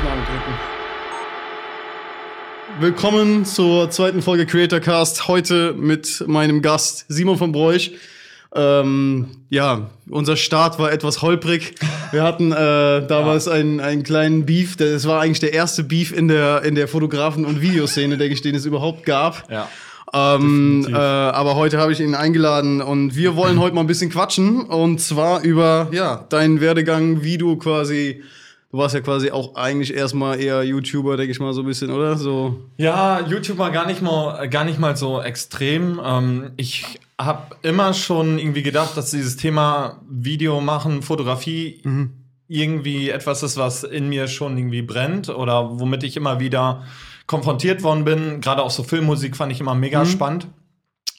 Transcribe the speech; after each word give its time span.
Aufnahme 0.00 0.22
drücken. 0.22 0.54
Willkommen 2.80 3.44
zur 3.44 3.90
zweiten 3.90 4.22
Folge 4.22 4.46
Creator 4.46 4.80
Cast. 4.80 5.28
Heute 5.28 5.74
mit 5.74 6.24
meinem 6.26 6.62
Gast 6.62 7.04
Simon 7.08 7.36
von 7.36 7.52
Broich. 7.52 7.92
Ähm, 8.54 9.26
ja, 9.50 9.90
unser 10.08 10.36
Start 10.36 10.78
war 10.78 10.90
etwas 10.90 11.20
holprig. 11.20 11.74
Wir 12.12 12.22
hatten 12.22 12.50
äh, 12.50 13.06
damals 13.06 13.44
ja. 13.44 13.52
einen, 13.52 13.80
einen 13.80 14.02
kleinen 14.02 14.46
Beef. 14.46 14.76
Das 14.76 15.06
war 15.06 15.20
eigentlich 15.20 15.40
der 15.40 15.52
erste 15.52 15.84
Beef 15.84 16.12
in 16.16 16.28
der, 16.28 16.62
in 16.62 16.76
der 16.76 16.88
Fotografen- 16.88 17.44
und 17.44 17.60
Videoszene, 17.60 18.16
der 18.16 18.30
ich 18.30 18.40
den 18.40 18.54
es 18.54 18.64
überhaupt 18.64 19.04
gab. 19.04 19.50
Ja. 19.50 19.68
Ähm, 20.14 20.86
äh, 20.90 20.96
aber 20.96 21.56
heute 21.56 21.76
habe 21.76 21.92
ich 21.92 22.00
ihn 22.00 22.14
eingeladen 22.14 22.80
und 22.80 23.16
wir 23.16 23.36
wollen 23.36 23.60
heute 23.60 23.74
mal 23.74 23.82
ein 23.82 23.86
bisschen 23.86 24.10
quatschen 24.10 24.62
und 24.62 24.98
zwar 25.00 25.42
über 25.42 25.88
ja 25.92 26.24
deinen 26.30 26.62
Werdegang, 26.62 27.22
wie 27.22 27.36
du 27.36 27.56
quasi 27.56 28.22
Du 28.72 28.78
warst 28.78 28.94
ja 28.94 29.00
quasi 29.00 29.32
auch 29.32 29.56
eigentlich 29.56 29.94
erstmal 29.94 30.40
eher 30.40 30.62
YouTuber, 30.62 31.16
denke 31.16 31.32
ich 31.32 31.40
mal, 31.40 31.52
so 31.52 31.62
ein 31.62 31.66
bisschen, 31.66 31.90
oder? 31.90 32.16
So. 32.16 32.60
Ja, 32.76 33.20
YouTuber 33.26 33.70
gar 33.70 33.86
nicht 33.86 34.00
mal, 34.00 34.48
gar 34.48 34.64
nicht 34.64 34.78
mal 34.78 34.96
so 34.96 35.20
extrem. 35.20 36.00
Ähm, 36.04 36.52
ich 36.56 37.00
habe 37.18 37.56
immer 37.62 37.94
schon 37.94 38.38
irgendwie 38.38 38.62
gedacht, 38.62 38.96
dass 38.96 39.10
dieses 39.10 39.36
Thema 39.36 40.00
Video 40.08 40.60
machen, 40.60 41.02
Fotografie 41.02 41.80
mhm. 41.82 42.12
irgendwie 42.46 43.10
etwas 43.10 43.42
ist, 43.42 43.56
was 43.56 43.82
in 43.82 44.08
mir 44.08 44.28
schon 44.28 44.56
irgendwie 44.56 44.82
brennt 44.82 45.28
oder 45.30 45.80
womit 45.80 46.04
ich 46.04 46.16
immer 46.16 46.38
wieder 46.38 46.84
konfrontiert 47.26 47.82
worden 47.82 48.04
bin. 48.04 48.40
Gerade 48.40 48.62
auch 48.62 48.70
so 48.70 48.84
Filmmusik 48.84 49.36
fand 49.36 49.50
ich 49.50 49.60
immer 49.60 49.74
mega 49.74 50.04
mhm. 50.04 50.08
spannend. 50.08 50.46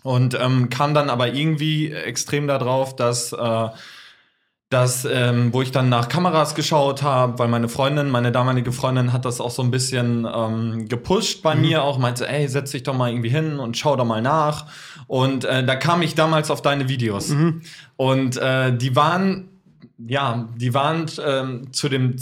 Und 0.03 0.39
ähm, 0.39 0.69
kam 0.69 0.93
dann 0.93 1.09
aber 1.09 1.33
irgendwie 1.33 1.91
extrem 1.91 2.47
darauf, 2.47 2.95
dass 2.95 3.33
äh, 3.33 3.67
dass, 4.71 5.03
ähm, 5.03 5.53
wo 5.53 5.61
ich 5.61 5.71
dann 5.71 5.89
nach 5.89 6.07
Kameras 6.07 6.55
geschaut 6.55 7.03
habe, 7.03 7.37
weil 7.37 7.49
meine 7.49 7.67
Freundin, 7.67 8.09
meine 8.09 8.31
damalige 8.31 8.71
Freundin 8.71 9.11
hat 9.11 9.25
das 9.25 9.41
auch 9.41 9.51
so 9.51 9.61
ein 9.61 9.69
bisschen 9.69 10.25
ähm, 10.33 10.87
gepusht 10.87 11.43
bei 11.43 11.55
mhm. 11.55 11.61
mir, 11.61 11.83
auch 11.83 11.97
meinte, 11.97 12.27
ey, 12.27 12.47
setz 12.47 12.71
dich 12.71 12.83
doch 12.83 12.95
mal 12.95 13.09
irgendwie 13.09 13.29
hin 13.29 13.59
und 13.59 13.77
schau 13.77 13.97
doch 13.97 14.05
mal 14.05 14.21
nach. 14.21 14.67
Und 15.07 15.43
äh, 15.43 15.65
da 15.65 15.75
kam 15.75 16.01
ich 16.01 16.15
damals 16.15 16.49
auf 16.49 16.61
deine 16.61 16.87
Videos. 16.87 17.27
Mhm. 17.29 17.61
Und 17.97 18.37
äh, 18.37 18.75
die 18.75 18.95
waren 18.95 19.49
ja, 20.07 20.49
die 20.55 20.73
waren 20.73 21.05
ähm, 21.23 21.73
zu 21.73 21.87
dem 21.87 22.15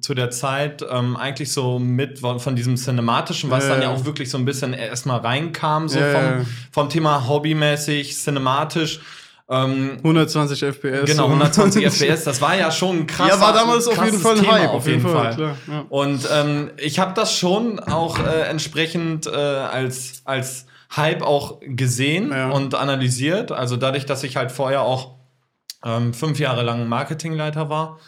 zu 0.00 0.14
der 0.14 0.30
Zeit 0.30 0.82
ähm, 0.88 1.16
eigentlich 1.16 1.52
so 1.52 1.78
mit 1.78 2.20
von 2.20 2.56
diesem 2.56 2.76
cinematischen, 2.76 3.50
was 3.50 3.64
ja, 3.64 3.74
dann 3.74 3.82
ja 3.82 3.90
auch 3.90 4.06
wirklich 4.06 4.30
so 4.30 4.38
ein 4.38 4.46
bisschen 4.46 4.72
erstmal 4.72 5.18
reinkam, 5.18 5.88
so 5.88 5.98
vom, 5.98 6.46
vom 6.70 6.88
Thema 6.88 7.28
hobbymäßig, 7.28 8.16
cinematisch. 8.16 9.00
Ähm, 9.50 9.96
120 9.98 10.62
FPS. 10.62 11.06
Genau, 11.06 11.24
120 11.24 11.84
FPS. 11.92 12.22
Das 12.22 12.40
war 12.40 12.56
ja 12.56 12.70
schon 12.70 13.06
krass. 13.08 13.28
Ja, 13.28 13.40
war 13.40 13.52
damals 13.52 13.88
auf 13.88 14.02
jeden 14.04 14.20
Fall 14.20 14.36
ein 14.36 14.42
Thema, 14.42 14.52
Hype. 14.52 14.70
Auf 14.70 14.86
jeden 14.86 15.02
Fall. 15.02 15.32
Fall. 15.32 15.56
Ja. 15.66 15.84
Und 15.88 16.28
ähm, 16.32 16.70
ich 16.76 17.00
habe 17.00 17.14
das 17.14 17.36
schon 17.36 17.80
auch 17.80 18.20
äh, 18.20 18.48
entsprechend 18.48 19.26
äh, 19.26 19.30
als, 19.30 20.22
als 20.24 20.66
Hype 20.94 21.22
auch 21.22 21.58
gesehen 21.62 22.30
ja. 22.30 22.50
und 22.50 22.76
analysiert. 22.76 23.50
Also 23.50 23.76
dadurch, 23.76 24.06
dass 24.06 24.22
ich 24.22 24.36
halt 24.36 24.52
vorher 24.52 24.82
auch 24.82 25.16
ähm, 25.84 26.14
fünf 26.14 26.38
Jahre 26.38 26.62
lang 26.62 26.88
Marketingleiter 26.88 27.68
war 27.68 27.98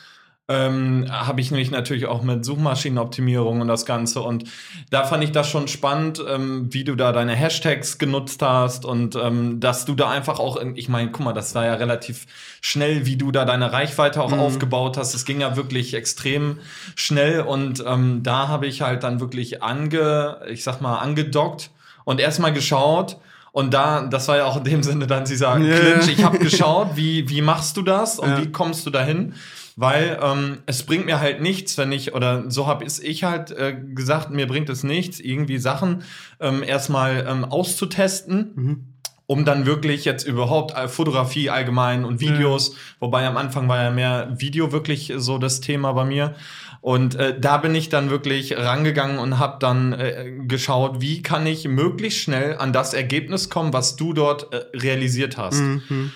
ähm, 0.52 1.06
habe 1.10 1.40
ich 1.40 1.50
nämlich 1.50 1.70
natürlich 1.70 2.06
auch 2.06 2.22
mit 2.22 2.44
Suchmaschinenoptimierung 2.44 3.62
und 3.62 3.68
das 3.68 3.86
Ganze. 3.86 4.20
Und 4.20 4.44
da 4.90 5.04
fand 5.04 5.24
ich 5.24 5.32
das 5.32 5.48
schon 5.48 5.66
spannend, 5.68 6.22
ähm, 6.28 6.68
wie 6.70 6.84
du 6.84 6.94
da 6.94 7.12
deine 7.12 7.34
Hashtags 7.34 7.96
genutzt 7.96 8.42
hast 8.42 8.84
und 8.84 9.16
ähm, 9.16 9.60
dass 9.60 9.86
du 9.86 9.94
da 9.94 10.10
einfach 10.10 10.38
auch, 10.38 10.56
in, 10.56 10.76
ich 10.76 10.88
meine, 10.88 11.10
guck 11.10 11.24
mal, 11.24 11.32
das 11.32 11.54
war 11.54 11.64
ja 11.64 11.74
relativ 11.74 12.26
schnell, 12.60 13.06
wie 13.06 13.16
du 13.16 13.32
da 13.32 13.44
deine 13.44 13.72
Reichweite 13.72 14.22
auch 14.22 14.32
mhm. 14.32 14.40
aufgebaut 14.40 14.98
hast. 14.98 15.14
Es 15.14 15.24
ging 15.24 15.40
ja 15.40 15.56
wirklich 15.56 15.94
extrem 15.94 16.58
schnell 16.94 17.40
und 17.40 17.82
ähm, 17.86 18.22
da 18.22 18.48
habe 18.48 18.66
ich 18.66 18.82
halt 18.82 19.02
dann 19.02 19.20
wirklich 19.20 19.62
ange, 19.62 20.38
ich 20.48 20.62
sag 20.62 20.80
mal, 20.80 20.98
angedockt 20.98 21.70
und 22.04 22.20
erstmal 22.20 22.52
geschaut, 22.52 23.16
und 23.52 23.74
da, 23.74 24.00
das 24.00 24.28
war 24.28 24.38
ja 24.38 24.46
auch 24.46 24.56
in 24.56 24.64
dem 24.64 24.82
Sinne 24.82 25.06
dann 25.06 25.26
dieser 25.26 25.58
yeah. 25.58 25.78
Clinch. 25.78 26.08
Ich 26.08 26.24
habe 26.24 26.38
geschaut, 26.38 26.96
wie, 26.96 27.28
wie 27.28 27.42
machst 27.42 27.76
du 27.76 27.82
das 27.82 28.18
und 28.18 28.30
ja. 28.30 28.40
wie 28.40 28.50
kommst 28.50 28.86
du 28.86 28.90
dahin? 28.90 29.34
Weil 29.76 30.18
ähm, 30.22 30.58
es 30.66 30.82
bringt 30.84 31.06
mir 31.06 31.20
halt 31.20 31.40
nichts, 31.40 31.78
wenn 31.78 31.92
ich, 31.92 32.14
oder 32.14 32.50
so 32.50 32.66
habe 32.66 32.84
ich 32.84 33.24
halt 33.24 33.50
äh, 33.50 33.74
gesagt, 33.94 34.30
mir 34.30 34.46
bringt 34.46 34.68
es 34.68 34.84
nichts, 34.84 35.20
irgendwie 35.20 35.58
Sachen 35.58 36.02
ähm, 36.40 36.62
erstmal 36.62 37.26
ähm, 37.28 37.44
auszutesten. 37.44 38.52
Mhm 38.54 38.86
um 39.26 39.46
dann 39.46 39.64
wirklich 39.64 40.04
jetzt 40.04 40.26
überhaupt 40.26 40.76
äh, 40.76 40.88
Fotografie 40.88 41.48
allgemein 41.48 42.04
und 42.04 42.20
Videos, 42.20 42.68
ja. 42.68 42.74
wobei 43.00 43.26
am 43.26 43.38
Anfang 43.38 43.66
war 43.66 43.82
ja 43.82 43.90
mehr 43.90 44.28
Video 44.36 44.72
wirklich 44.72 45.12
so 45.16 45.38
das 45.38 45.60
Thema 45.60 45.92
bei 45.92 46.04
mir. 46.04 46.34
Und 46.82 47.14
äh, 47.14 47.38
da 47.38 47.58
bin 47.58 47.74
ich 47.76 47.88
dann 47.88 48.10
wirklich 48.10 48.56
rangegangen 48.56 49.18
und 49.18 49.38
habe 49.38 49.56
dann 49.60 49.92
äh, 49.92 50.32
geschaut, 50.48 51.00
wie 51.00 51.22
kann 51.22 51.46
ich 51.46 51.66
möglichst 51.68 52.18
schnell 52.18 52.58
an 52.58 52.72
das 52.72 52.92
Ergebnis 52.92 53.48
kommen, 53.48 53.72
was 53.72 53.94
du 53.94 54.12
dort 54.12 54.52
äh, 54.52 54.64
realisiert 54.76 55.38
hast. 55.38 55.60
Mhm. 55.60 56.12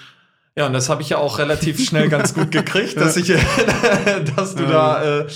Ja, 0.58 0.66
und 0.66 0.72
das 0.72 0.88
habe 0.88 1.02
ich 1.02 1.10
ja 1.10 1.18
auch 1.18 1.38
relativ 1.38 1.84
schnell 1.84 2.08
ganz 2.08 2.32
gut 2.32 2.50
gekriegt, 2.50 2.96
dass 3.00 3.16
ich, 3.18 3.28
dass 4.36 4.54
du 4.54 4.64
da, 4.64 5.20
äh, 5.20 5.26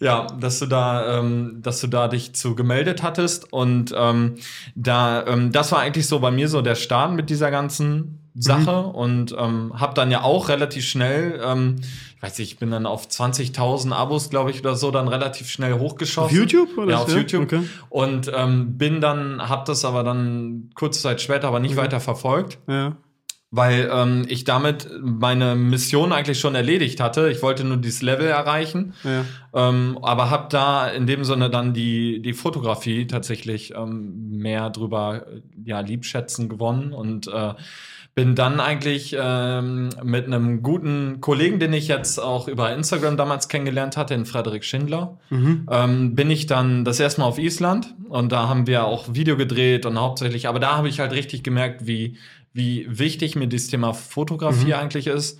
ja, 0.00 0.26
dass 0.40 0.58
du 0.58 0.66
da, 0.66 1.20
ähm, 1.20 1.60
dass 1.62 1.80
du 1.80 1.86
da 1.86 2.08
dich 2.08 2.34
zu 2.34 2.56
gemeldet 2.56 3.02
hattest 3.02 3.52
und 3.52 3.94
ähm, 3.96 4.34
da, 4.74 5.24
ähm, 5.26 5.52
das 5.52 5.70
war 5.70 5.78
eigentlich 5.78 6.08
so 6.08 6.18
bei 6.18 6.32
mir 6.32 6.48
so 6.48 6.60
der 6.60 6.74
Start 6.74 7.12
mit 7.12 7.30
dieser 7.30 7.52
ganzen 7.52 8.18
Sache 8.34 8.88
mhm. 8.88 8.94
und 8.96 9.36
ähm, 9.38 9.72
habe 9.78 9.94
dann 9.94 10.10
ja 10.10 10.22
auch 10.22 10.48
relativ 10.48 10.84
schnell, 10.84 11.40
ähm, 11.44 11.76
ich 12.16 12.22
weiß 12.22 12.38
nicht, 12.38 12.52
ich 12.54 12.58
bin 12.58 12.72
dann 12.72 12.84
auf 12.84 13.06
20.000 13.06 13.92
Abos, 13.92 14.28
glaube 14.28 14.50
ich, 14.50 14.58
oder 14.58 14.74
so, 14.74 14.90
dann 14.90 15.06
relativ 15.06 15.50
schnell 15.50 15.74
hochgeschossen. 15.74 16.24
Auf 16.24 16.32
YouTube? 16.32 16.76
Oder 16.76 16.90
ja, 16.90 16.98
auf 16.98 17.08
ja? 17.10 17.18
YouTube. 17.18 17.44
Okay. 17.44 17.62
Und 17.90 18.32
ähm, 18.34 18.76
bin 18.76 19.00
dann, 19.00 19.40
habe 19.48 19.62
das 19.66 19.84
aber 19.84 20.02
dann 20.02 20.70
kurze 20.74 21.00
Zeit 21.00 21.20
später 21.20 21.46
aber 21.46 21.60
nicht 21.60 21.74
okay. 21.74 21.82
weiter 21.82 22.00
verfolgt. 22.00 22.58
Ja 22.66 22.96
weil 23.54 23.88
ähm, 23.92 24.24
ich 24.28 24.44
damit 24.44 24.88
meine 25.00 25.54
Mission 25.54 26.12
eigentlich 26.12 26.40
schon 26.40 26.56
erledigt 26.56 26.98
hatte. 26.98 27.30
Ich 27.30 27.40
wollte 27.42 27.64
nur 27.64 27.76
dieses 27.76 28.02
Level 28.02 28.26
erreichen, 28.26 28.94
ja. 29.04 29.24
ähm, 29.54 29.98
aber 30.02 30.30
habe 30.30 30.48
da 30.50 30.88
in 30.88 31.06
dem 31.06 31.24
Sinne 31.24 31.50
dann 31.50 31.72
die 31.72 32.20
die 32.20 32.32
Fotografie 32.32 33.06
tatsächlich 33.06 33.74
ähm, 33.76 34.38
mehr 34.38 34.70
drüber 34.70 35.26
ja 35.64 35.80
liebschätzen 35.80 36.48
gewonnen 36.48 36.92
und 36.92 37.28
äh, 37.28 37.54
bin 38.14 38.36
dann 38.36 38.60
eigentlich 38.60 39.16
ähm, 39.18 39.90
mit 40.04 40.26
einem 40.26 40.62
guten 40.62 41.20
Kollegen, 41.20 41.58
den 41.58 41.72
ich 41.72 41.88
jetzt 41.88 42.18
auch 42.20 42.46
über 42.46 42.72
Instagram 42.72 43.16
damals 43.16 43.48
kennengelernt 43.48 43.96
hatte, 43.96 44.14
den 44.14 44.24
Frederik 44.24 44.64
Schindler, 44.64 45.18
mhm. 45.30 45.66
ähm, 45.68 46.14
bin 46.14 46.30
ich 46.30 46.46
dann 46.46 46.84
das 46.84 47.00
erste 47.00 47.20
Mal 47.20 47.26
auf 47.26 47.38
Island 47.38 47.94
und 48.08 48.30
da 48.30 48.48
haben 48.48 48.68
wir 48.68 48.84
auch 48.84 49.14
Video 49.14 49.36
gedreht 49.36 49.84
und 49.84 49.98
hauptsächlich, 49.98 50.46
aber 50.46 50.60
da 50.60 50.76
habe 50.76 50.88
ich 50.88 51.00
halt 51.00 51.12
richtig 51.12 51.42
gemerkt, 51.42 51.88
wie 51.88 52.16
wie 52.54 52.86
wichtig 52.88 53.36
mir 53.36 53.48
das 53.48 53.66
Thema 53.66 53.92
Fotografie 53.92 54.68
mhm. 54.68 54.72
eigentlich 54.74 55.08
ist. 55.08 55.38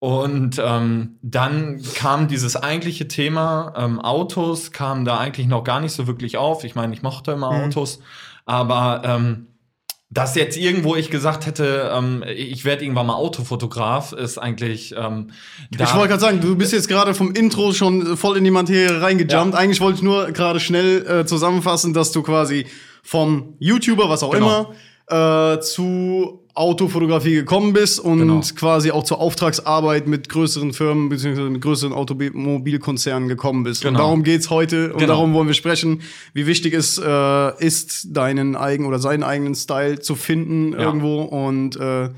Und 0.00 0.60
ähm, 0.64 1.18
dann 1.22 1.82
kam 1.94 2.28
dieses 2.28 2.56
eigentliche 2.56 3.08
Thema 3.08 3.74
ähm, 3.76 4.00
Autos, 4.00 4.70
kam 4.72 5.04
da 5.04 5.18
eigentlich 5.18 5.46
noch 5.46 5.64
gar 5.64 5.80
nicht 5.80 5.92
so 5.92 6.06
wirklich 6.06 6.36
auf. 6.36 6.64
Ich 6.64 6.74
meine, 6.74 6.94
ich 6.94 7.02
mochte 7.02 7.32
immer 7.32 7.52
mhm. 7.52 7.64
Autos, 7.64 8.00
aber 8.46 9.02
ähm, 9.04 9.48
dass 10.10 10.36
jetzt 10.36 10.56
irgendwo 10.56 10.94
ich 10.96 11.10
gesagt 11.10 11.44
hätte, 11.46 11.90
ähm, 11.92 12.24
ich 12.26 12.64
werde 12.64 12.84
irgendwann 12.84 13.06
mal 13.08 13.16
Autofotograf, 13.16 14.12
ist 14.12 14.38
eigentlich. 14.38 14.94
Ähm, 14.96 15.32
da 15.70 15.84
ich 15.84 15.94
wollte 15.94 16.08
gerade 16.08 16.20
sagen, 16.20 16.40
du 16.40 16.56
bist 16.56 16.72
jetzt 16.72 16.88
gerade 16.88 17.12
vom 17.12 17.32
Intro 17.32 17.72
schon 17.72 18.16
voll 18.16 18.38
in 18.38 18.44
die 18.44 18.50
Materie 18.50 19.02
reingejumpt. 19.02 19.54
Ja. 19.54 19.60
Eigentlich 19.60 19.80
wollte 19.80 19.96
ich 19.96 20.02
nur 20.02 20.30
gerade 20.32 20.60
schnell 20.60 21.06
äh, 21.06 21.26
zusammenfassen, 21.26 21.92
dass 21.92 22.12
du 22.12 22.22
quasi 22.22 22.66
vom 23.02 23.54
YouTuber, 23.58 24.08
was 24.08 24.22
auch 24.22 24.30
genau. 24.30 24.46
immer, 24.46 24.74
äh, 25.10 25.60
zu 25.60 26.40
Autofotografie 26.58 27.34
gekommen 27.34 27.72
bist 27.72 28.00
und 28.00 28.18
genau. 28.18 28.40
quasi 28.56 28.90
auch 28.90 29.04
zur 29.04 29.20
Auftragsarbeit 29.20 30.08
mit 30.08 30.28
größeren 30.28 30.72
Firmen 30.72 31.08
bzw. 31.08 31.50
mit 31.50 31.62
größeren 31.62 31.92
Automobilkonzernen 31.92 33.28
gekommen 33.28 33.62
bist. 33.62 33.82
Genau. 33.82 33.90
Und 33.90 33.98
darum 33.98 34.22
geht's 34.24 34.50
heute 34.50 34.92
und 34.92 34.98
genau. 34.98 35.14
darum 35.14 35.34
wollen 35.34 35.46
wir 35.46 35.54
sprechen, 35.54 36.02
wie 36.34 36.48
wichtig 36.48 36.74
es 36.74 36.98
äh, 36.98 37.64
ist, 37.64 38.08
deinen 38.16 38.56
eigenen 38.56 38.88
oder 38.88 38.98
seinen 38.98 39.22
eigenen 39.22 39.54
Style 39.54 40.00
zu 40.00 40.16
finden 40.16 40.72
ja. 40.72 40.80
irgendwo 40.80 41.22
und 41.22 41.76
äh, 41.76 42.10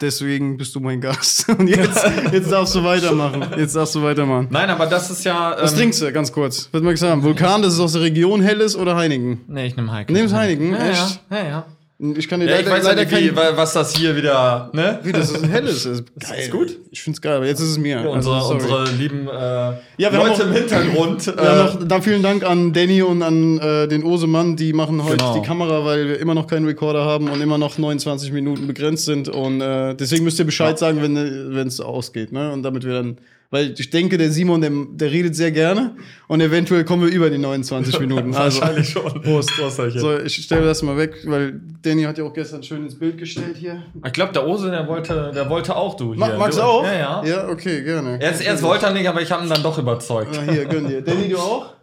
deswegen 0.00 0.56
bist 0.56 0.74
du 0.74 0.80
mein 0.80 1.00
Gast. 1.00 1.48
Und 1.56 1.68
jetzt, 1.68 2.04
jetzt 2.32 2.50
darfst 2.50 2.74
du 2.74 2.82
weitermachen. 2.82 3.46
Jetzt 3.56 3.76
darfst 3.76 3.94
du 3.94 4.02
weitermachen. 4.02 4.48
Nein, 4.50 4.68
aber 4.68 4.86
das 4.86 5.10
ist 5.10 5.24
ja. 5.24 5.52
Ähm, 5.52 5.58
Was 5.62 5.74
trinkst 5.74 6.02
du, 6.02 6.12
ganz 6.12 6.32
kurz? 6.32 6.68
Was 6.72 6.82
möchtest 6.82 7.04
du 7.04 7.06
sagen? 7.06 7.22
Vulkan, 7.22 7.62
das 7.62 7.74
ist 7.74 7.80
aus 7.80 7.92
der 7.92 8.02
Region 8.02 8.42
Helles 8.42 8.76
oder 8.76 8.96
Heineken? 8.96 9.40
Nee, 9.46 9.66
ich 9.66 9.76
nehme 9.76 9.92
Heineken. 9.92 10.14
Nimmst 10.14 10.34
Heineken? 10.34 10.72
Ja, 10.72 10.88
Echt? 10.88 11.20
Ja, 11.30 11.44
ja. 11.46 11.66
Ich 11.98 12.28
kann 12.28 12.40
dir 12.40 12.46
ja, 12.46 12.56
leider, 12.56 12.66
ich 12.68 12.72
weiß 12.74 12.84
leider 12.84 13.04
nicht, 13.06 13.32
wie, 13.32 13.34
was 13.36 13.72
das 13.72 13.96
hier 13.96 14.14
wieder, 14.16 14.68
ne? 14.74 14.98
Wie, 15.02 15.12
das 15.12 15.30
ist 15.30 15.42
ein 15.42 15.48
helles. 15.48 15.86
Ist 15.86 16.04
geil. 16.20 16.40
Ist 16.40 16.50
gut? 16.50 16.76
Ich 16.90 17.02
find's 17.02 17.22
geil, 17.22 17.36
aber 17.36 17.46
jetzt 17.46 17.60
ist 17.60 17.70
es 17.70 17.78
mir. 17.78 18.02
Ja, 18.02 18.08
unsere, 18.08 18.34
also, 18.36 18.52
unsere 18.52 18.84
lieben 18.90 19.26
äh, 19.28 19.32
Ja, 19.32 19.78
wir 19.96 20.10
Leute 20.12 20.20
haben 20.20 20.32
auch- 20.32 20.40
im 20.40 20.52
Hintergrund. 20.52 21.26
Ja, 21.38 21.60
äh, 21.60 21.64
noch, 21.64 21.88
da 21.88 22.00
vielen 22.02 22.22
Dank 22.22 22.44
an 22.44 22.74
Danny 22.74 23.00
und 23.00 23.22
an 23.22 23.58
äh, 23.60 23.88
den 23.88 24.04
Osemann, 24.04 24.56
die 24.56 24.74
machen 24.74 25.02
heute 25.04 25.16
Genau. 25.16 25.34
die 25.40 25.46
Kamera, 25.46 25.86
weil 25.86 26.06
wir 26.08 26.20
immer 26.20 26.34
noch 26.34 26.46
keinen 26.46 26.66
Recorder 26.66 27.02
haben 27.06 27.30
und 27.30 27.40
immer 27.40 27.56
noch 27.56 27.78
29 27.78 28.30
Minuten 28.30 28.66
begrenzt 28.66 29.06
sind. 29.06 29.30
Und 29.30 29.62
äh, 29.62 29.94
deswegen 29.94 30.24
müsst 30.24 30.38
ihr 30.38 30.44
Bescheid 30.44 30.78
sagen, 30.78 31.00
wenn 31.00 31.54
wenn 31.54 31.66
es 31.68 31.80
ausgeht. 31.80 32.30
Ne? 32.30 32.52
Und 32.52 32.62
damit 32.62 32.84
wir 32.84 32.92
dann, 32.92 33.16
weil 33.50 33.74
ich 33.78 33.90
denke, 33.90 34.18
der 34.18 34.30
Simon, 34.30 34.60
der, 34.60 34.70
der 34.92 35.10
redet 35.10 35.34
sehr 35.36 35.50
gerne 35.50 35.96
und 36.28 36.40
eventuell 36.40 36.84
kommen 36.84 37.04
wir 37.06 37.12
über 37.12 37.30
die 37.30 37.38
29 37.38 38.00
Minuten. 38.00 38.34
Also, 38.36 38.60
wahrscheinlich 38.60 38.88
schon. 38.88 39.22
Prost. 39.22 39.50
Prost, 39.56 39.76
So, 39.98 40.18
ich 40.18 40.34
stelle 40.34 40.64
das 40.66 40.82
mal 40.82 40.96
weg, 40.96 41.14
weil 41.24 41.60
Danny 41.82 42.02
hat 42.04 42.18
ja 42.18 42.24
auch 42.24 42.32
gestern 42.34 42.62
schön 42.62 42.82
ins 42.84 42.98
Bild 42.98 43.18
gestellt 43.18 43.56
hier. 43.56 43.82
Ich 44.04 44.12
glaube, 44.12 44.32
der 44.32 44.46
Ose, 44.46 44.70
der 44.70 44.86
wollte, 44.86 45.30
der 45.34 45.48
wollte 45.48 45.74
auch 45.76 45.96
du 45.96 46.14
hier. 46.14 46.20
Ma 46.26 46.36
magst 46.36 46.58
du 46.58 46.62
auch? 46.62 46.84
Ja, 46.84 46.92
ja. 46.94 47.24
Ja, 47.24 47.48
okay, 47.48 47.82
gerne. 47.82 48.20
Erst, 48.20 48.42
erst 48.42 48.62
wollte 48.62 48.86
er 48.86 48.92
nicht, 48.92 49.08
aber 49.08 49.22
ich 49.22 49.30
habe 49.30 49.44
ihn 49.44 49.48
dann 49.50 49.62
doch 49.62 49.78
überzeugt. 49.78 50.36
Ah, 50.38 50.50
hier, 50.52 50.64
gönn 50.66 50.88
dir. 50.88 51.02
Danny, 51.02 51.28
du 51.28 51.38
auch? 51.38 51.76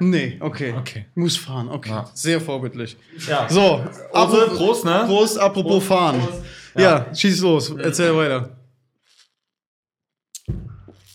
Nee, 0.00 0.36
okay. 0.40 0.74
Okay. 0.76 1.06
Muss 1.14 1.36
fahren, 1.36 1.68
okay. 1.68 1.90
Ja. 1.90 2.10
Sehr 2.12 2.40
vorbildlich. 2.40 2.96
Ja. 3.28 3.46
So, 3.48 3.60
Ose, 3.60 3.80
apropos- 4.12 4.56
Prost, 4.58 4.84
ne? 4.84 5.04
Prost, 5.06 5.38
apropos 5.38 5.84
fahren. 5.84 6.18
Prost. 6.20 6.42
Ja. 6.76 7.06
schieß 7.14 7.40
los, 7.42 7.74
erzähl 7.78 8.16
weiter. 8.16 8.56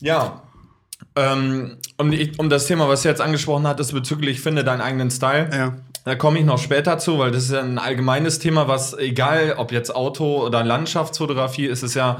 Ja. 0.05 0.41
Ähm, 1.15 1.77
um, 1.97 2.11
die, 2.11 2.31
um 2.37 2.49
das 2.49 2.67
Thema, 2.67 2.87
was 2.87 3.01
du 3.01 3.09
jetzt 3.09 3.21
angesprochen 3.21 3.67
hattest, 3.67 3.93
bezüglich 3.93 4.41
finde 4.41 4.63
deinen 4.63 4.81
eigenen 4.81 5.09
Style. 5.11 5.49
Ja. 5.51 5.73
Da 6.03 6.15
komme 6.15 6.37
ich 6.39 6.45
noch 6.45 6.59
später 6.59 6.99
zu, 6.99 7.17
weil 7.17 7.31
das 7.31 7.45
ist 7.45 7.51
ja 7.51 7.61
ein 7.61 7.79
allgemeines 7.79 8.37
Thema, 8.37 8.67
was 8.67 8.93
egal, 8.97 9.55
ob 9.57 9.71
jetzt 9.71 9.95
Auto 9.95 10.45
oder 10.45 10.63
Landschaftsfotografie, 10.63 11.65
ist 11.65 11.81
es 11.83 11.95
ja 11.95 12.19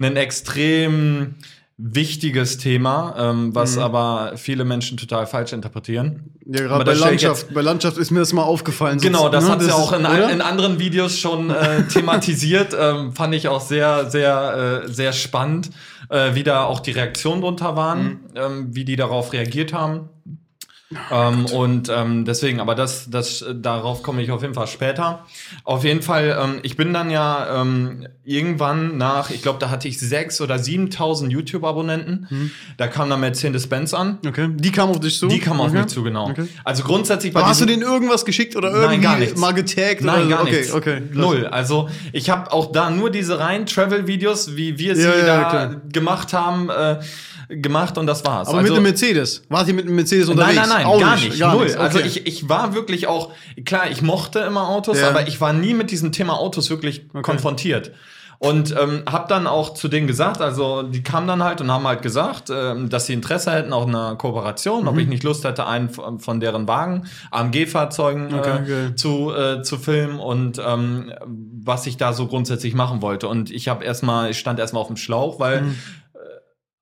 ein 0.00 0.16
extrem 0.16 1.34
wichtiges 1.78 2.56
Thema, 2.56 3.14
ähm, 3.18 3.54
was 3.54 3.76
aber 3.76 4.32
viele 4.36 4.64
Menschen 4.64 4.96
total 4.96 5.26
falsch 5.26 5.52
interpretieren. 5.52 6.30
Ja, 6.46 6.62
gerade 6.62 6.86
bei 6.86 6.94
Landschaft, 6.94 7.52
bei 7.52 7.60
Landschaft 7.60 7.98
ist 7.98 8.10
mir 8.10 8.20
das 8.20 8.32
mal 8.32 8.44
aufgefallen. 8.44 8.98
Genau, 8.98 9.28
das 9.28 9.44
ne, 9.44 9.50
hat 9.50 9.60
sie 9.60 9.66
ist- 9.66 9.74
auch 9.74 9.92
in, 9.92 10.06
in 10.06 10.40
anderen 10.40 10.78
Videos 10.78 11.18
schon 11.18 11.50
äh, 11.50 11.82
thematisiert. 11.92 12.74
ähm, 12.78 13.12
fand 13.12 13.34
ich 13.34 13.48
auch 13.48 13.60
sehr, 13.60 14.10
sehr, 14.10 14.84
äh, 14.86 14.88
sehr 14.90 15.12
spannend, 15.12 15.68
äh, 16.08 16.34
wie 16.34 16.42
da 16.42 16.64
auch 16.64 16.80
die 16.80 16.92
Reaktionen 16.92 17.40
drunter 17.40 17.76
waren, 17.76 18.02
Mhm. 18.04 18.20
ähm, 18.34 18.66
wie 18.74 18.84
die 18.84 18.96
darauf 18.96 19.32
reagiert 19.32 19.72
haben. 19.72 20.08
Ähm, 21.10 21.46
und 21.46 21.88
ähm, 21.88 22.24
deswegen, 22.24 22.60
aber 22.60 22.76
das, 22.76 23.10
das, 23.10 23.42
äh, 23.42 23.54
darauf 23.56 24.04
komme 24.04 24.22
ich 24.22 24.30
auf 24.30 24.42
jeden 24.42 24.54
Fall 24.54 24.68
später. 24.68 25.26
Auf 25.64 25.82
jeden 25.82 26.00
Fall, 26.00 26.38
ähm, 26.40 26.60
ich 26.62 26.76
bin 26.76 26.92
dann 26.92 27.10
ja 27.10 27.60
ähm, 27.60 28.06
irgendwann 28.24 28.96
nach, 28.96 29.30
ich 29.30 29.42
glaube, 29.42 29.58
da 29.58 29.68
hatte 29.70 29.88
ich 29.88 29.98
sechs 29.98 30.40
oder 30.40 30.54
7.000 30.54 31.28
YouTube-Abonnenten. 31.30 32.28
Mhm. 32.30 32.50
Da 32.76 32.86
kam 32.86 33.10
dann 33.10 33.18
Mercedes-Benz 33.18 33.94
an. 33.94 34.18
Okay, 34.24 34.48
die 34.54 34.70
kam 34.70 34.90
auf 34.90 35.00
dich 35.00 35.18
zu? 35.18 35.26
Die 35.26 35.40
kam 35.40 35.60
auf 35.60 35.70
okay. 35.70 35.78
mich 35.78 35.86
zu, 35.88 36.04
genau. 36.04 36.30
Okay. 36.30 36.46
Also 36.62 36.84
grundsätzlich 36.84 37.32
bei 37.32 37.42
hast 37.42 37.60
du 37.60 37.66
denen 37.66 37.82
irgendwas 37.82 38.24
geschickt 38.24 38.54
oder 38.54 38.68
irgendwie 38.68 38.94
Nein, 38.94 39.00
gar 39.02 39.18
nichts. 39.18 39.40
mal 39.40 39.52
getaggt? 39.54 40.02
Nein, 40.02 40.26
oder 40.26 40.36
gar 40.36 40.44
so? 40.46 40.52
nichts. 40.52 40.72
Okay, 40.72 41.02
okay. 41.02 41.18
Null. 41.18 41.46
Also 41.48 41.88
ich 42.12 42.30
habe 42.30 42.52
auch 42.52 42.70
da 42.70 42.90
nur 42.90 43.10
diese 43.10 43.40
reinen 43.40 43.66
Travel-Videos, 43.66 44.54
wie 44.54 44.78
wir 44.78 44.94
sie 44.94 45.02
Ja, 45.02 45.16
ja, 45.16 45.26
da 45.26 45.50
klar. 45.50 45.80
gemacht 45.92 46.32
haben, 46.32 46.70
äh, 46.70 47.00
gemacht 47.48 47.96
und 47.98 48.06
das 48.06 48.24
war's. 48.24 48.48
Aber 48.48 48.58
also, 48.58 48.70
mit 48.70 48.72
einem 48.78 48.82
Mercedes? 48.84 49.42
Wart 49.48 49.68
ihr 49.68 49.74
mit 49.74 49.86
einem 49.86 49.96
Mercedes 49.96 50.28
Nein, 50.28 50.36
unterwegs? 50.38 50.56
nein, 50.60 50.68
nein, 50.68 50.86
Auch 50.86 51.00
gar 51.00 51.14
nicht. 51.16 51.38
gar 51.38 51.54
null. 51.54 51.64
nichts. 51.64 51.78
Also 51.78 51.98
Okay. 51.98 52.06
ich, 52.08 52.26
ich 52.26 52.48
war 52.48 52.74
wirklich 52.74 53.06
auch, 53.06 53.30
klar, 53.64 53.90
ich 53.90 54.02
mochte 54.02 54.40
immer 54.40 54.68
Autos, 54.68 55.00
Ja. 55.00 55.08
aber 55.08 55.26
ich 55.28 55.40
war 55.40 55.52
nie 55.52 55.74
mit 55.74 55.90
diesem 55.90 56.12
Thema 56.12 56.34
Autos 56.38 56.70
wirklich 56.70 57.06
konfrontiert. 57.22 57.92
Und 58.38 58.76
ähm, 58.78 59.02
habe 59.10 59.24
dann 59.28 59.46
auch 59.46 59.72
zu 59.72 59.88
denen 59.88 60.06
gesagt, 60.06 60.42
also 60.42 60.82
die 60.82 61.02
kamen 61.02 61.26
dann 61.26 61.42
halt 61.42 61.62
und 61.62 61.70
haben 61.70 61.86
halt 61.86 62.02
gesagt, 62.02 62.50
ähm, 62.50 62.90
dass 62.90 63.06
sie 63.06 63.14
Interesse 63.14 63.50
hätten 63.50 63.72
auf 63.72 63.86
eine 63.86 64.16
Kooperation, 64.18 64.82
Mhm. 64.82 64.88
ob 64.88 64.98
ich 64.98 65.06
nicht 65.08 65.22
Lust 65.22 65.42
hätte, 65.44 65.66
einen 65.66 65.88
von 65.88 66.38
deren 66.38 66.68
Wagen, 66.68 67.06
AMG-Fahrzeugen 67.30 68.34
Okay, 68.34 68.50
äh, 68.50 68.68
geil. 68.68 68.92
zu, 68.96 69.32
äh, 69.32 69.62
zu 69.62 69.78
filmen 69.78 70.18
und 70.20 70.60
ähm, 70.64 71.12
was 71.64 71.86
ich 71.86 71.96
da 71.96 72.12
so 72.12 72.26
grundsätzlich 72.26 72.74
machen 72.74 73.00
wollte. 73.00 73.26
Und 73.28 73.50
ich 73.50 73.68
habe 73.68 73.84
erstmal, 73.84 74.30
ich 74.30 74.38
stand 74.38 74.58
erstmal 74.58 74.82
auf 74.82 74.88
dem 74.88 74.96
Schlauch, 74.98 75.40
weil 75.40 75.62
Mhm. 75.62 75.74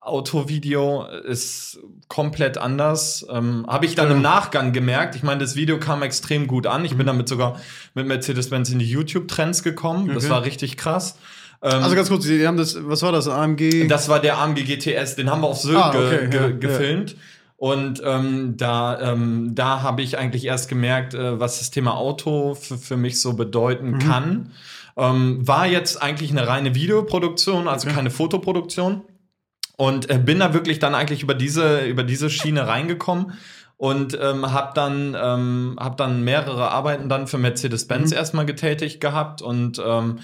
Autovideo 0.05 1.05
ist 1.05 1.79
komplett 2.07 2.57
anders. 2.57 3.25
Ähm, 3.29 3.65
Habe 3.67 3.85
ich 3.85 3.95
dann 3.95 4.11
im 4.11 4.21
Nachgang 4.21 4.71
gemerkt. 4.73 5.15
Ich 5.15 5.23
meine, 5.23 5.39
das 5.41 5.55
Video 5.55 5.79
kam 5.79 6.03
extrem 6.03 6.47
gut 6.47 6.67
an. 6.67 6.85
Ich 6.85 6.95
bin 6.95 7.05
damit 7.07 7.27
sogar 7.27 7.59
mit 7.93 8.07
Mercedes-Benz 8.07 8.69
in 8.69 8.79
die 8.79 8.89
YouTube-Trends 8.89 9.63
gekommen. 9.63 10.07
Das 10.13 10.25
Okay. 10.25 10.29
war 10.33 10.43
richtig 10.43 10.77
krass. 10.77 11.17
Ähm, 11.61 11.83
Also 11.83 11.95
ganz 11.95 12.09
kurz, 12.09 12.25
die 12.25 12.45
haben 12.47 12.57
das, 12.57 12.77
was 12.81 13.01
war 13.01 13.11
das, 13.11 13.27
AMG? 13.27 13.87
das 13.87 14.07
war 14.09 14.19
der 14.19 14.37
AMG 14.37 14.63
GTS, 14.63 15.15
den 15.15 15.29
haben 15.31 15.41
wir 15.41 15.47
auf 15.47 15.59
Sylt 15.59 15.77
Ah, 15.77 15.89
okay, 15.89 16.27
ge 16.29 16.39
ja, 16.41 16.47
gefilmt. 16.51 17.15
Und 17.57 18.01
ähm, 18.05 18.55
da, 18.57 18.99
ähm, 19.13 19.55
da 19.55 19.81
habe 19.81 20.01
ich 20.01 20.17
eigentlich 20.17 20.45
erst 20.45 20.67
gemerkt, 20.69 21.13
äh, 21.13 21.39
was 21.39 21.59
das 21.59 21.71
Thema 21.71 21.95
Auto 21.95 22.53
für, 22.53 22.97
mich 22.97 23.21
so 23.21 23.33
bedeuten 23.33 23.91
Mhm. 23.91 23.99
kann. 23.99 24.51
Ähm, 24.97 25.47
war 25.47 25.65
jetzt 25.65 26.01
eigentlich 26.01 26.31
eine 26.31 26.47
reine 26.47 26.75
Videoproduktion, 26.75 27.67
also 27.67 27.87
keine 27.89 28.11
Fotoproduktion. 28.11 29.01
Und 29.77 30.09
äh, 30.09 30.17
bin 30.17 30.39
da 30.39 30.53
wirklich 30.53 30.79
dann 30.79 30.95
eigentlich 30.95 31.21
über 31.21 31.33
diese, 31.33 31.85
über 31.85 32.03
diese 32.03 32.29
Schiene 32.29 32.67
reingekommen 32.67 33.33
und 33.77 34.17
ähm, 34.21 34.51
habe 34.51 34.71
dann, 34.73 35.15
ähm, 35.19 35.75
hab 35.79 35.97
dann 35.97 36.23
mehrere 36.23 36.71
Arbeiten 36.71 37.09
dann 37.09 37.27
für 37.27 37.37
Mercedes-Benz 37.37 38.11
erstmal 38.11 38.45
getätigt 38.45 39.01
gehabt 39.01 39.41
und 39.41 39.81
ähm, 39.85 40.19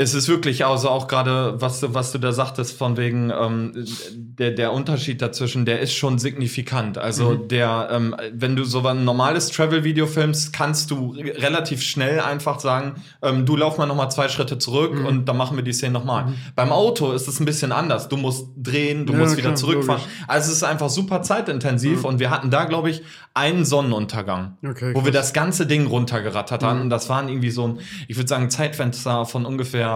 es 0.00 0.14
ist 0.14 0.28
wirklich, 0.28 0.64
also 0.64 0.88
auch 0.90 1.08
gerade, 1.08 1.60
was 1.60 1.80
du, 1.80 1.92
was 1.92 2.12
du 2.12 2.18
da 2.18 2.30
sagtest, 2.30 2.78
von 2.78 2.96
wegen 2.96 3.32
ähm, 3.36 3.72
der, 4.14 4.52
der 4.52 4.72
Unterschied 4.72 5.20
dazwischen, 5.20 5.64
der 5.66 5.80
ist 5.80 5.92
schon 5.92 6.20
signifikant. 6.20 6.98
Also 6.98 7.34
der, 7.34 7.88
ähm, 7.90 8.14
wenn 8.32 8.54
du 8.54 8.62
so 8.62 8.86
ein 8.86 9.04
normales 9.04 9.48
Travel-Video 9.48 10.06
filmst, 10.06 10.52
kannst 10.52 10.92
du 10.92 11.14
re- 11.16 11.42
relativ 11.42 11.82
schnell 11.82 12.20
einfach 12.20 12.60
sagen, 12.60 13.02
ähm, 13.22 13.44
du 13.44 13.56
lauf 13.56 13.76
mal 13.76 13.86
noch 13.86 13.96
mal 13.96 14.08
zwei 14.08 14.28
Schritte 14.28 14.56
zurück 14.58 14.92
und 15.04 15.24
dann 15.24 15.36
machen 15.36 15.56
wir 15.56 15.64
die 15.64 15.72
Szene 15.72 15.94
nochmal. 15.94 16.32
Beim 16.54 16.70
Auto 16.70 17.10
ist 17.10 17.26
es 17.26 17.40
ein 17.40 17.44
bisschen 17.44 17.72
anders. 17.72 18.08
Du 18.08 18.16
musst 18.16 18.46
drehen, 18.56 19.04
du 19.04 19.14
Ja, 19.14 19.18
musst 19.18 19.32
wieder 19.36 19.48
klar, 19.48 19.56
zurückfahren. 19.56 20.00
logisch. 20.02 20.16
Also 20.28 20.52
es 20.52 20.58
ist 20.58 20.62
einfach 20.62 20.90
super 20.90 21.22
zeitintensiv 21.22 22.04
und 22.04 22.20
wir 22.20 22.30
hatten 22.30 22.50
da, 22.52 22.66
glaube 22.66 22.90
ich, 22.90 23.02
einen 23.34 23.64
Sonnenuntergang, 23.64 24.58
Okay, 24.64 24.94
wo 24.94 25.04
wir 25.04 25.12
das 25.12 25.32
ganze 25.32 25.66
Ding 25.66 25.86
runtergerattert 25.88 26.62
haben. 26.62 26.82
Und 26.82 26.90
das 26.90 27.08
waren 27.08 27.28
irgendwie 27.28 27.50
so 27.50 27.66
ein, 27.66 27.80
ich 28.06 28.16
würde 28.16 28.28
sagen, 28.28 28.48
Zeitfenster 28.48 29.24
von 29.26 29.44
ungefähr 29.44 29.87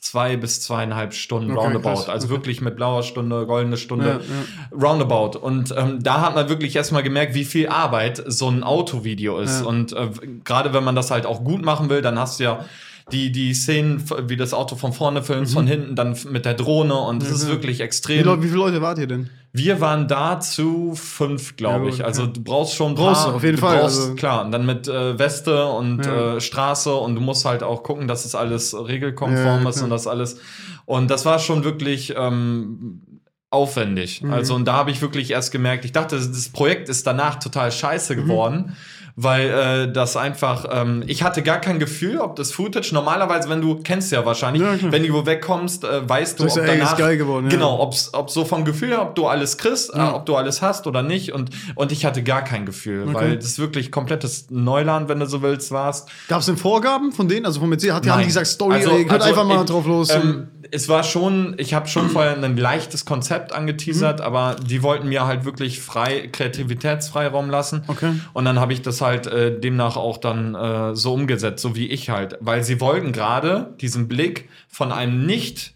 zwei 0.00 0.36
bis 0.36 0.60
zweieinhalb 0.60 1.12
Stunden 1.12 1.50
Okay, 1.52 1.60
roundabout. 1.60 1.88
krass. 1.90 2.08
Also 2.08 2.26
Okay. 2.26 2.34
wirklich 2.36 2.60
mit 2.60 2.76
blauer 2.76 3.02
Stunde, 3.02 3.46
goldene 3.46 3.76
Stunde, 3.76 4.20
Ja, 4.22 4.76
roundabout. 4.76 5.36
Und 5.38 5.74
ähm, 5.76 6.02
da 6.02 6.20
hat 6.20 6.34
man 6.36 6.48
wirklich 6.48 6.76
erstmal 6.76 7.02
gemerkt, 7.02 7.34
wie 7.34 7.44
viel 7.44 7.68
Arbeit 7.68 8.22
so 8.26 8.48
ein 8.48 8.62
Autovideo 8.62 9.38
ist. 9.38 9.60
Ja. 9.60 9.66
Und 9.66 9.92
äh, 9.92 10.08
gerade 10.44 10.72
wenn 10.72 10.84
man 10.84 10.94
das 10.94 11.10
halt 11.10 11.26
auch 11.26 11.42
gut 11.42 11.64
machen 11.64 11.90
will, 11.90 12.00
dann 12.00 12.18
hast 12.18 12.38
du 12.38 12.44
ja 12.44 12.64
die, 13.12 13.32
die 13.32 13.54
Szenen, 13.54 14.02
wie 14.28 14.36
das 14.36 14.52
Auto 14.54 14.76
von 14.76 14.92
vorne 14.92 15.22
filmst, 15.22 15.54
von 15.54 15.66
hinten, 15.66 15.96
dann 15.96 16.16
mit 16.30 16.44
der 16.44 16.54
Drohne 16.54 16.94
und 16.94 17.22
das 17.22 17.30
ist 17.30 17.42
Mhm. 17.44 17.48
ja. 17.48 17.54
wirklich 17.54 17.78
Wie, 17.78 17.82
extrem. 17.82 18.24
Leute, 18.24 18.42
wie 18.42 18.48
viele 18.48 18.58
Leute 18.58 18.82
wart 18.82 18.98
ihr 18.98 19.06
denn? 19.06 19.30
Wir 19.52 19.80
waren 19.80 20.06
da 20.08 20.40
zu 20.40 20.94
fünf, 20.94 21.56
glaube 21.56 21.86
Ja, 21.88 21.94
ich. 21.94 22.04
Also 22.04 22.22
ja. 22.22 22.28
du 22.28 22.42
brauchst 22.42 22.74
schon 22.74 22.92
ein 22.92 22.94
Brauchst 22.96 23.22
paar, 23.22 23.30
du, 23.30 23.36
auf 23.36 23.42
jeden 23.44 23.56
du 23.56 23.62
Fall, 23.62 23.80
Brauchst, 23.80 23.98
also- 24.00 24.14
klar, 24.14 24.44
und 24.44 24.52
dann 24.52 24.66
mit 24.66 24.86
äh, 24.88 25.18
Weste 25.18 25.66
und 25.66 26.04
Ja. 26.04 26.36
äh, 26.36 26.40
Straße 26.40 26.92
und 26.94 27.14
du 27.14 27.20
musst 27.22 27.44
halt 27.46 27.62
auch 27.62 27.82
gucken, 27.82 28.08
dass 28.08 28.24
es 28.26 28.34
alles 28.34 28.74
regelkonform 28.76 29.36
Ja, 29.46 29.62
ja, 29.62 29.68
ist 29.70 29.82
und 29.82 29.90
das 29.90 30.06
alles. 30.06 30.38
Und 30.84 31.10
das 31.10 31.24
war 31.24 31.38
schon 31.38 31.64
wirklich 31.64 32.14
ähm, 32.16 33.02
aufwendig. 33.50 34.22
Mhm. 34.22 34.32
Also 34.32 34.54
und 34.54 34.66
da 34.66 34.74
habe 34.74 34.90
ich 34.90 35.00
wirklich 35.00 35.30
erst 35.30 35.50
gemerkt, 35.52 35.84
ich 35.86 35.92
dachte, 35.92 36.16
das 36.16 36.48
Projekt 36.50 36.88
ist 36.90 37.06
danach 37.06 37.36
total 37.38 37.72
scheiße 37.72 38.14
Mhm. 38.16 38.74
Weil 39.20 39.48
äh, 39.88 39.92
das 39.92 40.16
einfach, 40.16 40.64
ähm, 40.70 41.02
ich 41.08 41.24
hatte 41.24 41.42
gar 41.42 41.60
kein 41.60 41.80
Gefühl, 41.80 42.18
ob 42.18 42.36
das 42.36 42.52
Footage, 42.52 42.90
normalerweise, 42.94 43.48
wenn 43.48 43.60
du, 43.60 43.74
kennst 43.82 44.12
ja 44.12 44.24
wahrscheinlich, 44.24 44.62
Ja, 44.62 44.92
wenn 44.92 45.04
du 45.04 45.26
wegkommst, 45.26 45.82
äh, 45.82 46.08
weißt 46.08 46.38
du, 46.38 46.44
ob 46.44 46.54
danach, 46.54 46.96
geil 46.96 47.16
geworden, 47.16 47.46
ja. 47.46 47.50
genau, 47.50 47.80
ob's, 47.80 48.10
ob 48.14 48.30
so 48.30 48.44
vom 48.44 48.64
Gefühl 48.64 48.94
ob 48.94 49.16
du 49.16 49.26
alles 49.26 49.58
kriegst, 49.58 49.92
äh, 49.92 49.98
Ja. 49.98 50.14
ob 50.14 50.24
du 50.26 50.36
alles 50.36 50.62
hast 50.62 50.86
oder 50.86 51.02
nicht. 51.02 51.32
Und, 51.32 51.50
und 51.74 51.90
ich 51.90 52.04
hatte 52.04 52.22
gar 52.22 52.42
kein 52.44 52.64
Gefühl, 52.64 53.02
Okay. 53.08 53.14
weil 53.14 53.36
das 53.38 53.58
wirklich 53.58 53.90
komplettes 53.90 54.46
Neuland, 54.50 55.08
wenn 55.08 55.18
du 55.18 55.26
so 55.26 55.42
willst, 55.42 55.72
warst. 55.72 56.08
Gab 56.28 56.38
es 56.38 56.46
denn 56.46 56.56
Vorgaben 56.56 57.10
von 57.10 57.26
denen? 57.26 57.44
Also 57.44 57.58
von 57.58 57.68
Mercedes? 57.70 57.96
Hat, 57.96 58.02
haben 58.04 58.10
Nein. 58.10 58.20
die 58.20 58.26
gesagt, 58.26 58.46
Story, 58.46 58.74
Also- 58.76 58.90
ey, 58.92 59.06
also 59.10 59.28
einfach 59.30 59.44
mal 59.44 59.64
ich- 59.64 59.68
drauf 59.70 59.84
los. 59.84 60.10
Ähm, 60.10 60.46
es 60.70 60.88
war 60.88 61.02
schon, 61.02 61.54
ich 61.58 61.72
habe 61.74 61.88
schon 61.88 62.08
vorher 62.10 62.36
ein 62.40 62.56
leichtes 62.56 63.04
Konzept 63.04 63.50
Mhm. 63.50 63.56
angeteasert, 63.56 64.20
aber 64.20 64.54
die 64.62 64.82
wollten 64.84 65.08
mir 65.08 65.26
halt 65.26 65.44
wirklich 65.44 65.80
frei, 65.80 66.28
Kreativitätsfreiraum 66.30 67.50
lassen. 67.50 67.82
Okay. 67.88 68.12
Und 68.32 68.44
dann 68.44 68.60
habe 68.60 68.72
ich 68.74 68.82
das 68.82 69.00
halt 69.00 69.07
äh, 69.16 69.58
demnach 69.58 69.96
auch 69.96 70.18
dann 70.18 70.54
äh, 70.54 70.94
so 70.94 71.14
umgesetzt, 71.14 71.62
so 71.62 71.74
wie 71.76 71.86
ich 71.86 72.10
halt. 72.10 72.36
Weil 72.40 72.62
sie 72.62 72.80
wollten 72.80 73.12
gerade 73.12 73.74
diesen 73.80 74.08
Blick 74.08 74.48
von 74.68 74.92
einem 74.92 75.26
nicht 75.26 75.74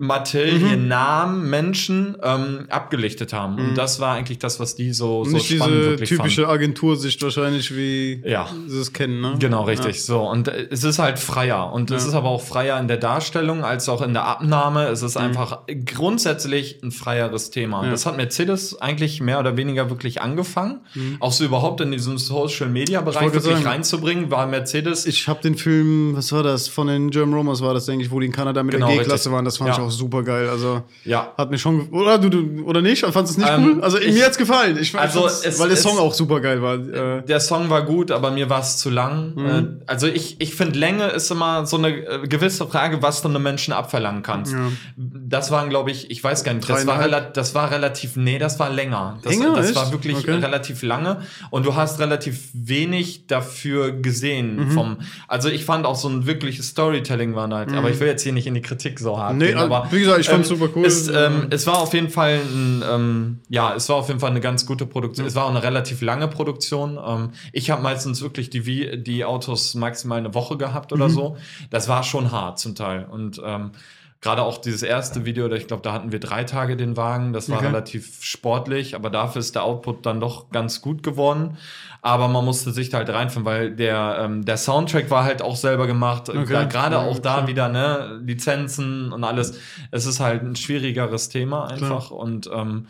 Materiennamen, 0.00 1.42
mhm. 1.42 1.50
Menschen 1.50 2.16
ähm, 2.22 2.66
abgelichtet 2.70 3.34
haben. 3.34 3.56
Mhm. 3.56 3.68
Und 3.68 3.78
das 3.78 4.00
war 4.00 4.14
eigentlich 4.14 4.38
das, 4.38 4.58
was 4.58 4.74
die 4.74 4.92
so, 4.94 5.24
so 5.24 5.32
Nicht 5.36 5.54
spannend 5.54 5.76
diese 5.76 5.90
wirklich 5.90 6.08
typische 6.08 6.42
fanden. 6.42 6.54
Agentursicht 6.54 7.22
wahrscheinlich, 7.22 7.76
wie 7.76 8.22
ja. 8.24 8.48
sie 8.66 8.80
es 8.80 8.94
kennen, 8.94 9.20
ne? 9.20 9.36
Genau, 9.38 9.64
richtig. 9.64 9.96
Ja. 9.96 10.02
So. 10.02 10.20
Und 10.22 10.48
äh, 10.48 10.68
es 10.70 10.84
ist 10.84 10.98
halt 10.98 11.18
freier. 11.18 11.70
Und 11.72 11.90
ja. 11.90 11.96
es 11.96 12.06
ist 12.06 12.14
aber 12.14 12.30
auch 12.30 12.40
freier 12.42 12.80
in 12.80 12.88
der 12.88 12.96
Darstellung 12.96 13.62
als 13.62 13.90
auch 13.90 14.00
in 14.00 14.14
der 14.14 14.24
Abnahme. 14.24 14.86
Es 14.86 15.02
ist 15.02 15.16
mhm. 15.16 15.24
einfach 15.24 15.60
grundsätzlich 15.84 16.82
ein 16.82 16.92
freieres 16.92 17.50
Thema. 17.50 17.84
Ja. 17.84 17.90
Das 17.90 18.06
hat 18.06 18.16
Mercedes 18.16 18.80
eigentlich 18.80 19.20
mehr 19.20 19.38
oder 19.38 19.58
weniger 19.58 19.90
wirklich 19.90 20.22
angefangen. 20.22 20.80
Mhm. 20.94 21.18
Auch 21.20 21.32
so 21.32 21.44
überhaupt 21.44 21.82
in 21.82 21.92
diesem 21.92 22.16
Social-Media-Bereich 22.16 23.34
wirklich 23.34 23.42
sagen, 23.42 23.66
reinzubringen, 23.66 24.30
war 24.30 24.46
Mercedes. 24.46 25.04
Ich 25.04 25.28
habe 25.28 25.42
den 25.42 25.56
Film, 25.56 26.16
was 26.16 26.32
war 26.32 26.42
das, 26.42 26.68
von 26.68 26.86
den 26.86 27.10
German 27.10 27.34
Romans 27.34 27.60
war 27.60 27.74
das, 27.74 27.84
denke 27.84 28.04
ich, 28.04 28.10
wo 28.10 28.18
die 28.18 28.26
in 28.26 28.32
Kanada 28.32 28.62
mit 28.62 28.74
genau, 28.74 28.88
der 28.88 28.98
G-Klasse 28.98 29.30
waren. 29.30 29.44
Das 29.44 29.58
fand 29.58 29.74
ich 29.74 29.78
auch 29.78 29.89
auch 29.90 29.96
super 29.96 30.22
geil. 30.22 30.48
Also 30.48 30.82
ja. 31.04 31.32
hat 31.36 31.50
mir 31.50 31.58
schon 31.58 31.88
oder 31.90 32.18
du, 32.18 32.28
du 32.28 32.64
oder 32.64 32.80
nicht? 32.80 33.04
Fandest 33.04 33.36
du 33.36 33.42
es 33.42 33.48
nicht 33.48 33.50
ähm, 33.50 33.76
cool? 33.76 33.82
Also 33.82 33.98
ich, 33.98 34.14
mir 34.14 34.24
hat's 34.24 34.38
gefallen. 34.38 34.78
Ich, 34.80 34.96
also 34.96 35.26
es, 35.26 35.58
weil 35.58 35.68
der 35.68 35.76
Song 35.76 35.98
auch 35.98 36.14
super 36.14 36.40
geil 36.40 36.62
war. 36.62 36.74
Äh. 36.74 37.22
Der 37.22 37.40
Song 37.40 37.70
war 37.70 37.84
gut, 37.84 38.10
aber 38.10 38.30
mir 38.30 38.48
war 38.48 38.60
es 38.60 38.78
zu 38.78 38.90
lang. 38.90 39.34
Mhm. 39.34 39.46
Äh, 39.46 39.84
also 39.86 40.06
ich 40.06 40.40
ich 40.40 40.54
finde 40.54 40.78
Länge 40.78 41.08
ist 41.08 41.30
immer 41.30 41.66
so 41.66 41.76
eine 41.76 41.88
äh, 41.88 42.26
gewisse 42.26 42.66
Frage, 42.66 43.02
was 43.02 43.22
du 43.22 43.28
einem 43.28 43.42
Menschen 43.42 43.72
abverlangen 43.72 44.22
kannst. 44.22 44.52
Ja. 44.52 44.70
Das 44.96 45.50
waren 45.50 45.68
glaube 45.68 45.90
ich, 45.90 46.10
ich 46.10 46.22
weiß 46.22 46.44
gar 46.44 46.54
nicht, 46.54 46.68
das 46.68 46.86
war, 46.86 47.08
das 47.20 47.54
war 47.54 47.70
relativ 47.70 48.16
nee, 48.16 48.38
das 48.38 48.58
war 48.58 48.70
länger. 48.70 49.18
Das, 49.22 49.34
länger, 49.34 49.56
das 49.56 49.74
war 49.74 49.92
wirklich 49.92 50.16
okay. 50.18 50.32
relativ 50.32 50.82
lange 50.82 51.22
und 51.50 51.66
du 51.66 51.74
hast 51.74 51.98
relativ 51.98 52.48
wenig 52.52 53.26
dafür 53.26 53.92
gesehen 53.92 54.56
mhm. 54.56 54.70
vom 54.70 54.96
also 55.28 55.48
ich 55.48 55.64
fand 55.64 55.86
auch 55.86 55.96
so 55.96 56.08
ein 56.08 56.26
wirkliches 56.26 56.68
Storytelling 56.68 57.34
war 57.34 57.48
halt, 57.50 57.70
mhm. 57.70 57.78
aber 57.78 57.90
ich 57.90 58.00
will 58.00 58.08
jetzt 58.08 58.22
hier 58.22 58.32
nicht 58.32 58.46
in 58.46 58.54
die 58.54 58.62
Kritik 58.62 58.98
so 58.98 59.18
hart 59.18 59.36
nee, 59.36 59.48
gehen, 59.48 59.58
aber 59.58 59.79
wie 59.90 60.00
gesagt, 60.00 60.20
ich 60.20 60.28
fand's 60.28 60.50
ähm, 60.50 60.58
super 60.58 60.72
cool. 60.74 60.86
Es, 60.86 61.08
ähm, 61.08 61.46
es 61.50 61.66
war 61.66 61.78
auf 61.78 61.94
jeden 61.94 62.10
Fall 62.10 62.40
ein, 62.40 62.84
ähm, 62.88 63.38
ja, 63.48 63.74
es 63.74 63.88
war 63.88 63.96
auf 63.96 64.08
jeden 64.08 64.20
Fall 64.20 64.30
eine 64.30 64.40
ganz 64.40 64.66
gute 64.66 64.86
Produktion. 64.86 65.26
Es 65.26 65.34
war 65.34 65.46
auch 65.46 65.50
eine 65.50 65.62
relativ 65.62 66.00
lange 66.02 66.28
Produktion. 66.28 66.98
Ähm, 67.04 67.30
ich 67.52 67.70
habe 67.70 67.82
meistens 67.82 68.22
wirklich 68.22 68.50
die, 68.50 69.02
die 69.02 69.24
Autos 69.24 69.74
maximal 69.74 70.18
eine 70.18 70.34
Woche 70.34 70.56
gehabt 70.56 70.92
oder 70.92 71.08
mhm. 71.08 71.12
so. 71.12 71.36
Das 71.70 71.88
war 71.88 72.02
schon 72.02 72.32
hart 72.32 72.58
zum 72.58 72.74
Teil. 72.74 73.06
Und 73.10 73.40
ähm, 73.44 73.72
gerade 74.20 74.42
auch 74.42 74.58
dieses 74.58 74.82
erste 74.82 75.24
Video, 75.24 75.50
ich 75.52 75.66
glaube, 75.66 75.82
da 75.82 75.92
hatten 75.92 76.12
wir 76.12 76.20
drei 76.20 76.44
Tage 76.44 76.76
den 76.76 76.96
Wagen. 76.96 77.32
Das 77.32 77.48
war 77.48 77.58
okay. 77.58 77.66
relativ 77.66 78.22
sportlich, 78.22 78.94
aber 78.94 79.10
dafür 79.10 79.40
ist 79.40 79.54
der 79.54 79.64
Output 79.64 80.04
dann 80.04 80.20
doch 80.20 80.50
ganz 80.50 80.82
gut 80.82 81.02
geworden 81.02 81.56
aber 82.02 82.28
man 82.28 82.44
musste 82.44 82.70
sich 82.72 82.92
halt 82.94 83.10
reinfinden, 83.10 83.44
weil 83.44 83.70
der, 83.74 84.18
ähm, 84.20 84.44
der 84.44 84.56
Soundtrack 84.56 85.10
war 85.10 85.24
halt 85.24 85.42
auch 85.42 85.56
selber 85.56 85.86
gemacht. 85.86 86.28
Okay. 86.28 86.66
Gerade 86.68 86.96
ja, 86.96 87.02
auch 87.02 87.18
da 87.18 87.34
klar. 87.34 87.46
wieder, 87.46 87.68
ne, 87.68 88.20
Lizenzen 88.24 89.12
und 89.12 89.24
alles. 89.24 89.58
Es 89.90 90.06
ist 90.06 90.20
halt 90.20 90.42
ein 90.42 90.56
schwierigeres 90.56 91.28
Thema 91.28 91.68
einfach. 91.68 92.08
Klar. 92.08 92.18
Und 92.18 92.50
ähm, 92.52 92.86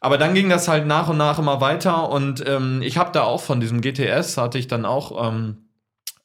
aber 0.00 0.18
dann 0.18 0.34
ging 0.34 0.48
das 0.48 0.66
halt 0.68 0.86
nach 0.86 1.08
und 1.08 1.16
nach 1.16 1.38
immer 1.38 1.60
weiter 1.60 2.10
und 2.10 2.44
ähm, 2.46 2.82
ich 2.82 2.98
habe 2.98 3.12
da 3.12 3.22
auch 3.22 3.40
von 3.40 3.60
diesem 3.60 3.80
GTS 3.80 4.36
hatte 4.36 4.58
ich 4.58 4.66
dann 4.66 4.84
auch 4.84 5.28
ähm, 5.28 5.58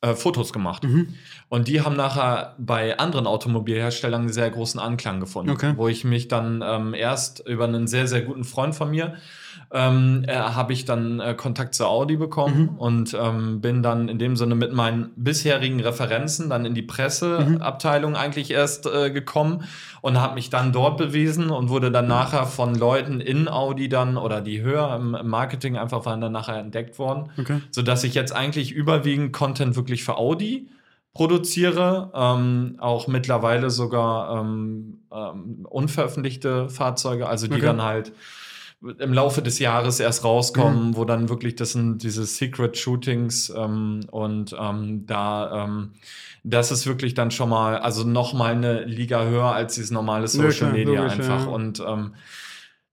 äh, 0.01 0.13
Fotos 0.13 0.53
gemacht. 0.53 0.83
Mhm. 0.83 1.15
Und 1.49 1.67
die 1.67 1.81
haben 1.81 1.95
nachher 1.95 2.55
bei 2.59 2.99
anderen 2.99 3.25
Automobilherstellern 3.25 4.21
einen 4.21 4.33
sehr 4.33 4.49
großen 4.49 4.79
Anklang 4.79 5.19
gefunden, 5.19 5.51
okay. 5.51 5.73
wo 5.75 5.87
ich 5.87 6.03
mich 6.03 6.27
dann 6.27 6.63
ähm, 6.63 6.93
erst 6.93 7.47
über 7.47 7.63
einen 7.63 7.87
sehr, 7.87 8.07
sehr 8.07 8.21
guten 8.21 8.43
Freund 8.43 8.75
von 8.75 8.91
mir 8.91 9.15
ähm, 9.71 10.23
äh, 10.27 10.33
habe 10.33 10.71
ich 10.71 10.85
dann 10.85 11.19
äh, 11.19 11.33
Kontakt 11.33 11.75
zu 11.75 11.85
Audi 11.85 12.15
bekommen 12.15 12.71
mhm. 12.73 12.77
und 12.77 13.17
ähm, 13.19 13.59
bin 13.59 13.83
dann 13.83 14.07
in 14.07 14.17
dem 14.17 14.37
Sinne 14.37 14.55
mit 14.55 14.71
meinen 14.71 15.11
bisherigen 15.17 15.81
Referenzen 15.81 16.49
dann 16.49 16.65
in 16.65 16.73
die 16.73 16.81
Presseabteilung 16.81 18.11
mhm. 18.11 18.17
eigentlich 18.17 18.51
erst 18.51 18.85
äh, 18.85 19.11
gekommen 19.11 19.63
und 20.01 20.19
habe 20.19 20.35
mich 20.35 20.49
dann 20.49 20.71
dort 20.71 20.97
bewiesen 20.97 21.49
und 21.49 21.69
wurde 21.69 21.91
dann 21.91 22.07
nachher 22.07 22.45
von 22.45 22.75
Leuten 22.75 23.19
in 23.19 23.49
Audi 23.49 23.89
dann 23.89 24.15
oder 24.15 24.39
die 24.39 24.61
höher 24.61 24.95
im 24.95 25.17
Marketing 25.27 25.77
einfach 25.77 26.05
waren 26.05 26.21
dann 26.21 26.31
nachher 26.31 26.57
entdeckt 26.57 26.97
worden, 26.97 27.29
okay. 27.37 27.61
sodass 27.71 28.05
ich 28.05 28.13
jetzt 28.13 28.33
eigentlich 28.33 28.71
überwiegend 28.71 29.33
Content 29.33 29.75
wirklich 29.75 30.03
für 30.03 30.17
Audi 30.17 30.69
produziere, 31.13 32.11
ähm, 32.13 32.75
auch 32.77 33.07
mittlerweile 33.07 33.71
sogar 33.71 34.39
ähm, 34.39 34.99
ähm, 35.11 35.65
unveröffentlichte 35.67 36.69
Fahrzeuge, 36.69 37.27
also 37.27 37.47
die 37.47 37.55
okay. 37.55 37.65
dann 37.65 37.81
halt 37.81 38.13
im 38.81 39.13
Laufe 39.13 39.41
des 39.41 39.59
Jahres 39.59 39.99
erst 39.99 40.23
rauskommen, 40.23 40.89
mhm. 40.89 40.95
wo 40.95 41.05
dann 41.05 41.29
wirklich 41.29 41.55
das 41.55 41.71
sind 41.71 42.03
diese 42.03 42.25
Secret 42.25 42.77
Shootings 42.77 43.51
ähm, 43.55 44.01
und 44.11 44.55
ähm, 44.59 45.05
da 45.07 45.65
ähm, 45.65 45.93
das 46.43 46.71
ist 46.71 46.85
wirklich 46.85 47.13
dann 47.13 47.31
schon 47.31 47.49
mal, 47.49 47.77
also 47.77 48.03
noch 48.03 48.33
mal 48.33 48.53
eine 48.53 48.83
Liga 48.83 49.23
höher 49.23 49.51
als 49.51 49.75
dieses 49.75 49.91
normale 49.91 50.27
Social 50.27 50.71
Media 50.71 51.01
logisch, 51.01 51.13
einfach 51.13 51.45
ja. 51.45 51.51
und 51.51 51.79
ähm, 51.79 52.13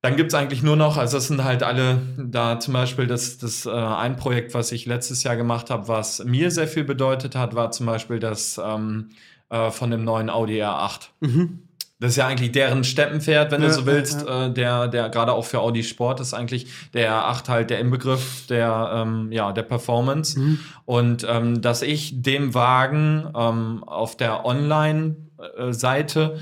dann 0.00 0.16
gibt's 0.16 0.34
eigentlich 0.34 0.62
nur 0.62 0.76
noch, 0.76 0.96
also 0.98 1.16
das 1.16 1.28
sind 1.28 1.44
halt 1.44 1.62
alle, 1.62 1.98
da 2.18 2.58
zum 2.60 2.74
Beispiel 2.74 3.06
das, 3.06 3.38
das 3.38 3.64
äh, 3.64 3.70
ein 3.70 4.16
Projekt, 4.16 4.52
was 4.52 4.72
ich 4.72 4.84
letztes 4.84 5.22
Jahr 5.22 5.36
gemacht 5.36 5.70
habe, 5.70 5.88
was 5.88 6.22
mir 6.24 6.50
sehr 6.50 6.68
viel 6.68 6.84
bedeutet 6.84 7.34
hat, 7.36 7.54
war 7.54 7.70
zum 7.70 7.86
Beispiel 7.86 8.18
das 8.18 8.60
ähm, 8.62 9.10
äh, 9.48 9.70
von 9.70 9.90
dem 9.90 10.04
neuen 10.04 10.28
Audi 10.28 10.62
R8. 10.62 11.08
Mhm. 11.20 11.62
Das 12.04 12.10
ist 12.12 12.16
ja 12.18 12.26
eigentlich 12.26 12.52
deren 12.52 12.84
Steppenpferd, 12.84 13.50
wenn 13.50 13.62
ja, 13.62 13.68
du 13.68 13.72
so 13.72 13.86
willst. 13.86 14.26
Ja, 14.26 14.28
ja. 14.28 14.46
Äh, 14.46 14.52
der, 14.52 14.88
der 14.88 15.08
gerade 15.08 15.32
auch 15.32 15.46
für 15.46 15.60
Audi 15.60 15.82
Sport 15.82 16.20
ist 16.20 16.34
eigentlich 16.34 16.66
der 16.92 17.10
R8 17.10 17.48
halt 17.48 17.70
der 17.70 17.78
Inbegriff 17.78 18.46
der, 18.46 18.90
ähm, 18.94 19.32
ja, 19.32 19.52
der 19.52 19.62
Performance. 19.62 20.38
Mhm. 20.38 20.58
Und 20.84 21.26
ähm, 21.26 21.62
dass 21.62 21.80
ich 21.80 22.20
dem 22.20 22.52
Wagen 22.52 23.26
ähm, 23.34 23.84
auf 23.84 24.18
der 24.18 24.44
Online-Seite 24.44 26.36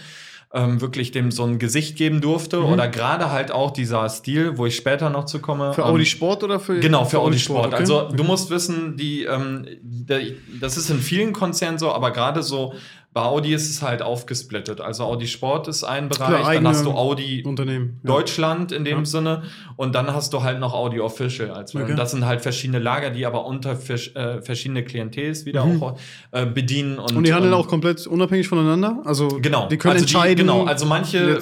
ähm, 0.53 0.81
wirklich 0.81 1.13
dem 1.13 1.31
so 1.31 1.45
ein 1.45 1.61
Gesicht 1.61 1.97
geben 1.97 2.21
durfte 2.21 2.59
mhm. 2.59 2.67
oder 2.67 2.89
gerade 2.89 3.31
halt 3.31 3.53
auch 3.53 3.71
dieser 3.71 4.09
Stil, 4.09 4.59
wo 4.59 4.67
ich 4.67 4.75
später 4.75 5.11
noch 5.11 5.27
zu 5.27 5.39
komme. 5.39 5.75
Für 5.75 5.87
Audi 5.87 6.03
ähm, 6.03 6.07
Sport 6.07 6.43
oder 6.43 6.59
für 6.59 6.81
genau 6.81 7.05
für, 7.05 7.11
für 7.11 7.21
Audi 7.21 7.39
Sport. 7.39 7.67
Sport. 7.67 7.75
Okay. 7.75 7.83
Also 7.83 8.17
du 8.17 8.25
musst 8.25 8.51
wissen, 8.51 8.97
die 8.97 9.25
ähm, 9.25 9.65
das 10.61 10.77
ist 10.77 10.91
in 10.91 10.99
vielen 10.99 11.33
Konzernen 11.33 11.79
so, 11.79 11.93
aber 11.93 12.11
gerade 12.11 12.43
so 12.43 12.75
bei 13.15 13.21
Audi 13.21 13.53
ist 13.53 13.69
es 13.69 13.83
halt 13.83 14.01
aufgesplittet. 14.01 14.81
Also 14.81 15.05
Audi 15.05 15.27
Sport 15.27 15.69
ist 15.69 15.85
ein 15.85 16.09
Bereich, 16.09 16.55
dann 16.55 16.67
hast 16.67 16.87
du 16.87 16.93
Audi 16.93 17.43
Unternehmen, 17.45 18.01
ja. 18.03 18.09
Deutschland 18.09 18.73
in 18.73 18.87
dem 18.87 19.01
ja. 19.01 19.05
Sinne 19.05 19.43
und 19.77 19.95
dann 19.95 20.15
hast 20.15 20.33
du 20.33 20.43
halt 20.43 20.59
noch 20.61 20.73
Audi 20.73 20.99
Official. 20.99 21.51
Als 21.51 21.75
okay. 21.75 21.95
Das 21.95 22.13
sind 22.13 22.25
halt 22.25 22.41
verschiedene 22.41 22.79
Lager, 22.79 23.11
die 23.11 23.27
aber 23.27 23.45
unter 23.45 23.73
äh, 23.73 24.41
verschiedene 24.41 24.83
Klientels 24.83 25.45
wieder 25.45 25.67
mhm. 25.67 25.83
auch 25.83 25.99
äh, 26.31 26.47
bedienen. 26.47 26.99
Und, 26.99 27.15
und 27.15 27.27
die 27.27 27.35
handeln 27.35 27.53
auch 27.53 27.69
komplett 27.69 28.07
unabhängig 28.07 28.49
voneinander? 28.49 29.03
Also 29.05 29.29
genau. 29.29 29.69
die 29.69 29.77
können 29.77 29.93
also 29.93 30.05
entscheiden. 30.05 30.37
Die, 30.37 30.43
genau, 30.43 30.65
also 30.65 30.87
manche, 30.87 31.39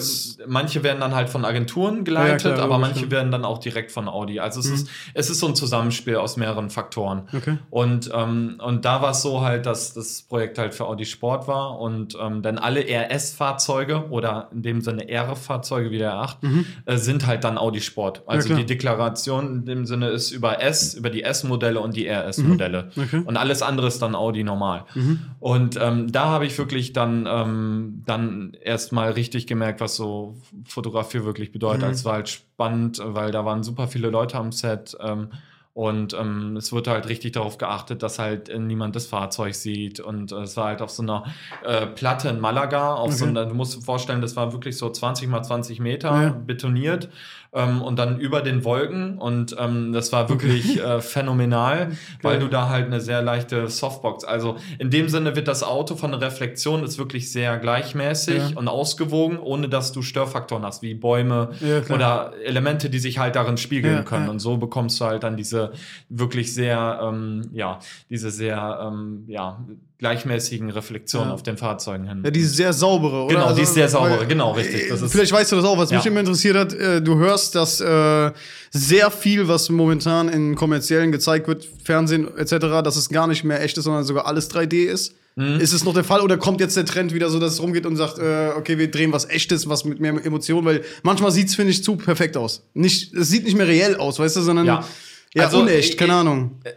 manche 0.49 0.83
werden 0.83 0.99
dann 0.99 1.15
halt 1.15 1.31
von 1.31 1.45
Agenturen 1.45 2.03
geleitet, 2.03 2.47
ja, 2.47 2.53
klar, 2.55 2.65
aber 2.65 2.79
manche 2.79 2.99
stimmt. 2.99 3.13
werden 3.13 3.31
dann 3.31 3.45
auch 3.45 3.59
direkt 3.59 3.93
von 3.93 4.09
Audi. 4.09 4.41
Also 4.41 4.59
es, 4.59 4.67
mhm. 4.67 4.75
ist, 4.75 4.89
es 5.15 5.31
ist 5.31 5.39
so 5.39 5.47
ein 5.47 5.55
Zusammenspiel 5.55 6.17
aus 6.17 6.37
mehreren 6.37 6.69
Faktoren. 6.69 7.29
Okay. 7.33 7.59
Und, 7.71 8.11
ähm, 8.13 8.59
und 8.59 8.85
da 8.85 9.03
war 9.03 9.13
es 9.13 9.23
so 9.23 9.43
halt, 9.43 9.67
dass 9.67 9.95
das 9.95 10.23
Projekt 10.23 10.59
halt 10.59 10.75
für 10.75 10.87
Audi 10.87 11.05
Sport 11.05 11.47
war 11.47 11.60
und 11.69 12.01
und 12.01 12.17
ähm, 12.21 12.43
dann 12.43 12.59
alle 12.59 12.85
RS-Fahrzeuge 12.89 14.11
oder 14.11 14.49
in 14.53 14.63
dem 14.63 14.81
Sinne 14.81 15.09
R-Fahrzeuge 15.09 15.91
wie 15.91 15.99
der 15.99 16.15
8 16.15 16.43
mhm. 16.43 16.67
äh, 16.87 16.97
sind 16.97 17.27
halt 17.27 17.45
dann 17.45 17.59
Audi 17.59 17.81
Sport. 17.81 18.23
Also 18.27 18.51
ja, 18.51 18.57
die 18.57 18.67
Deklaration 18.67 19.47
in 19.47 19.67
dem 19.67 19.87
Sinne 19.87 20.09
ist 20.09 20.31
über 20.31 20.63
S, 20.63 20.95
über 20.95 21.11
die 21.11 21.23
S-Modelle 21.23 21.81
und 21.81 21.97
die 21.97 22.09
RS-Modelle. 22.09 22.91
Mhm. 22.95 23.03
Okay. 23.03 23.23
Und 23.25 23.37
alles 23.37 23.63
andere 23.63 23.87
ist 23.87 24.01
dann 24.01 24.15
Audi 24.15 24.45
normal. 24.45 24.85
Mhm. 24.95 25.21
Und 25.41 25.79
ähm, 25.81 26.11
da 26.11 26.27
habe 26.27 26.47
ich 26.47 26.57
wirklich 26.59 26.93
dann, 26.93 27.27
ähm, 27.29 28.03
dann 28.07 28.57
erstmal 28.63 29.13
richtig 29.13 29.47
gemerkt, 29.47 29.81
was 29.81 29.97
so 29.97 30.37
Fotografie 30.67 31.25
wirklich 31.25 31.53
bedeutet. 31.53 31.87
Mhm. 31.87 31.93
Es 31.93 32.05
war 32.05 32.15
halt 32.15 32.29
spannend, 32.29 33.01
weil 33.05 33.31
da 33.31 33.45
waren 33.45 33.63
super 33.63 33.89
viele 33.89 34.11
Leute 34.11 34.39
am 34.39 34.53
Set. 34.53 34.97
Ähm, 35.01 35.29
und 35.73 36.15
ähm, 36.15 36.57
es 36.57 36.73
wird 36.73 36.89
halt 36.89 37.09
richtig 37.09 37.33
darauf 37.33 37.57
geachtet, 37.57 38.03
dass 38.03 38.19
halt 38.19 38.49
äh, 38.49 38.59
niemand 38.59 38.97
das 38.97 39.07
Fahrzeug 39.07 39.55
sieht. 39.55 40.01
Und 40.01 40.33
äh, 40.33 40.43
es 40.43 40.57
war 40.57 40.67
halt 40.67 40.83
auf 40.83 40.91
so 40.91 41.03
einer 41.03 41.25
äh, 41.65 41.87
Platte 41.87 42.29
in 42.29 42.41
Malaga, 42.41 42.95
auf 42.95 43.09
okay. 43.09 43.17
so 43.17 43.25
einer, 43.27 43.47
du 43.47 43.55
musst 43.55 43.77
dir 43.77 43.83
vorstellen, 43.83 44.21
das 44.21 44.35
war 44.35 44.53
wirklich 44.53 44.77
so 44.77 44.91
20 44.91 45.29
mal 45.29 45.43
20 45.43 45.79
Meter 45.79 46.23
ja. 46.23 46.29
betoniert 46.31 47.09
ähm, 47.53 47.83
und 47.83 48.01
dann 48.01 48.19
über 48.19 48.43
den 48.43 48.65
Wolken. 48.65 49.19
Und 49.19 49.55
ähm, 49.61 49.93
das 49.93 50.13
war 50.13 50.29
wirklich 50.29 50.81
okay. 50.81 50.97
äh, 50.97 51.01
phänomenal, 51.01 51.93
weil 52.23 52.41
du 52.41 52.49
da 52.49 52.69
halt 52.69 52.87
eine 52.87 53.01
sehr 53.01 53.23
leichte 53.23 53.69
Softbox. 53.69 54.25
Also 54.25 54.57
in 54.81 54.91
dem 54.91 55.09
Sinne 55.09 55.37
wird 55.37 55.47
das 55.47 55.63
Auto 55.63 55.95
von 55.95 56.11
der 56.11 56.21
Reflexion 56.21 56.83
ist 56.83 56.99
wirklich 56.99 57.31
sehr 57.31 57.59
gleichmäßig 57.59 58.51
ja. 58.51 58.57
und 58.57 58.67
ausgewogen, 58.67 59.39
ohne 59.39 59.69
dass 59.69 59.93
du 59.93 60.03
Störfaktoren 60.03 60.65
hast, 60.65 60.83
wie 60.83 60.95
Bäume 60.95 61.51
ja, 61.61 61.95
oder 61.95 62.33
Elemente, 62.45 62.91
die 62.91 62.99
sich 62.99 63.19
halt 63.19 63.37
darin 63.37 63.57
spiegeln 63.57 64.05
können. 64.05 64.29
Und 64.29 64.41
so 64.41 64.57
bekommst 64.57 65.01
du 65.01 65.05
halt 65.05 65.23
dann 65.23 65.37
diese 65.37 65.60
wirklich 66.09 66.55
sehr, 66.55 67.01
ähm, 67.03 67.51
ja, 67.53 67.79
diese 68.09 68.31
sehr, 68.31 68.81
ähm, 68.83 69.25
ja, 69.27 69.65
gleichmäßigen 70.01 70.71
Reflexionen 70.71 71.29
ja. 71.29 71.35
auf 71.35 71.43
den 71.43 71.59
Fahrzeugen 71.59 72.09
hin. 72.09 72.23
Ja, 72.25 72.31
die 72.31 72.41
ist 72.41 72.57
sehr 72.57 72.73
saubere, 72.73 73.25
oder? 73.25 73.35
Genau, 73.35 73.47
also, 73.47 73.57
die 73.57 73.63
ist 73.63 73.75
sehr 73.75 73.89
saubere, 73.89 74.21
weil, 74.21 74.27
genau, 74.27 74.53
richtig. 74.53 74.91
Vielleicht 75.09 75.33
weißt 75.33 75.53
du 75.53 75.57
das 75.57 75.65
auch, 75.67 75.77
was 75.77 75.91
ja. 75.91 75.99
mich 75.99 76.07
immer 76.07 76.21
interessiert 76.21 76.57
hat. 76.57 76.73
Äh, 76.73 77.03
du 77.03 77.19
hörst, 77.19 77.55
dass 77.55 77.81
äh, 77.81 78.33
sehr 78.71 79.11
viel, 79.11 79.47
was 79.47 79.69
momentan 79.69 80.31
in 80.31 80.55
kommerziellen 80.55 81.13
gezeigt 81.13 81.49
wird, 81.49 81.69
Fernsehen 81.85 82.29
etc., 82.37 82.57
dass 82.83 82.97
es 82.97 83.11
gar 83.11 83.27
nicht 83.27 83.45
mehr 83.45 83.63
echt 83.63 83.77
ist, 83.77 83.85
sondern 83.85 84.05
sogar 84.05 84.27
alles 84.27 84.51
3D 84.51 84.85
ist. 84.85 85.15
Mhm. 85.37 85.61
Ist 85.61 85.73
es 85.73 85.85
noch 85.85 85.95
der 85.95 86.05
Fall 86.05 86.23
oder 86.23 86.39
kommt 86.39 86.61
jetzt 86.61 86.77
der 86.77 86.85
Trend 86.87 87.15
wieder 87.15 87.31
so, 87.31 87.39
dass 87.39 87.53
es 87.55 87.63
rumgeht 87.63 87.87
und 87.87 87.97
sagt, 87.97 88.19
äh, 88.19 88.51
okay, 88.57 88.79
wir 88.79 88.91
drehen 88.91 89.13
was 89.13 89.29
Echtes, 89.29 89.69
was 89.69 89.85
mit 89.85 90.01
mehr 90.01 90.15
Emotionen, 90.25 90.65
weil 90.65 90.83
manchmal 91.03 91.31
sieht's 91.31 91.55
finde 91.55 91.73
ich 91.73 91.85
zu 91.85 91.97
perfekt 91.97 92.37
aus. 92.37 92.63
Nicht, 92.75 93.15
es 93.15 93.29
sieht 93.29 93.45
nicht 93.45 93.57
mehr 93.57 93.69
reell 93.69 93.97
aus, 93.97 94.19
weißt 94.19 94.37
du, 94.37 94.41
sondern 94.41 94.67
ja, 94.67 94.85
ja 95.35 95.45
also, 95.45 95.61
unecht, 95.61 95.99
keine 95.99 96.15
Ahnung. 96.15 96.61
Äh, 96.65 96.73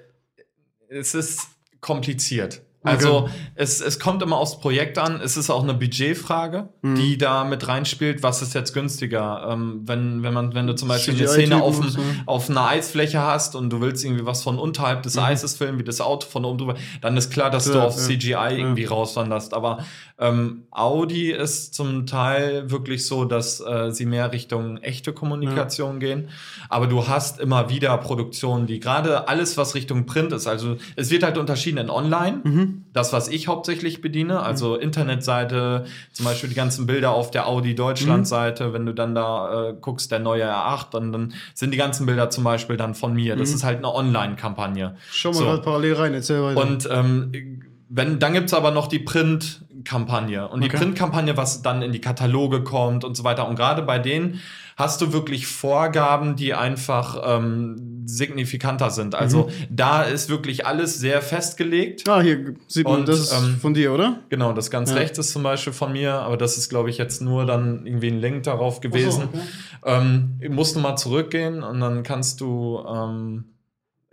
es 0.89 1.13
ist 1.15 1.47
kompliziert. 1.81 2.61
Also 2.83 3.23
okay. 3.23 3.31
es, 3.55 3.81
es 3.81 3.99
kommt 3.99 4.21
immer 4.21 4.37
aufs 4.37 4.59
Projekt 4.59 4.97
an. 4.97 5.21
Es 5.23 5.37
ist 5.37 5.49
auch 5.49 5.63
eine 5.63 5.73
Budgetfrage, 5.73 6.69
mhm. 6.81 6.95
die 6.95 7.17
da 7.17 7.45
mit 7.45 7.67
reinspielt. 7.67 8.23
Was 8.23 8.41
ist 8.41 8.53
jetzt 8.53 8.73
günstiger? 8.73 9.47
Ähm, 9.49 9.81
wenn, 9.85 10.21
wenn 10.23 10.33
man, 10.33 10.53
wenn 10.53 10.67
du 10.67 10.75
zum 10.75 10.89
Beispiel 10.89 11.15
eine 11.15 11.27
Szene 11.27 11.61
auf, 11.63 11.75
so. 11.75 11.99
auf 12.25 12.49
einer 12.49 12.67
Eisfläche 12.67 13.21
hast 13.21 13.55
und 13.55 13.69
du 13.69 13.79
willst 13.79 14.03
irgendwie 14.03 14.25
was 14.25 14.43
von 14.43 14.59
unterhalb 14.59 15.03
des 15.03 15.15
mhm. 15.15 15.23
Eises 15.23 15.55
filmen, 15.55 15.79
wie 15.79 15.83
das 15.83 16.01
Auto 16.01 16.27
von 16.27 16.43
oben 16.43 16.57
drüber, 16.57 16.75
dann 17.01 17.15
ist 17.15 17.31
klar, 17.31 17.49
dass 17.49 17.67
ja, 17.67 17.73
du 17.73 17.81
auf 17.81 17.95
ja. 17.95 18.01
CGI 18.01 18.29
ja. 18.29 18.49
irgendwie 18.49 18.85
rauswanderst. 18.85 19.53
Aber 19.53 19.85
ähm, 20.19 20.63
Audi 20.71 21.31
ist 21.31 21.73
zum 21.73 22.05
Teil 22.05 22.69
wirklich 22.69 23.07
so, 23.07 23.25
dass 23.25 23.61
äh, 23.61 23.91
sie 23.91 24.05
mehr 24.05 24.31
Richtung 24.31 24.77
echte 24.77 25.13
Kommunikation 25.13 26.01
ja. 26.01 26.07
gehen. 26.07 26.29
Aber 26.69 26.87
du 26.87 27.07
hast 27.07 27.39
immer 27.39 27.69
wieder 27.69 27.97
Produktionen, 27.97 28.67
die 28.67 28.79
gerade 28.79 29.27
alles, 29.27 29.57
was 29.57 29.75
Richtung 29.75 30.05
Print 30.05 30.33
ist, 30.33 30.47
also 30.47 30.77
es 30.95 31.11
wird 31.11 31.23
halt 31.23 31.37
unterschieden 31.37 31.77
in 31.77 31.89
Online, 31.89 32.41
mhm. 32.43 32.72
Das, 32.93 33.13
was 33.13 33.27
ich 33.27 33.47
hauptsächlich 33.47 34.01
bediene, 34.01 34.41
also 34.41 34.75
mhm. 34.75 34.81
Internetseite, 34.81 35.85
zum 36.11 36.25
Beispiel 36.25 36.49
die 36.49 36.55
ganzen 36.55 36.85
Bilder 36.85 37.11
auf 37.11 37.31
der 37.31 37.47
Audi 37.47 37.75
Deutschland-Seite, 37.75 38.69
mhm. 38.69 38.73
wenn 38.73 38.85
du 38.85 38.93
dann 38.93 39.15
da 39.15 39.69
äh, 39.69 39.73
guckst, 39.79 40.11
der 40.11 40.19
neue 40.19 40.45
R8, 40.45 40.91
dann, 40.91 41.11
dann 41.11 41.33
sind 41.53 41.71
die 41.71 41.77
ganzen 41.77 42.05
Bilder 42.05 42.29
zum 42.29 42.43
Beispiel 42.43 42.77
dann 42.77 42.95
von 42.95 43.13
mir. 43.13 43.35
Das 43.35 43.49
mhm. 43.49 43.55
ist 43.55 43.63
halt 43.63 43.77
eine 43.79 43.93
Online-Kampagne. 43.93 44.95
Schau 45.11 45.29
mal 45.29 45.35
so. 45.35 45.43
gerade 45.45 45.61
parallel 45.61 45.93
rein, 45.93 46.13
erzähl 46.13 46.43
weiter. 46.43 46.61
Und 46.61 46.87
ähm, 46.91 47.63
wenn, 47.95 48.17
dann 48.17 48.33
gibt's 48.33 48.55
aber 48.55 48.71
noch 48.71 48.87
die 48.87 48.97
Print-Kampagne. 48.97 50.47
Und 50.47 50.61
die 50.61 50.67
okay. 50.67 50.77
Print-Kampagne, 50.77 51.37
was 51.37 51.61
dann 51.61 51.83
in 51.83 51.91
die 51.91 52.01
Kataloge 52.01 52.63
kommt 52.63 53.03
und 53.03 53.15
so 53.15 53.23
weiter. 53.23 53.47
Und 53.47 53.55
gerade 53.55 53.83
bei 53.83 53.99
denen 53.99 54.41
hast 54.75 54.99
du 55.01 55.13
wirklich 55.13 55.45
Vorgaben, 55.45 56.35
die 56.35 56.55
einfach 56.55 57.21
ähm, 57.23 58.01
signifikanter 58.07 58.89
sind. 58.89 59.13
Also 59.13 59.43
mhm. 59.43 59.67
da 59.69 60.01
ist 60.01 60.29
wirklich 60.29 60.65
alles 60.65 60.97
sehr 60.97 61.21
festgelegt. 61.21 62.09
Ah, 62.09 62.21
hier 62.21 62.55
sieht 62.67 62.85
man, 62.85 63.01
und, 63.01 63.09
das 63.09 63.19
ist 63.19 63.31
ähm, 63.31 63.57
von 63.61 63.75
dir, 63.75 63.93
oder? 63.93 64.21
Genau, 64.29 64.53
das 64.53 64.71
ganz 64.71 64.89
ja. 64.89 64.95
rechts 64.95 65.19
ist 65.19 65.31
zum 65.31 65.43
Beispiel 65.43 65.73
von 65.73 65.91
mir, 65.91 66.13
aber 66.13 66.35
das 66.35 66.57
ist, 66.57 66.69
glaube 66.69 66.89
ich, 66.89 66.97
jetzt 66.97 67.21
nur 67.21 67.45
dann 67.45 67.85
irgendwie 67.85 68.07
ein 68.07 68.19
Link 68.19 68.41
darauf 68.41 68.81
gewesen. 68.81 69.29
So, 69.31 69.39
okay. 69.39 70.01
ähm, 70.01 70.39
musst 70.49 70.75
du 70.75 70.79
mal 70.79 70.95
zurückgehen 70.95 71.61
und 71.61 71.79
dann 71.79 72.01
kannst 72.01 72.41
du 72.41 72.83
ähm, 72.91 73.52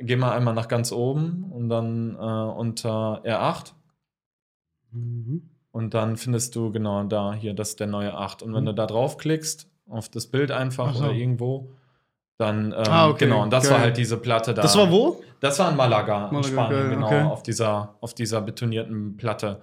geh 0.00 0.16
mal 0.16 0.32
einmal 0.32 0.54
nach 0.54 0.68
ganz 0.68 0.92
oben 0.92 1.50
und 1.50 1.68
dann 1.68 2.14
äh, 2.14 2.18
unter 2.18 3.22
R8. 3.24 3.72
Mhm. 4.92 5.48
Und 5.72 5.94
dann 5.94 6.16
findest 6.16 6.56
du 6.56 6.72
genau 6.72 7.04
da 7.04 7.32
hier, 7.32 7.54
das 7.54 7.70
ist 7.70 7.80
der 7.80 7.86
neue 7.86 8.14
8. 8.14 8.42
Und 8.42 8.54
wenn 8.54 8.62
mhm. 8.62 8.66
du 8.68 8.74
da 8.74 8.86
draufklickst, 8.86 9.68
auf 9.88 10.08
das 10.08 10.26
Bild 10.26 10.50
einfach 10.50 10.94
so. 10.94 11.04
oder 11.04 11.12
irgendwo, 11.12 11.70
dann, 12.38 12.72
ähm, 12.72 12.84
ah, 12.88 13.08
okay. 13.08 13.26
genau, 13.26 13.42
und 13.42 13.52
das 13.52 13.64
Geil. 13.64 13.72
war 13.72 13.80
halt 13.80 13.96
diese 13.96 14.16
Platte 14.16 14.54
da. 14.54 14.62
Das 14.62 14.76
war 14.76 14.90
wo? 14.90 15.22
Das 15.40 15.58
war 15.58 15.70
in 15.70 15.76
Malaga, 15.76 16.30
Malaga 16.30 16.36
in 16.36 16.44
Spanien, 16.44 16.80
Geil. 16.80 16.90
genau, 16.90 17.06
okay. 17.06 17.22
auf 17.22 17.42
dieser, 17.42 17.94
auf 18.00 18.14
dieser 18.14 18.40
betonierten 18.40 19.16
Platte. 19.16 19.60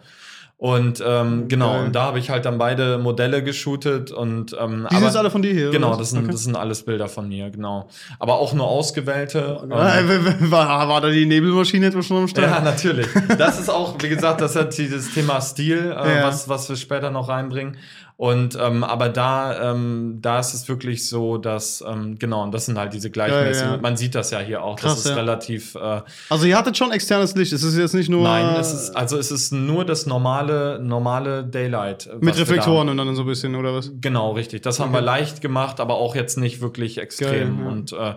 Und 0.60 1.04
ähm, 1.06 1.48
genau, 1.48 1.74
Geil. 1.74 1.86
und 1.86 1.96
da 1.96 2.02
habe 2.06 2.18
ich 2.18 2.32
halt 2.32 2.46
dann 2.46 2.58
beide 2.58 2.98
Modelle 2.98 3.44
geshootet 3.44 4.10
und 4.10 4.58
ähm, 4.60 4.88
die 4.90 4.96
sind 4.96 5.16
alle 5.16 5.30
von 5.30 5.44
dir 5.44 5.54
hier. 5.54 5.70
Genau, 5.70 5.96
das 5.96 6.10
sind, 6.10 6.24
okay. 6.24 6.32
das 6.32 6.46
sind 6.46 6.56
alles 6.56 6.82
Bilder 6.82 7.08
von 7.08 7.30
mir, 7.30 7.52
genau. 7.52 7.90
Aber 8.18 8.40
auch 8.40 8.54
nur 8.54 8.66
ausgewählte. 8.66 9.60
Ähm, 9.62 9.70
war, 10.52 10.90
war 10.90 11.00
da 11.00 11.12
die 11.12 11.28
Nebelmaschine 11.28 11.86
etwas 11.86 12.08
schon 12.08 12.18
am 12.18 12.28
Start? 12.28 12.50
Ja, 12.50 12.60
natürlich. 12.60 13.08
Das 13.38 13.60
ist 13.60 13.70
auch, 13.70 14.02
wie 14.02 14.10
gesagt, 14.10 14.42
das 14.42 14.56
hat 14.56 14.76
dieses 14.76 15.14
Thema 15.14 15.42
Stil, 15.42 15.96
äh, 15.96 16.18
ja. 16.18 16.24
was, 16.24 16.50
was 16.50 16.68
wir 16.70 16.76
später 16.76 17.12
noch 17.12 17.30
reinbringen. 17.30 17.78
Und 18.17 18.57
ähm, 18.59 18.83
aber 18.83 19.09
da, 19.09 19.74
ähm, 19.74 20.17
da 20.24 20.39
ist 20.39 20.55
es 20.55 20.67
wirklich 20.67 21.07
so, 21.07 21.38
dass 21.38 21.83
ähm, 21.88 22.17
genau, 22.17 22.41
und 22.41 22.51
das 22.51 22.65
sind 22.65 22.75
halt 22.75 22.91
diese 22.93 23.12
gleichmäßigen. 23.12 23.69
Ja, 23.69 23.75
ja. 23.75 23.81
Man 23.81 23.95
sieht 23.95 24.15
das 24.15 24.31
ja 24.31 24.39
hier 24.39 24.63
auch. 24.63 24.75
Krass, 24.75 24.95
das 24.95 25.05
ist 25.05 25.12
ja. 25.12 25.17
relativ. 25.17 25.75
Äh, 25.75 26.01
also 26.27 26.47
ihr 26.47 26.57
hattet 26.57 26.75
schon 26.75 26.91
externes 26.91 27.36
Licht. 27.36 27.53
Es 27.53 27.62
ist 27.62 27.77
jetzt 27.77 27.93
nicht 27.93 28.09
nur. 28.09 28.24
Nein, 28.24 28.59
es 28.59 28.74
ist 28.74 28.95
also 28.95 29.19
es 29.19 29.29
ist 29.29 29.53
nur 29.53 29.86
das 29.86 30.07
normale 30.07 30.79
normale 30.81 31.43
Daylight. 31.43 32.09
Mit 32.19 32.39
Reflektoren 32.39 32.88
da, 32.88 32.91
und 32.91 32.97
dann 32.97 33.15
so 33.15 33.21
ein 33.21 33.27
bisschen 33.27 33.53
oder 33.53 33.75
was? 33.75 33.91
Genau, 34.01 34.31
richtig. 34.31 34.63
Das 34.63 34.79
haben 34.79 34.93
wir 34.93 35.01
leicht 35.01 35.41
gemacht, 35.41 35.79
aber 35.79 35.97
auch 35.97 36.15
jetzt 36.15 36.39
nicht 36.39 36.59
wirklich 36.59 36.97
extrem. 36.97 37.59
Geil, 37.59 37.67
und 37.67 37.93
äh, 37.93 38.15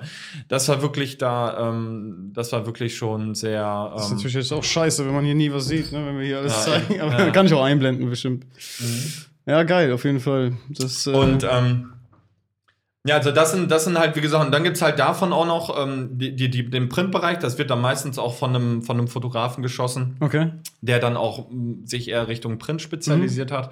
das 0.48 0.66
war 0.70 0.80
wirklich 0.80 1.18
da. 1.18 1.68
Ähm, 1.68 2.30
das 2.32 2.52
war 2.52 2.64
wirklich 2.64 2.96
schon 2.96 3.34
sehr. 3.34 3.90
Ähm, 3.90 3.96
das 3.96 4.06
ist 4.06 4.12
natürlich 4.12 4.34
jetzt 4.36 4.52
auch 4.54 4.64
scheiße, 4.64 5.04
wenn 5.04 5.12
man 5.12 5.26
hier 5.26 5.34
nie 5.34 5.52
was 5.52 5.66
sieht, 5.66 5.92
ne? 5.92 6.06
wenn 6.06 6.18
wir 6.18 6.24
hier 6.24 6.38
alles 6.38 6.64
zeigen. 6.64 7.02
Aber 7.02 7.30
kann 7.32 7.44
ich 7.44 7.52
auch 7.52 7.64
einblenden 7.64 8.08
bestimmt. 8.08 8.46
Mhm. 8.78 9.29
Ja, 9.50 9.64
geil, 9.64 9.92
auf 9.92 10.04
jeden 10.04 10.20
Fall. 10.20 10.52
Das, 10.68 11.08
äh 11.08 11.10
und 11.10 11.42
ähm, 11.42 11.92
ja, 13.04 13.16
also 13.16 13.32
das 13.32 13.50
sind, 13.50 13.68
das 13.68 13.82
sind 13.82 13.98
halt, 13.98 14.14
wie 14.14 14.20
gesagt, 14.20 14.44
und 14.46 14.52
dann 14.52 14.62
gibt's 14.62 14.80
halt 14.80 15.00
davon 15.00 15.32
auch 15.32 15.44
noch 15.44 15.76
ähm, 15.76 16.18
die, 16.18 16.36
die, 16.36 16.48
die, 16.48 16.70
den 16.70 16.88
Printbereich, 16.88 17.38
das 17.38 17.58
wird 17.58 17.68
dann 17.70 17.80
meistens 17.80 18.16
auch 18.16 18.36
von 18.36 18.54
einem, 18.54 18.82
von 18.82 18.96
einem 18.96 19.08
Fotografen 19.08 19.60
geschossen, 19.64 20.18
okay. 20.20 20.52
der 20.82 21.00
dann 21.00 21.16
auch 21.16 21.48
sich 21.84 22.06
eher 22.08 22.28
Richtung 22.28 22.58
Print 22.58 22.80
spezialisiert 22.80 23.50
mhm. 23.50 23.54
hat. 23.54 23.70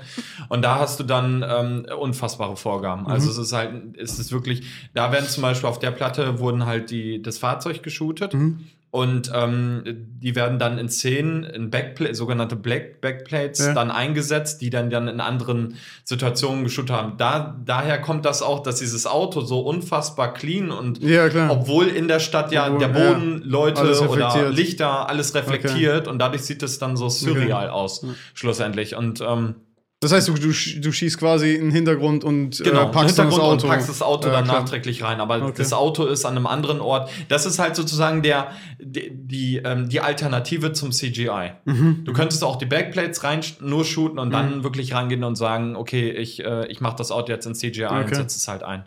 Und 0.49 0.63
da 0.63 0.81
hast 0.81 0.99
du 0.99 1.05
dann 1.05 1.45
ähm, 1.49 1.87
unfassbare 1.97 2.57
Vorgaben. 2.57 3.07
Also 3.07 3.27
mhm. 3.27 3.31
es 3.31 3.39
ist 3.39 3.53
halt, 3.53 3.97
es 3.99 4.19
ist 4.19 4.33
wirklich, 4.33 4.65
da 4.95 5.13
werden 5.13 5.29
zum 5.29 5.43
Beispiel 5.43 5.69
auf 5.69 5.79
der 5.79 5.93
Platte 5.93 6.41
wurden 6.41 6.67
halt 6.67 6.91
die, 6.91 7.23
das 7.23 7.39
Fahrzeug 7.39 7.85
geshootet. 7.85 8.35
Mhm. 8.35 8.65
Und 8.91 9.31
ähm, 9.35 9.83
die 9.85 10.35
werden 10.35 10.59
dann 10.59 10.79
in 10.79 10.89
Szenen, 10.89 11.45
in 11.45 11.71
Backpla 11.71 12.15
sogenannte 12.15 12.57
Black 12.57 13.03
Backplates, 13.03 13.59
ja. 13.59 13.75
dann 13.75 13.91
eingesetzt, 13.91 14.63
die 14.63 14.71
dann, 14.71 14.89
dann 14.89 15.09
in 15.09 15.21
anderen 15.21 15.75
Situationen 16.05 16.65
geshootet 16.65 16.97
haben. 16.97 17.19
Da, 17.19 17.61
daher 17.67 18.01
kommt 18.01 18.25
das 18.25 18.41
auch, 18.41 18.63
dass 18.63 18.77
dieses 18.77 19.07
Auto 19.07 19.43
so 19.43 19.61
unfassbar 19.61 20.33
clean 20.33 20.71
und 20.71 21.03
ja, 21.03 21.29
obwohl 21.51 21.89
in 21.89 22.09
der 22.09 22.19
Stadt 22.19 22.51
ja 22.51 22.67
obwohl, 22.67 22.79
der 22.79 22.89
Boden, 22.89 23.43
ja, 23.45 23.51
Leute 23.51 24.09
oder 24.09 24.49
Lichter, 24.51 25.07
alles 25.09 25.35
reflektiert 25.35 26.03
okay. 26.03 26.11
und 26.11 26.19
dadurch 26.19 26.43
sieht 26.43 26.63
es 26.63 26.79
dann 26.79 26.97
so 26.97 27.11
surreal 27.11 27.67
okay. 27.67 27.69
aus, 27.69 28.07
schlussendlich. 28.33 28.97
Und 28.97 29.21
ähm, 29.21 29.57
das 30.01 30.13
heißt, 30.13 30.29
du, 30.29 30.35
du, 30.35 30.53
du 30.53 30.93
schießt 30.93 31.19
quasi 31.19 31.59
einen 31.59 31.73
Hintergrund 31.73 32.23
und 32.23 32.61
äh, 32.61 32.65
genau, 32.65 32.85
äh, 32.85 32.93
packst 32.93 33.17
Hintergrund 33.17 33.33
das 33.33 33.41
Auto. 33.41 33.67
Und 33.67 33.73
packst 33.73 33.89
das 33.89 34.01
Auto 34.01 34.31
dann 34.31 34.45
klar. 34.45 34.61
nachträglich 34.61 35.03
rein. 35.03 35.21
Aber 35.21 35.43
okay. 35.43 35.55
das 35.57 35.73
Auto 35.73 36.05
ist 36.05 36.25
an 36.25 36.37
einem 36.37 36.47
anderen 36.47 36.81
Ort. 36.81 37.11
Das 37.29 37.47
ist 37.47 37.59
halt 37.59 37.75
sozusagen 37.75 38.23
der, 38.23 38.53
die, 38.79 39.11
die, 39.13 39.57
ähm, 39.57 39.89
die 39.89 40.01
Alternative 40.01 40.73
zum 40.73 40.93
CGI. 40.93 41.51
Mhm. 41.65 42.05
Du 42.05 42.13
könntest 42.13 42.45
auch 42.45 42.57
die 42.57 42.67
Backplates 42.67 43.25
rein 43.25 43.41
nur 43.61 43.85
shooten 43.85 44.21
und 44.21 44.29
mhm. 44.29 44.33
dann 44.33 44.65
wirklich 44.65 44.95
reingehen 44.95 45.25
und 45.25 45.35
sagen, 45.35 45.75
okay, 45.75 46.11
ich, 46.11 46.45
äh, 46.45 46.69
ich 46.69 46.81
mache 46.81 46.97
das 46.97 47.11
Auto 47.11 47.33
jetzt 47.33 47.47
in 47.47 47.57
CGI 47.57 47.87
okay. 47.87 48.05
und 48.05 48.15
setze 48.15 48.39
es 48.39 48.47
halt 48.47 48.63
ein. 48.63 48.85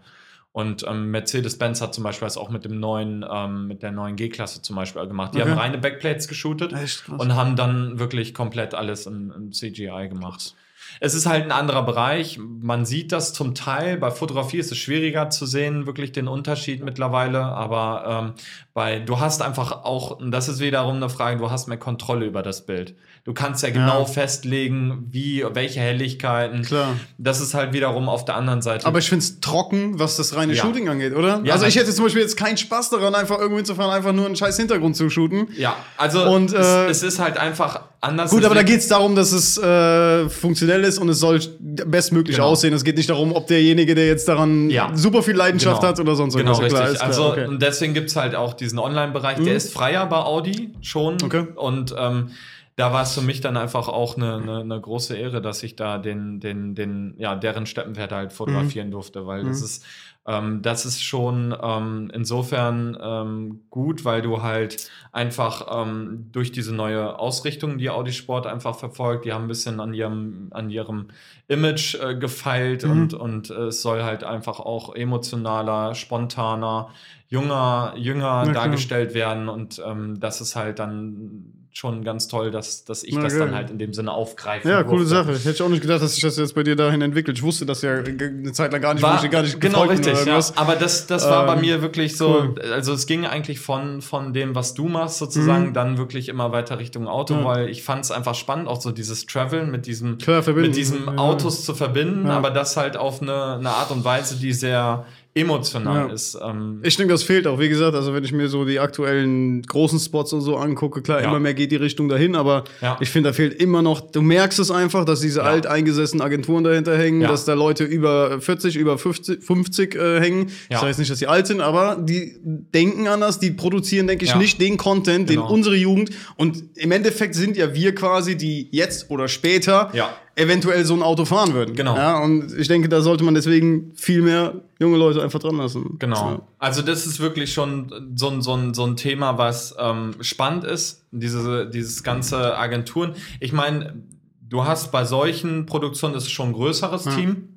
Und 0.54 0.86
ähm, 0.88 1.12
Mercedes-Benz 1.12 1.82
hat 1.82 1.94
zum 1.94 2.06
Beispiel 2.06 2.26
das 2.26 2.38
auch 2.38 2.50
mit 2.50 2.64
dem 2.64 2.80
neuen, 2.80 3.26
ähm, 3.30 3.68
mit 3.68 3.84
der 3.84 3.92
neuen 3.92 4.16
G-Klasse 4.16 4.62
zum 4.62 4.78
Beispiel 4.78 5.06
gemacht. 5.08 5.34
Die 5.34 5.42
okay. 5.42 5.50
haben 5.50 5.58
reine 5.58 5.78
Backplates 5.78 6.30
geshootet 6.30 6.74
und 7.10 7.36
haben 7.36 7.58
dann 7.58 8.00
wirklich 8.00 8.34
komplett 8.34 8.74
alles 8.74 9.08
im, 9.08 9.32
im 9.32 9.52
CGI 9.52 10.08
gemacht. 10.10 10.56
Es 11.00 11.14
ist 11.14 11.26
halt 11.26 11.46
ein 11.46 11.52
anderer 11.52 11.84
Bereich. 11.84 12.40
Man 12.40 12.86
sieht 12.86 13.12
das 13.12 13.34
zum 13.34 13.56
Teil. 13.56 13.98
Bei 13.98 14.12
Fotografie 14.12 14.58
ist 14.58 14.72
es 14.72 14.78
schwieriger 14.78 15.30
zu 15.30 15.46
sehen, 15.46 15.86
wirklich 15.86 16.12
den 16.12 16.28
Unterschied 16.28 16.84
mittlerweile. 16.84 17.42
Aber 17.42 18.24
ähm, 18.24 18.34
bei, 18.74 19.00
du 19.00 19.20
hast 19.20 19.42
einfach 19.42 19.84
auch, 19.84 20.20
und 20.20 20.32
das 20.32 20.48
ist 20.48 20.60
wiederum 20.60 20.98
eine 20.98 21.10
Frage, 21.10 21.38
du 21.38 21.52
hast 21.52 21.68
mehr 21.68 21.78
Kontrolle 21.78 22.26
über 22.26 22.44
das 22.44 22.66
Bild. 22.66 22.96
Du 23.24 23.34
kannst 23.34 23.62
ja 23.62 23.70
genau 23.70 24.00
ja. 24.00 24.06
festlegen, 24.06 25.08
wie, 25.12 25.46
welche 25.54 25.80
Helligkeiten. 25.80 26.64
Klar. 26.64 26.96
Das 27.18 27.40
ist 27.40 27.54
halt 27.54 27.72
wiederum 27.74 28.10
auf 28.10 28.26
der 28.26 28.36
anderen 28.36 28.62
Seite. 28.62 28.88
Aber 28.88 29.00
ich 29.00 29.10
finde 29.10 29.24
es 29.24 29.40
trocken, 29.42 30.00
was 30.00 30.18
das 30.18 30.36
reine 30.36 30.54
ja. 30.54 30.62
Shooting 30.64 30.90
angeht, 30.90 31.14
oder? 31.14 31.42
Ja, 31.44 31.54
also 31.54 31.68
ich 31.68 31.76
hätte 31.76 31.94
zum 31.94 32.06
Beispiel 32.06 32.22
jetzt 32.22 32.38
keinen 32.38 32.58
Spaß 32.58 32.90
daran, 32.90 33.14
einfach 33.14 33.38
irgendwo 33.38 33.58
hinzufahren, 33.58 33.92
einfach 33.92 34.14
nur 34.14 34.26
einen 34.26 34.36
scheiß 34.36 34.58
Hintergrund 34.58 34.96
zu 34.96 35.10
shooten. 35.10 35.50
Ja, 35.56 35.76
also 35.98 36.28
und, 36.28 36.54
äh, 36.54 36.88
es, 36.88 36.98
es, 36.98 37.04
ist 37.04 37.20
halt 37.20 37.38
einfach 37.38 37.82
anders. 38.02 38.32
Gut, 38.32 38.44
aber 38.44 38.56
da 38.56 38.64
geht 38.64 38.80
es 38.80 38.88
darum, 38.88 39.16
dass 39.16 39.32
es 39.32 39.58
äh, 39.58 40.28
funktionell 40.28 40.84
ist 40.84 40.98
und 40.98 41.10
es 41.10 41.20
soll 41.20 41.40
bestmöglich 41.60 42.36
genau. 42.36 42.50
aussehen. 42.50 42.74
Es 42.74 42.84
geht 42.84 42.98
nicht 42.98 43.10
darum, 43.10 43.32
ob 43.32 43.48
derjenige, 43.48 43.96
der 43.96 44.08
jetzt 44.08 44.28
daran 44.28 44.70
ja. 44.70 44.92
super 44.96 45.24
viel 45.24 45.36
Leidenschaft 45.36 45.82
genau. 45.82 45.94
hat 45.94 46.00
oder 46.00 46.16
sonst 46.16 46.36
irgendwas. 46.36 46.60
Genau, 46.60 46.80
richtig. 46.80 46.98
Klar, 46.98 47.08
also 47.08 47.32
okay. 47.32 47.46
und 47.46 47.62
deswegen 47.62 47.94
gibt 47.94 48.10
es 48.10 48.16
halt 48.16 48.36
auch 48.36 48.54
diesen 48.54 48.80
Online-Bereich, 48.80 49.38
mhm. 49.38 49.46
der 49.46 49.56
ist 49.56 49.74
freier 49.74 50.06
bei 50.08 50.18
Audi 50.18 50.74
schon. 50.82 51.18
Okay. 51.24 51.48
Und 51.56 51.96
ähm, 51.98 52.32
da 52.76 52.92
war 52.94 53.04
es 53.04 53.14
für 53.14 53.22
mich 53.22 53.42
dann 53.42 53.58
einfach 53.58 53.88
auch 53.88 54.18
eine, 54.18 54.38
eine, 54.38 54.60
eine, 54.62 54.82
große 54.82 55.16
Ehre, 55.16 55.42
dass 55.42 55.62
ich 55.62 55.76
da 55.76 55.98
den, 55.98 56.40
den, 56.40 56.74
den, 56.74 57.14
ja, 57.18 57.36
deren 57.36 57.66
Steppenwerte 57.66 58.16
halt 58.16 58.34
fotografieren 58.34 58.88
mhm. 58.88 58.92
durfte, 58.92 59.28
weil 59.28 59.44
mhm. 59.44 59.50
das 59.50 59.62
ist, 59.62 59.86
ähm, 60.28 60.62
das 60.62 60.86
ist 60.86 61.02
schon 61.02 61.56
ähm, 61.62 62.12
insofern 62.14 62.96
ähm, 63.02 63.62
gut, 63.72 64.06
weil 64.06 64.22
du 64.22 64.44
halt 64.44 64.90
einfach 65.12 65.84
ähm, 65.84 66.30
durch 66.32 66.52
diese 66.52 66.76
neue 66.76 67.18
Ausrichtung, 67.18 67.80
die 67.80 67.90
Audi 67.90 68.14
Sport 68.14 68.46
einfach 68.46 68.76
verfolgt, 68.78 69.26
die 69.26 69.34
haben 69.34 69.46
ein 69.46 69.48
bisschen 69.48 69.80
an 69.80 69.94
ihrem, 69.94 70.48
an 70.52 70.70
ihrem 70.70 71.08
Image 71.48 71.96
äh, 71.96 72.16
gefeilt 72.16 72.86
mhm. 72.86 72.92
und, 72.92 73.14
und 73.16 73.50
äh, 73.50 73.68
es 73.68 73.82
soll 73.82 74.04
halt 74.04 74.24
einfach 74.24 74.60
auch 74.60 74.94
emotionaler, 74.94 75.96
spontaner, 75.96 76.90
junger, 77.28 77.94
jünger 77.98 78.52
dargestellt 78.54 79.16
werden 79.16 79.50
und 79.50 79.82
ähm, 79.84 80.20
das 80.20 80.40
ist 80.40 80.56
halt 80.56 80.78
dann 80.78 81.61
schon 81.74 82.04
ganz 82.04 82.28
toll, 82.28 82.52
dass, 82.52 82.84
dass 82.84 83.04
ich 83.04 83.16
Na, 83.16 83.24
das 83.24 83.38
dann 83.38 83.56
halt 83.56 83.70
in 83.70 83.80
dem 83.80 83.94
Sinne 83.94 84.12
aufgreife. 84.12 84.68
Ja, 84.68 84.84
coole 84.84 85.06
Sache. 85.06 85.32
Hätte 85.34 85.52
ich 85.52 85.62
auch 85.62 85.70
nicht 85.70 85.82
gedacht, 85.82 86.02
dass 86.02 86.16
sich 86.16 86.24
das 86.24 86.38
jetzt 86.38 86.54
bei 86.54 86.64
dir 86.64 86.76
dahin 86.76 87.02
entwickelt. 87.02 87.38
Ich 87.38 87.44
wusste 87.44 87.66
das 87.66 87.82
ja 87.82 87.96
eine 87.96 88.52
Zeit 88.52 88.74
lang 88.74 88.82
gar 88.82 88.94
nicht, 88.94 89.04
war, 89.04 89.26
gar 89.30 89.42
nicht 89.42 89.60
Genau, 89.62 89.84
richtig. 89.84 90.26
Ja. 90.26 90.40
Aber 90.56 90.76
das, 90.76 91.08
das 91.08 91.24
war 91.24 91.42
ähm, 91.42 91.48
bei 91.48 91.62
mir 91.62 91.82
wirklich 91.82 92.18
so, 92.18 92.42
cool. 92.42 92.62
also 92.74 92.94
es 92.94 93.08
ging 93.08 93.26
eigentlich 93.26 93.60
von, 93.60 94.02
von 94.02 94.34
dem, 94.34 94.54
was 94.54 94.74
du 94.74 94.90
machst, 94.90 95.20
sozusagen, 95.20 95.68
mhm. 95.68 95.74
dann 95.74 95.98
wirklich 95.98 96.28
immer 96.28 96.52
weiter 96.52 96.78
Richtung 96.78 97.08
Auto, 97.08 97.36
ja. 97.36 97.46
weil 97.46 97.70
ich 97.70 97.84
fand 97.84 98.04
es 98.04 98.12
einfach 98.12 98.36
spannend, 98.36 98.68
auch 98.68 98.82
so 98.82 98.92
dieses 98.92 99.26
Traveln 99.26 99.72
mit 99.72 99.86
diesem, 99.86 100.18
mit 100.56 100.76
diesem 100.76 101.18
Autos 101.18 101.64
zu 101.64 101.74
verbinden, 101.74 102.30
aber 102.30 102.52
das 102.52 102.76
halt 102.76 102.98
auf 102.98 103.22
eine, 103.22 103.56
eine 103.56 103.70
Art 103.70 103.92
und 103.92 104.04
Weise, 104.04 104.36
die 104.36 104.52
sehr 104.52 105.06
emotional 105.34 106.08
ja. 106.08 106.14
ist. 106.14 106.38
Ähm 106.44 106.80
ich 106.84 106.98
denke, 106.98 107.14
das 107.14 107.24
fehlt 107.24 107.48
auch. 107.48 107.60
Wie 107.60 107.70
gesagt, 107.70 107.96
also 107.96 108.14
wenn 108.14 108.24
ich 108.24 108.34
mir 108.34 108.50
so 108.50 108.66
die 108.66 108.80
aktuellen 108.80 109.62
großen 109.62 110.00
Spots 110.00 110.34
und 110.34 110.42
so 110.42 110.58
angucke, 110.58 111.02
klar, 111.02 111.22
ja. 111.22 111.30
immer 111.30 111.40
mehr 111.40 111.54
geht 111.54 111.72
die 111.72 111.78
Richtung 111.78 112.10
dahin, 112.10 112.36
aber 112.36 112.66
ja. 112.82 112.98
ich 113.00 113.10
finde, 113.10 113.30
da 113.30 113.34
fehlt 113.34 113.54
immer 113.62 113.82
noch, 113.82 114.02
du 114.02 114.22
merkst 114.22 114.60
es 114.60 114.72
einfach, 114.72 115.06
dass 115.06 115.22
diese 115.22 115.44
alteingesessenen 115.44 116.22
Agenturen 116.22 116.66
dahinter 116.66 116.98
hängen, 116.98 117.22
dass 117.22 117.46
da 117.46 117.54
Leute 117.54 117.86
über 117.86 118.42
40, 118.42 118.76
über 118.76 118.98
50, 118.98 119.44
50 119.44 119.96
äh, 119.96 120.20
hängen. 120.20 120.52
Das 120.70 120.82
heißt 120.82 121.00
nicht, 121.00 121.10
dass 121.10 121.20
sie 121.20 121.28
alt 121.28 121.48
sind, 121.48 121.62
aber 121.62 121.96
die 121.96 122.36
denken 122.44 123.08
anders, 123.08 123.40
die 123.40 123.52
produzieren, 123.52 124.08
denke 124.08 124.26
ich, 124.26 124.36
nicht 124.36 124.60
den 124.60 124.76
Content, 124.76 125.30
genau. 125.30 125.48
den 125.48 125.54
unsere 125.54 125.76
Jugend 125.76 126.12
und 126.36 126.64
im 126.76 126.92
Endeffekt 126.92 127.36
sind 127.36 127.56
ja 127.56 127.74
wir 127.74 127.96
quasi, 127.96 128.36
die 128.36 128.68
jetzt 128.72 129.10
oder 129.10 129.28
später 129.30 129.92
eventuell 130.36 130.86
so 130.86 130.94
ein 130.94 131.04
Auto 131.04 131.26
fahren 131.26 131.54
würden. 131.54 131.76
Genau. 131.76 131.96
Ja, 131.96 132.20
und 132.20 132.54
ich 132.58 132.68
denke, 132.68 132.90
da 132.90 133.02
sollte 133.02 133.24
man 133.24 133.34
deswegen 133.34 133.92
viel 133.96 134.22
mehr 134.22 134.62
junge 134.80 134.98
Leute 134.98 135.22
einfach 135.22 135.40
dran 135.40 135.58
lassen. 135.58 135.98
Genau. 136.00 136.32
Ja. 136.32 136.42
Also 136.60 136.82
das 136.82 137.06
ist 137.06 137.20
wirklich 137.20 137.54
schon 137.54 138.14
so 138.16 138.30
ein, 138.30 138.42
so 138.42 138.56
ein, 138.56 138.74
so 138.74 138.86
ein 138.86 138.96
Thema, 138.96 139.38
was 139.38 139.76
ähm, 139.78 140.16
spannend 140.22 140.64
ist, 140.64 141.06
diese, 141.12 141.70
dieses 141.70 142.04
ganze 142.04 142.58
Agenturen. 142.58 143.16
Ich 143.40 143.52
meine, 143.52 144.04
du 144.42 144.66
hast 144.66 144.92
bei 144.92 145.06
solchen 145.06 145.66
Produktionen 145.66 146.14
das 146.14 146.24
ist 146.24 146.32
schon 146.32 146.50
ein 146.50 146.54
größeres 146.54 147.06
ja. 147.06 147.16
Team. 147.16 147.48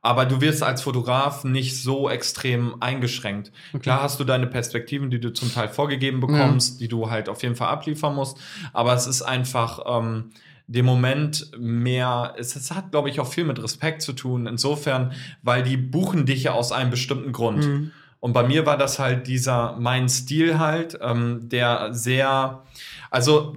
Aber 0.00 0.26
du 0.26 0.40
wirst 0.40 0.62
als 0.62 0.82
Fotograf 0.82 1.42
nicht 1.42 1.82
so 1.82 2.08
extrem 2.08 2.80
eingeschränkt. 2.80 3.50
Okay. 3.72 3.82
Klar 3.82 4.02
hast 4.02 4.20
du 4.20 4.24
deine 4.24 4.46
Perspektiven, 4.46 5.10
die 5.10 5.18
du 5.18 5.32
zum 5.32 5.52
Teil 5.52 5.68
vorgegeben 5.68 6.20
bekommst, 6.20 6.74
ja. 6.74 6.84
die 6.84 6.88
du 6.88 7.10
halt 7.10 7.28
auf 7.28 7.42
jeden 7.42 7.56
Fall 7.56 7.68
abliefern 7.68 8.14
musst. 8.14 8.38
Aber 8.72 8.94
es 8.94 9.08
ist 9.08 9.22
einfach, 9.22 9.80
ähm, 9.86 10.30
dem 10.68 10.84
Moment 10.84 11.50
mehr, 11.58 12.34
es, 12.38 12.54
es 12.54 12.70
hat, 12.70 12.92
glaube 12.92 13.08
ich, 13.08 13.20
auch 13.20 13.26
viel 13.26 13.44
mit 13.44 13.60
Respekt 13.60 14.02
zu 14.02 14.12
tun. 14.12 14.46
Insofern, 14.46 15.12
weil 15.42 15.62
die 15.62 15.78
buchen 15.78 16.26
dich 16.26 16.44
ja 16.44 16.52
aus 16.52 16.72
einem 16.72 16.90
bestimmten 16.90 17.32
Grund. 17.32 17.66
Mhm. 17.66 17.90
Und 18.20 18.32
bei 18.34 18.46
mir 18.46 18.66
war 18.66 18.76
das 18.76 18.98
halt 18.98 19.26
dieser, 19.26 19.76
mein 19.78 20.08
Stil 20.08 20.58
halt, 20.58 20.98
ähm, 21.00 21.48
der 21.48 21.94
sehr, 21.94 22.62
also 23.10 23.56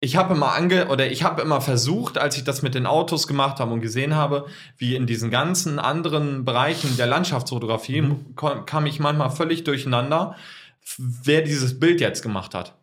ich 0.00 0.16
habe 0.16 0.34
immer 0.34 0.52
ange 0.52 0.88
oder 0.88 1.10
ich 1.10 1.22
habe 1.22 1.40
immer 1.40 1.60
versucht, 1.60 2.18
als 2.18 2.36
ich 2.36 2.44
das 2.44 2.62
mit 2.62 2.74
den 2.74 2.86
Autos 2.86 3.26
gemacht 3.26 3.58
habe 3.58 3.72
und 3.72 3.80
gesehen 3.80 4.14
habe, 4.14 4.46
wie 4.76 4.96
in 4.96 5.06
diesen 5.06 5.30
ganzen 5.30 5.78
anderen 5.78 6.44
Bereichen 6.44 6.96
der 6.96 7.06
Landschaftsfotografie 7.06 8.02
mhm. 8.02 8.34
kam 8.66 8.86
ich 8.86 9.00
manchmal 9.00 9.30
völlig 9.30 9.64
durcheinander, 9.64 10.36
wer 10.98 11.42
dieses 11.42 11.78
Bild 11.78 12.00
jetzt 12.00 12.22
gemacht 12.22 12.54
hat. 12.54 12.74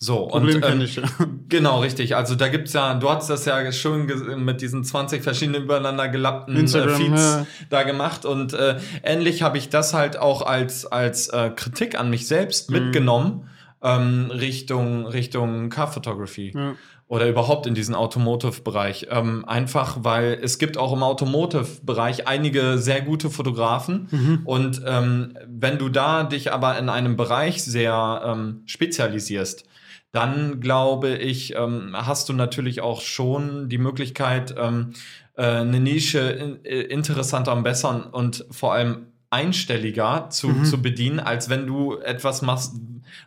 So, 0.00 0.28
Problem 0.28 0.56
und 0.56 0.64
ähm, 0.64 0.80
ich, 0.80 0.96
ja. 0.96 1.02
genau, 1.48 1.80
richtig. 1.80 2.14
Also 2.14 2.36
da 2.36 2.48
gibt's 2.48 2.72
ja, 2.72 2.94
du 2.94 3.10
hast 3.10 3.28
das 3.28 3.44
ja 3.46 3.72
schön 3.72 4.06
mit 4.44 4.60
diesen 4.60 4.84
20 4.84 5.24
verschiedenen 5.24 5.64
übereinander 5.64 6.08
gelappten 6.08 6.56
äh, 6.56 6.68
Feeds 6.68 7.20
ja. 7.20 7.46
da 7.68 7.82
gemacht. 7.82 8.24
Und 8.24 8.52
äh, 8.52 8.78
ähnlich 9.02 9.42
habe 9.42 9.58
ich 9.58 9.70
das 9.70 9.94
halt 9.94 10.16
auch 10.16 10.42
als, 10.42 10.86
als 10.86 11.28
äh, 11.28 11.50
Kritik 11.50 11.98
an 11.98 12.10
mich 12.10 12.28
selbst 12.28 12.70
mhm. 12.70 12.78
mitgenommen 12.78 13.48
ähm, 13.82 14.30
Richtung, 14.30 15.06
Richtung 15.06 15.68
Car 15.68 15.88
Photography. 15.88 16.52
Ja. 16.54 16.74
Oder 17.08 17.26
überhaupt 17.26 17.66
in 17.66 17.74
diesen 17.74 17.94
Automotive-Bereich. 17.94 19.08
Ähm, 19.10 19.46
einfach, 19.46 20.04
weil 20.04 20.38
es 20.42 20.58
gibt 20.58 20.76
auch 20.76 20.92
im 20.92 21.02
Automotive-Bereich 21.02 22.28
einige 22.28 22.76
sehr 22.76 23.00
gute 23.00 23.30
Fotografen. 23.30 24.08
Mhm. 24.10 24.40
Und 24.44 24.82
ähm, 24.84 25.34
wenn 25.48 25.78
du 25.78 25.88
da 25.88 26.22
dich 26.24 26.52
aber 26.52 26.78
in 26.78 26.90
einem 26.90 27.16
Bereich 27.16 27.64
sehr 27.64 28.22
ähm, 28.24 28.62
spezialisierst, 28.66 29.64
dann 30.12 30.60
glaube 30.60 31.16
ich, 31.16 31.54
ähm, 31.54 31.90
hast 31.94 32.28
du 32.28 32.32
natürlich 32.32 32.80
auch 32.80 33.00
schon 33.00 33.68
die 33.68 33.78
Möglichkeit, 33.78 34.54
ähm, 34.56 34.94
äh, 35.36 35.42
eine 35.42 35.80
Nische 35.80 36.20
in, 36.20 36.64
äh, 36.64 36.80
interessanter 36.80 37.54
und 37.54 37.62
besser 37.62 38.12
und 38.12 38.44
vor 38.50 38.72
allem 38.74 39.06
einstelliger 39.30 40.28
zu, 40.30 40.48
mhm. 40.48 40.64
zu 40.64 40.80
bedienen, 40.80 41.20
als 41.20 41.48
wenn 41.48 41.66
du 41.66 41.98
etwas 41.98 42.42
machst, 42.42 42.74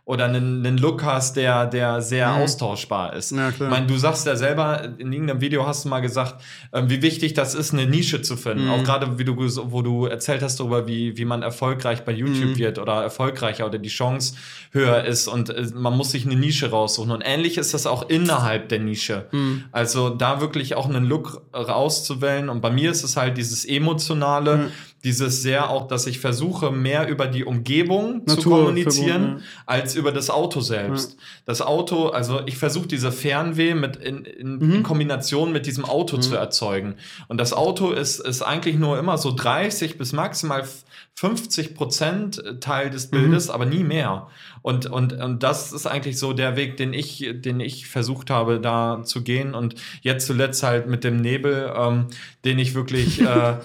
oder 0.05 0.25
einen, 0.25 0.65
einen 0.65 0.77
Look 0.77 1.03
hast, 1.03 1.35
der, 1.35 1.65
der 1.65 2.01
sehr 2.01 2.29
mhm. 2.29 2.41
austauschbar 2.41 3.13
ist. 3.13 3.31
Ja, 3.31 3.51
klar. 3.51 3.69
Ich 3.69 3.75
meine, 3.75 3.87
du 3.87 3.97
sagst 3.97 4.25
ja 4.25 4.35
selber, 4.35 4.83
in 4.97 5.11
irgendeinem 5.11 5.41
Video 5.41 5.65
hast 5.65 5.85
du 5.85 5.89
mal 5.89 5.99
gesagt, 5.99 6.41
äh, 6.71 6.83
wie 6.87 7.01
wichtig 7.01 7.33
das 7.33 7.55
ist, 7.55 7.73
eine 7.73 7.85
Nische 7.85 8.21
zu 8.21 8.35
finden. 8.35 8.65
Mhm. 8.65 8.71
Auch 8.71 8.83
gerade, 8.83 9.19
wie 9.19 9.25
du, 9.25 9.35
wo 9.37 9.81
du 9.81 10.05
erzählt 10.05 10.41
hast 10.41 10.59
darüber, 10.59 10.87
wie, 10.87 11.17
wie 11.17 11.25
man 11.25 11.41
erfolgreich 11.41 12.03
bei 12.03 12.11
YouTube 12.11 12.51
mhm. 12.51 12.57
wird 12.57 12.79
oder 12.79 13.01
erfolgreicher 13.03 13.65
oder 13.65 13.79
die 13.79 13.89
Chance 13.89 14.35
höher 14.71 15.03
ist 15.03 15.27
und 15.27 15.49
äh, 15.49 15.67
man 15.73 15.95
muss 15.95 16.11
sich 16.11 16.25
eine 16.25 16.35
Nische 16.35 16.69
raussuchen. 16.71 17.11
Und 17.11 17.21
ähnlich 17.21 17.57
ist 17.57 17.73
das 17.73 17.85
auch 17.85 18.09
innerhalb 18.09 18.69
der 18.69 18.79
Nische. 18.79 19.27
Mhm. 19.31 19.65
Also 19.71 20.09
da 20.09 20.41
wirklich 20.41 20.75
auch 20.75 20.89
einen 20.89 21.05
Look 21.05 21.41
rauszuwählen. 21.53 22.49
Und 22.49 22.61
bei 22.61 22.71
mir 22.71 22.91
ist 22.91 23.03
es 23.03 23.17
halt 23.17 23.37
dieses 23.37 23.65
emotionale, 23.65 24.57
mhm 24.57 24.71
dieses 25.03 25.41
sehr 25.41 25.69
auch, 25.69 25.87
dass 25.87 26.05
ich 26.05 26.19
versuche, 26.19 26.71
mehr 26.71 27.07
über 27.07 27.27
die 27.27 27.43
Umgebung 27.43 28.19
Natur, 28.25 28.37
zu 28.37 28.49
kommunizieren, 28.49 29.37
ja. 29.37 29.43
als 29.65 29.95
über 29.95 30.11
das 30.11 30.29
Auto 30.29 30.61
selbst. 30.61 31.13
Ja. 31.13 31.17
Das 31.45 31.61
Auto, 31.61 32.09
also 32.09 32.41
ich 32.45 32.57
versuche 32.57 32.87
diese 32.87 33.11
Fernweh 33.11 33.73
mit 33.73 33.95
in, 33.95 34.25
in, 34.25 34.57
mhm. 34.57 34.73
in, 34.75 34.83
Kombination 34.83 35.51
mit 35.51 35.65
diesem 35.65 35.85
Auto 35.85 36.17
mhm. 36.17 36.21
zu 36.21 36.35
erzeugen. 36.35 36.95
Und 37.27 37.39
das 37.39 37.53
Auto 37.53 37.91
ist, 37.91 38.19
ist 38.19 38.43
eigentlich 38.43 38.75
nur 38.75 38.99
immer 38.99 39.17
so 39.17 39.31
30 39.31 39.97
bis 39.97 40.13
maximal 40.13 40.67
50 41.15 41.75
Prozent 41.75 42.43
Teil 42.61 42.89
des 42.89 43.07
Bildes, 43.07 43.47
mhm. 43.47 43.53
aber 43.53 43.65
nie 43.65 43.83
mehr. 43.83 44.27
Und, 44.61 44.85
und, 44.85 45.13
und 45.13 45.41
das 45.41 45.73
ist 45.73 45.87
eigentlich 45.87 46.19
so 46.19 46.33
der 46.33 46.55
Weg, 46.55 46.77
den 46.77 46.93
ich, 46.93 47.27
den 47.33 47.59
ich 47.59 47.87
versucht 47.87 48.29
habe, 48.29 48.59
da 48.59 49.01
zu 49.03 49.23
gehen. 49.23 49.55
Und 49.55 49.75
jetzt 50.01 50.27
zuletzt 50.27 50.61
halt 50.61 50.87
mit 50.87 51.03
dem 51.03 51.17
Nebel, 51.17 51.73
ähm, 51.75 52.07
den 52.45 52.59
ich 52.59 52.75
wirklich 52.75 53.19
äh, 53.25 53.55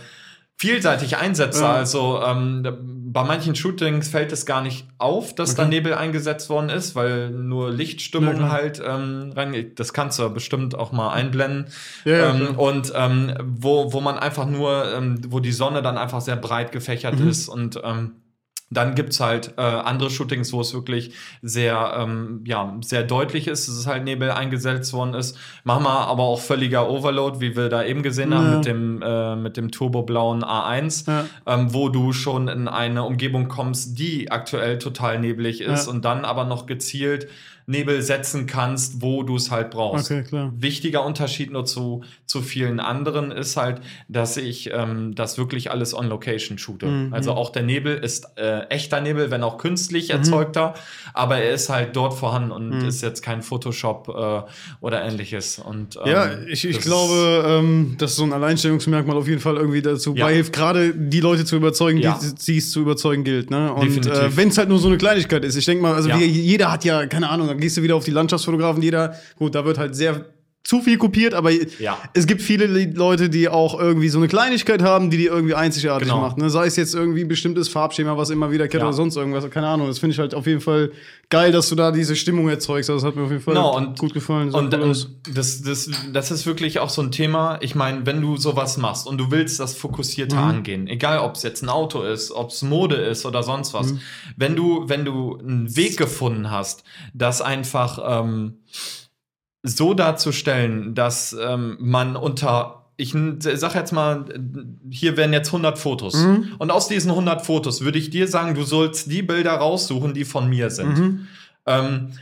vielseitig 0.56 1.18
einsetze. 1.18 1.62
Ja. 1.62 1.74
Also 1.74 2.20
ähm, 2.22 2.62
bei 3.12 3.24
manchen 3.24 3.54
Shootings 3.54 4.08
fällt 4.08 4.32
es 4.32 4.46
gar 4.46 4.62
nicht 4.62 4.86
auf, 4.98 5.34
dass 5.34 5.52
okay. 5.52 5.62
da 5.62 5.68
Nebel 5.68 5.94
eingesetzt 5.94 6.50
worden 6.50 6.70
ist, 6.70 6.94
weil 6.94 7.30
nur 7.30 7.70
Lichtstimmung 7.70 8.40
ja, 8.40 8.48
halt 8.50 8.82
ähm, 8.84 9.32
reingeht. 9.34 9.78
Das 9.78 9.92
kannst 9.92 10.18
du 10.18 10.28
bestimmt 10.30 10.74
auch 10.74 10.92
mal 10.92 11.12
einblenden. 11.12 11.66
Ja, 12.04 12.30
ähm, 12.30 12.58
und 12.58 12.92
ähm, 12.94 13.34
wo, 13.42 13.92
wo 13.92 14.00
man 14.00 14.18
einfach 14.18 14.46
nur, 14.46 14.92
ähm, 14.92 15.20
wo 15.28 15.40
die 15.40 15.52
Sonne 15.52 15.82
dann 15.82 15.98
einfach 15.98 16.20
sehr 16.20 16.36
breit 16.36 16.72
gefächert 16.72 17.18
mhm. 17.18 17.28
ist 17.28 17.48
und 17.48 17.80
ähm, 17.84 18.12
dann 18.68 18.96
gibt's 18.96 19.20
halt 19.20 19.54
äh, 19.58 19.60
andere 19.60 20.10
Shootings, 20.10 20.52
wo 20.52 20.60
es 20.60 20.74
wirklich 20.74 21.12
sehr, 21.40 21.94
ähm, 21.98 22.42
ja, 22.44 22.76
sehr 22.80 23.04
deutlich 23.04 23.46
ist, 23.46 23.68
dass 23.68 23.76
es 23.76 23.86
halt 23.86 24.02
Nebel 24.02 24.30
eingesetzt 24.30 24.92
worden 24.92 25.14
ist. 25.14 25.38
Machen 25.62 25.84
wir 25.84 26.08
aber 26.08 26.24
auch 26.24 26.40
völliger 26.40 26.90
Overload, 26.90 27.40
wie 27.40 27.56
wir 27.56 27.68
da 27.68 27.84
eben 27.84 28.02
gesehen 28.02 28.32
ja. 28.32 28.38
haben 28.38 28.56
mit 28.56 28.66
dem, 28.66 29.02
äh, 29.02 29.36
mit 29.36 29.56
dem 29.56 29.70
turboblauen 29.70 30.42
A1, 30.42 31.08
ja. 31.08 31.26
ähm, 31.46 31.72
wo 31.72 31.88
du 31.90 32.12
schon 32.12 32.48
in 32.48 32.66
eine 32.66 33.04
Umgebung 33.04 33.46
kommst, 33.46 33.98
die 33.98 34.32
aktuell 34.32 34.78
total 34.78 35.20
neblig 35.20 35.60
ist 35.60 35.86
ja. 35.86 35.92
und 35.92 36.04
dann 36.04 36.24
aber 36.24 36.44
noch 36.44 36.66
gezielt 36.66 37.28
Nebel 37.66 38.00
setzen 38.00 38.46
kannst, 38.46 39.02
wo 39.02 39.24
du 39.24 39.36
es 39.36 39.50
halt 39.50 39.70
brauchst. 39.70 40.10
Okay, 40.10 40.22
klar. 40.22 40.52
Wichtiger 40.56 41.04
Unterschied 41.04 41.50
nur 41.50 41.64
zu, 41.64 42.04
zu 42.24 42.40
vielen 42.40 42.78
anderen 42.78 43.32
ist 43.32 43.56
halt, 43.56 43.80
dass 44.08 44.36
ich 44.36 44.70
ähm, 44.72 45.16
das 45.16 45.36
wirklich 45.36 45.72
alles 45.72 45.92
on 45.92 46.06
Location 46.06 46.58
shoote. 46.58 46.86
Mhm. 46.86 47.12
Also 47.12 47.32
auch 47.32 47.50
der 47.50 47.62
Nebel 47.62 47.96
ist 47.96 48.26
äh, 48.36 48.60
echter 48.68 49.00
Nebel, 49.00 49.32
wenn 49.32 49.42
auch 49.42 49.58
künstlich 49.58 50.08
mhm. 50.08 50.18
erzeugter, 50.18 50.74
aber 51.12 51.38
er 51.38 51.52
ist 51.52 51.68
halt 51.68 51.96
dort 51.96 52.14
vorhanden 52.14 52.52
und 52.52 52.68
mhm. 52.68 52.86
ist 52.86 53.02
jetzt 53.02 53.22
kein 53.22 53.42
Photoshop 53.42 54.08
äh, 54.08 54.42
oder 54.80 55.02
ähnliches. 55.02 55.58
Und, 55.58 55.96
ähm, 55.96 56.12
ja, 56.12 56.38
ich, 56.46 56.64
ich 56.64 56.80
glaube, 56.80 57.44
ähm, 57.48 57.96
dass 57.98 58.14
so 58.14 58.22
ein 58.22 58.32
Alleinstellungsmerkmal 58.32 59.16
auf 59.16 59.26
jeden 59.26 59.40
Fall 59.40 59.56
irgendwie 59.56 59.82
dazu 59.82 60.14
ja. 60.14 60.26
beihilft, 60.26 60.52
gerade 60.52 60.94
die 60.94 61.20
Leute 61.20 61.44
zu 61.44 61.56
überzeugen, 61.56 61.98
ja. 61.98 62.18
die 62.46 62.58
es 62.58 62.70
zu 62.70 62.80
überzeugen 62.80 63.24
gilt. 63.24 63.50
Ne? 63.50 63.72
Und 63.72 64.06
äh, 64.06 64.36
wenn 64.36 64.48
es 64.50 64.58
halt 64.58 64.68
nur 64.68 64.78
so 64.78 64.86
eine 64.86 64.98
Kleinigkeit 64.98 65.44
ist, 65.44 65.56
ich 65.56 65.64
denke 65.64 65.82
mal, 65.82 65.94
also 65.94 66.08
ja. 66.08 66.20
wie, 66.20 66.26
jeder 66.26 66.70
hat 66.70 66.84
ja, 66.84 67.06
keine 67.06 67.28
Ahnung, 67.28 67.55
gehst 67.58 67.76
du 67.76 67.82
wieder 67.82 67.96
auf 67.96 68.04
die 68.04 68.10
Landschaftsfotografen, 68.10 68.82
jeder, 68.82 69.14
gut, 69.36 69.54
da 69.54 69.64
wird 69.64 69.78
halt 69.78 69.94
sehr 69.94 70.26
zu 70.66 70.82
viel 70.82 70.98
kopiert, 70.98 71.32
aber 71.32 71.52
ja. 71.78 71.96
es 72.12 72.26
gibt 72.26 72.42
viele 72.42 72.66
Leute, 72.66 73.30
die 73.30 73.48
auch 73.48 73.78
irgendwie 73.78 74.08
so 74.08 74.18
eine 74.18 74.26
Kleinigkeit 74.26 74.82
haben, 74.82 75.10
die 75.10 75.16
die 75.16 75.26
irgendwie 75.26 75.54
einzigartig 75.54 76.08
genau. 76.08 76.20
macht. 76.20 76.38
Ne? 76.38 76.50
Sei 76.50 76.66
es 76.66 76.74
jetzt 76.74 76.92
irgendwie 76.92 77.20
ein 77.20 77.28
bestimmtes 77.28 77.68
Farbschema, 77.68 78.16
was 78.16 78.30
immer 78.30 78.50
wieder 78.50 78.66
kennt 78.66 78.80
ja. 78.80 78.88
oder 78.88 78.96
sonst 78.96 79.14
irgendwas, 79.14 79.48
keine 79.50 79.68
Ahnung. 79.68 79.86
Das 79.86 80.00
finde 80.00 80.14
ich 80.14 80.18
halt 80.18 80.34
auf 80.34 80.44
jeden 80.44 80.60
Fall 80.60 80.90
geil, 81.30 81.52
dass 81.52 81.68
du 81.68 81.76
da 81.76 81.92
diese 81.92 82.16
Stimmung 82.16 82.48
erzeugst. 82.48 82.88
Das 82.88 83.04
hat 83.04 83.14
mir 83.14 83.22
auf 83.22 83.30
jeden 83.30 83.42
Fall 83.42 83.54
genau, 83.54 83.76
und, 83.76 83.96
gut 83.96 84.12
gefallen. 84.12 84.52
Und, 84.52 84.74
und 84.74 85.08
das, 85.32 85.62
das, 85.62 85.88
das 86.12 86.30
ist 86.32 86.46
wirklich 86.46 86.80
auch 86.80 86.90
so 86.90 87.00
ein 87.00 87.12
Thema. 87.12 87.58
Ich 87.60 87.76
meine, 87.76 88.04
wenn 88.04 88.20
du 88.20 88.36
sowas 88.36 88.76
machst 88.76 89.06
und 89.06 89.18
du 89.18 89.30
willst 89.30 89.60
das 89.60 89.76
fokussierter 89.76 90.40
mhm. 90.40 90.50
angehen, 90.50 90.88
egal 90.88 91.20
ob 91.20 91.36
es 91.36 91.44
jetzt 91.44 91.62
ein 91.62 91.68
Auto 91.68 92.02
ist, 92.02 92.32
ob 92.32 92.50
es 92.50 92.62
Mode 92.62 92.96
ist 92.96 93.24
oder 93.24 93.44
sonst 93.44 93.72
was, 93.72 93.92
mhm. 93.92 94.00
wenn 94.36 94.56
du, 94.56 94.88
wenn 94.88 95.04
du 95.04 95.38
einen 95.38 95.76
Weg 95.76 95.96
gefunden 95.96 96.50
hast, 96.50 96.82
das 97.14 97.40
einfach 97.40 98.00
ähm, 98.24 98.54
so 99.66 99.94
darzustellen, 99.94 100.94
dass 100.94 101.36
ähm, 101.38 101.76
man 101.80 102.16
unter 102.16 102.82
ich 102.98 103.14
sag 103.40 103.74
jetzt 103.74 103.92
mal, 103.92 104.24
hier 104.88 105.18
werden 105.18 105.34
jetzt 105.34 105.48
100 105.48 105.78
Fotos. 105.78 106.14
Mhm. 106.14 106.54
Und 106.58 106.70
aus 106.70 106.88
diesen 106.88 107.10
100 107.10 107.44
Fotos 107.44 107.82
würde 107.82 107.98
ich 107.98 108.08
dir 108.08 108.26
sagen, 108.26 108.54
du 108.54 108.62
sollst 108.62 109.10
die 109.10 109.20
Bilder 109.20 109.52
raussuchen, 109.52 110.14
die 110.14 110.24
von 110.24 110.48
mir 110.48 110.70
sind. 110.70 110.98
Mhm. 110.98 111.26
Ähm, 111.66 112.12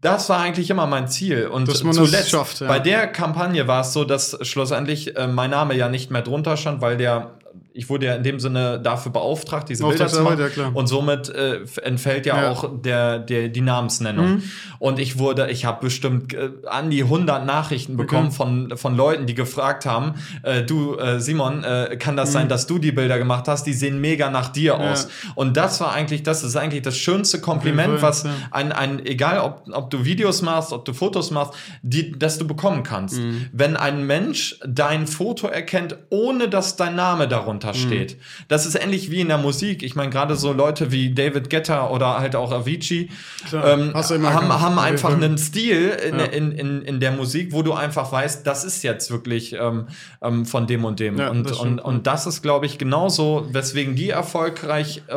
das 0.00 0.28
war 0.28 0.40
eigentlich 0.40 0.70
immer 0.70 0.86
mein 0.86 1.06
Ziel. 1.06 1.46
Und 1.46 1.70
zuletzt, 1.70 2.30
schafft, 2.30 2.60
ja. 2.60 2.66
bei 2.66 2.80
der 2.80 3.06
Kampagne 3.06 3.68
war 3.68 3.82
es 3.82 3.92
so, 3.92 4.04
dass 4.04 4.38
schlussendlich 4.42 5.16
äh, 5.16 5.28
mein 5.28 5.50
Name 5.50 5.76
ja 5.76 5.88
nicht 5.88 6.10
mehr 6.10 6.22
drunter 6.22 6.56
stand, 6.56 6.80
weil 6.80 6.96
der 6.96 7.32
ich 7.76 7.90
wurde 7.90 8.06
ja 8.06 8.14
in 8.14 8.22
dem 8.22 8.40
Sinne 8.40 8.80
dafür 8.80 9.12
beauftragt, 9.12 9.68
diese 9.68 9.86
Bilder 9.86 10.08
zu 10.08 10.22
machen. 10.22 10.38
Ja, 10.56 10.68
und 10.72 10.86
somit 10.86 11.28
äh, 11.28 11.60
entfällt 11.82 12.24
ja, 12.24 12.42
ja, 12.42 12.50
auch 12.50 12.70
der, 12.72 13.18
der, 13.18 13.48
die 13.48 13.60
Namensnennung. 13.60 14.36
Mhm. 14.36 14.42
Und 14.78 14.98
ich 14.98 15.18
wurde, 15.18 15.50
ich 15.50 15.66
habe 15.66 15.82
bestimmt 15.82 16.32
äh, 16.32 16.50
an 16.66 16.90
die 16.90 17.02
100 17.02 17.44
Nachrichten 17.44 17.96
bekommen 17.96 18.28
okay. 18.28 18.36
von, 18.36 18.76
von 18.76 18.96
Leuten, 18.96 19.26
die 19.26 19.34
gefragt 19.34 19.84
haben, 19.84 20.14
äh, 20.42 20.62
du 20.62 20.96
äh, 20.96 21.20
Simon, 21.20 21.64
äh, 21.64 21.96
kann 21.98 22.16
das 22.16 22.30
mhm. 22.30 22.32
sein, 22.32 22.48
dass 22.48 22.66
du 22.66 22.78
die 22.78 22.92
Bilder 22.92 23.18
gemacht 23.18 23.46
hast? 23.46 23.64
Die 23.64 23.74
sehen 23.74 24.00
mega 24.00 24.30
nach 24.30 24.48
dir 24.48 24.78
ja. 24.78 24.92
aus. 24.92 25.08
Und 25.34 25.56
das 25.56 25.80
war 25.80 25.92
eigentlich, 25.92 26.22
das 26.22 26.44
ist 26.44 26.56
eigentlich 26.56 26.82
das 26.82 26.96
schönste 26.96 27.40
Kompliment, 27.40 28.00
was 28.00 28.26
ein, 28.50 28.72
ein, 28.72 29.04
egal 29.04 29.40
ob, 29.40 29.64
ob 29.70 29.90
du 29.90 30.04
Videos 30.04 30.40
machst, 30.40 30.72
ob 30.72 30.86
du 30.86 30.94
Fotos 30.94 31.30
machst, 31.30 31.52
die, 31.82 32.12
dass 32.12 32.38
du 32.38 32.46
bekommen 32.46 32.82
kannst. 32.82 33.18
Mhm. 33.18 33.46
Wenn 33.52 33.76
ein 33.76 34.06
Mensch 34.06 34.58
dein 34.66 35.06
Foto 35.06 35.46
erkennt, 35.46 35.98
ohne 36.08 36.48
dass 36.48 36.76
dein 36.76 36.96
Name 36.96 37.28
darunter 37.28 37.65
darunter 37.66 37.78
mhm. 37.78 37.92
steht. 37.92 38.16
Das 38.48 38.66
ist 38.66 38.74
ähnlich 38.74 39.10
wie 39.10 39.20
in 39.20 39.28
der 39.28 39.38
Musik. 39.38 39.82
Ich 39.82 39.94
meine, 39.94 40.10
gerade 40.10 40.36
so 40.36 40.52
Leute 40.52 40.92
wie 40.92 41.12
David 41.12 41.50
Guetta 41.50 41.88
oder 41.88 42.18
halt 42.18 42.36
auch 42.36 42.52
Avicii 42.52 43.10
ähm, 43.52 43.92
haben, 43.94 44.60
haben 44.60 44.78
einfach 44.78 45.12
einen 45.12 45.38
Stil 45.38 45.90
in, 45.90 46.18
ja. 46.18 46.24
in, 46.26 46.52
in, 46.52 46.82
in 46.82 47.00
der 47.00 47.12
Musik, 47.12 47.52
wo 47.52 47.62
du 47.62 47.72
einfach 47.72 48.10
weißt, 48.10 48.46
das 48.46 48.64
ist 48.64 48.82
jetzt 48.82 49.10
wirklich 49.10 49.54
ähm, 49.58 49.86
ähm, 50.22 50.46
von 50.46 50.66
dem 50.66 50.84
und 50.84 51.00
dem. 51.00 51.18
Ja, 51.18 51.30
und, 51.30 51.50
das 51.50 51.58
und, 51.58 51.78
und 51.78 52.06
das 52.06 52.26
ist, 52.26 52.42
glaube 52.42 52.66
ich, 52.66 52.78
genauso, 52.78 53.48
weswegen 53.52 53.96
die 53.96 54.10
erfolgreich 54.10 55.02
äh, 55.08 55.14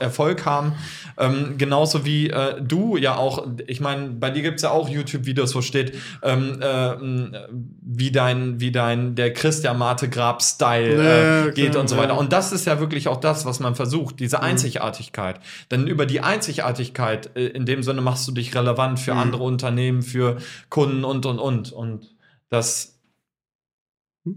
Erfolg 0.00 0.44
haben. 0.44 0.74
Ähm, 1.18 1.54
genauso 1.56 2.04
wie 2.04 2.28
äh, 2.28 2.60
du 2.60 2.96
ja 2.96 3.16
auch, 3.16 3.46
ich 3.66 3.80
meine, 3.80 4.08
bei 4.08 4.30
dir 4.30 4.42
gibt 4.42 4.56
es 4.56 4.62
ja 4.62 4.70
auch 4.70 4.88
YouTube-Videos, 4.88 5.54
wo 5.54 5.62
steht, 5.62 5.94
ähm, 6.22 6.60
äh, 6.60 6.92
wie 7.80 8.10
dein, 8.10 8.60
wie 8.60 8.70
dein 8.70 9.14
der 9.14 9.32
Christian 9.32 9.78
Marte 9.78 10.08
Grab-Style 10.08 11.48
äh, 11.48 11.52
geht 11.52 11.74
und 11.76 11.85
so 11.88 11.96
weiter. 11.96 12.18
Und 12.18 12.32
das 12.32 12.52
ist 12.52 12.66
ja 12.66 12.80
wirklich 12.80 13.08
auch 13.08 13.18
das, 13.18 13.44
was 13.46 13.60
man 13.60 13.74
versucht, 13.74 14.20
diese 14.20 14.38
mhm. 14.38 14.44
Einzigartigkeit. 14.44 15.40
Denn 15.70 15.86
über 15.86 16.06
die 16.06 16.20
Einzigartigkeit, 16.20 17.36
äh, 17.36 17.46
in 17.46 17.66
dem 17.66 17.82
Sinne 17.82 18.00
machst 18.00 18.26
du 18.28 18.32
dich 18.32 18.54
relevant 18.54 18.98
für 18.98 19.14
mhm. 19.14 19.20
andere 19.20 19.42
Unternehmen, 19.44 20.02
für 20.02 20.38
Kunden 20.68 21.04
und, 21.04 21.26
und, 21.26 21.38
und. 21.38 21.72
Und 21.72 22.14
das. 22.48 22.98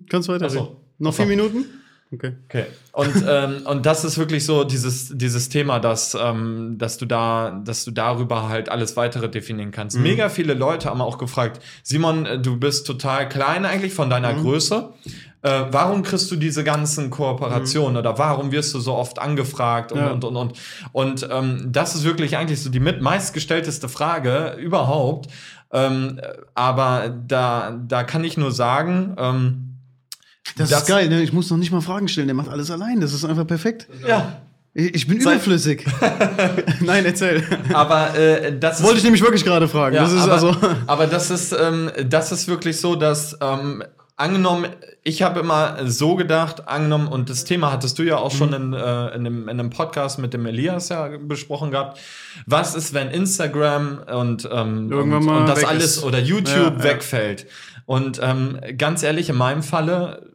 Kannst 0.09 0.27
du 0.27 0.33
weiter? 0.33 0.49
So. 0.49 0.81
Noch 0.97 1.13
vier 1.13 1.25
Minuten? 1.25 1.65
Okay. 2.11 2.33
okay. 2.45 2.65
Und, 2.91 3.23
ähm, 3.27 3.61
und 3.65 3.85
das 3.85 4.03
ist 4.03 4.17
wirklich 4.17 4.45
so 4.45 4.63
dieses, 4.63 5.15
dieses 5.15 5.49
Thema, 5.49 5.79
dass, 5.79 6.17
ähm, 6.19 6.75
dass, 6.77 6.97
du 6.97 7.05
da, 7.05 7.61
dass 7.63 7.85
du 7.85 7.91
darüber 7.91 8.49
halt 8.49 8.69
alles 8.69 8.97
weitere 8.97 9.29
definieren 9.29 9.71
kannst. 9.71 9.97
Mhm. 9.97 10.03
Mega 10.03 10.29
viele 10.29 10.53
Leute 10.53 10.89
haben 10.89 11.01
auch 11.01 11.17
gefragt, 11.17 11.61
Simon, 11.83 12.25
äh, 12.25 12.39
du 12.39 12.57
bist 12.57 12.87
total 12.87 13.29
klein 13.29 13.65
eigentlich 13.65 13.93
von 13.93 14.09
deiner 14.09 14.33
mhm. 14.33 14.41
Größe. 14.41 14.93
Äh, 15.41 15.65
warum 15.71 16.03
kriegst 16.03 16.29
du 16.31 16.35
diese 16.35 16.63
ganzen 16.65 17.09
Kooperationen 17.09 17.93
mhm. 17.93 17.99
oder 17.99 18.17
warum 18.17 18.51
wirst 18.51 18.73
du 18.73 18.79
so 18.79 18.93
oft 18.93 19.19
angefragt 19.19 19.91
und, 19.91 19.99
ja. 19.99 20.11
und, 20.11 20.23
und, 20.25 20.35
und. 20.35 20.53
Und 20.91 21.27
ähm, 21.31 21.67
das 21.71 21.95
ist 21.95 22.03
wirklich 22.03 22.35
eigentlich 22.35 22.61
so 22.61 22.69
die 22.69 22.81
mit 22.81 23.01
meistgestellteste 23.01 23.87
Frage 23.87 24.57
überhaupt. 24.59 25.29
Ähm, 25.71 26.19
aber 26.55 27.13
da, 27.27 27.79
da 27.87 28.03
kann 28.03 28.23
ich 28.23 28.37
nur 28.37 28.51
sagen, 28.51 29.15
ähm, 29.17 29.65
das, 30.57 30.69
das, 30.69 30.81
ist 30.81 30.87
geil, 30.87 31.09
ne? 31.09 31.21
Ich 31.21 31.31
muss 31.31 31.49
noch 31.49 31.57
nicht 31.57 31.71
mal 31.71 31.81
Fragen 31.81 32.07
stellen, 32.07 32.27
der 32.27 32.35
macht 32.35 32.49
alles 32.49 32.71
allein. 32.71 32.99
Das 32.99 33.13
ist 33.13 33.23
einfach 33.23 33.45
perfekt. 33.45 33.87
Ja. 34.05 34.41
Ich 34.73 35.07
bin 35.07 35.19
Zeit. 35.19 35.35
überflüssig. 35.35 35.85
Nein, 36.81 37.05
erzähl. 37.05 37.43
Aber 37.73 38.15
äh, 38.15 38.57
das 38.57 38.83
wollte 38.83 38.97
ich 38.97 39.03
nämlich 39.03 39.21
wirklich 39.21 39.43
gerade 39.43 39.67
fragen. 39.67 39.95
Ja, 39.95 40.03
das 40.03 40.13
ist 40.13 40.21
aber, 40.21 40.33
also 40.33 40.55
aber 40.87 41.07
das 41.07 41.31
ist 41.31 41.53
ähm, 41.53 41.91
das 42.05 42.31
ist 42.31 42.47
wirklich 42.47 42.79
so, 42.79 42.95
dass 42.95 43.37
ähm, 43.41 43.83
angenommen, 44.19 44.67
ich 45.03 45.21
habe 45.21 45.39
immer 45.39 45.87
so 45.87 46.15
gedacht, 46.15 46.67
angenommen 46.67 47.07
und 47.07 47.29
das 47.29 47.45
Thema 47.45 47.71
hattest 47.71 47.97
du 47.97 48.03
ja 48.03 48.17
auch 48.17 48.31
schon 48.31 48.49
mhm. 48.49 48.55
in, 48.55 48.73
äh, 48.73 49.07
in, 49.07 49.25
einem, 49.25 49.43
in 49.43 49.59
einem 49.59 49.69
Podcast 49.69 50.19
mit 50.19 50.33
dem 50.33 50.45
Elias 50.45 50.89
ja 50.89 51.09
besprochen 51.17 51.71
gehabt. 51.71 51.99
Was 52.45 52.75
ist, 52.75 52.93
wenn 52.93 53.09
Instagram 53.09 53.99
und 53.99 54.47
ähm, 54.51 54.91
und, 54.91 55.13
und 55.13 55.47
das 55.47 55.63
alles 55.63 55.97
ist. 55.97 56.03
oder 56.03 56.19
YouTube 56.19 56.77
ja, 56.77 56.83
wegfällt? 56.83 57.47
Und 57.85 58.19
ähm, 58.21 58.59
ganz 58.77 59.01
ehrlich, 59.03 59.29
in 59.29 59.37
meinem 59.37 59.63
Falle 59.63 60.29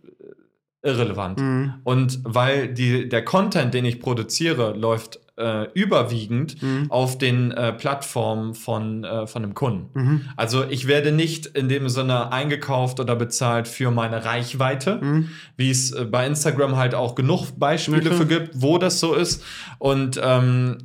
irrelevant. 0.82 1.40
Mhm. 1.40 1.74
Und 1.84 2.20
weil 2.24 2.68
die, 2.68 3.08
der 3.08 3.24
Content, 3.24 3.74
den 3.74 3.84
ich 3.84 4.00
produziere, 4.00 4.72
läuft 4.72 5.18
äh, 5.36 5.70
überwiegend 5.72 6.62
mhm. 6.62 6.90
auf 6.90 7.18
den 7.18 7.50
äh, 7.50 7.72
Plattformen 7.72 8.54
von, 8.54 9.04
äh, 9.04 9.26
von 9.26 9.42
dem 9.42 9.54
Kunden. 9.54 9.88
Mhm. 9.94 10.20
Also 10.36 10.64
ich 10.64 10.86
werde 10.86 11.12
nicht 11.12 11.46
in 11.46 11.68
dem 11.68 11.88
Sinne 11.88 12.32
eingekauft 12.32 13.00
oder 13.00 13.16
bezahlt 13.16 13.66
für 13.66 13.90
meine 13.90 14.24
Reichweite, 14.24 15.00
mhm. 15.02 15.28
wie 15.56 15.70
es 15.70 15.92
äh, 15.92 16.04
bei 16.04 16.26
Instagram 16.26 16.76
halt 16.76 16.94
auch 16.94 17.14
genug 17.14 17.58
Beispiele 17.58 18.12
für 18.12 18.26
gibt, 18.26 18.50
wo 18.54 18.78
das 18.78 19.00
so 19.00 19.14
ist. 19.14 19.42
Und 19.78 20.20
ähm, 20.22 20.78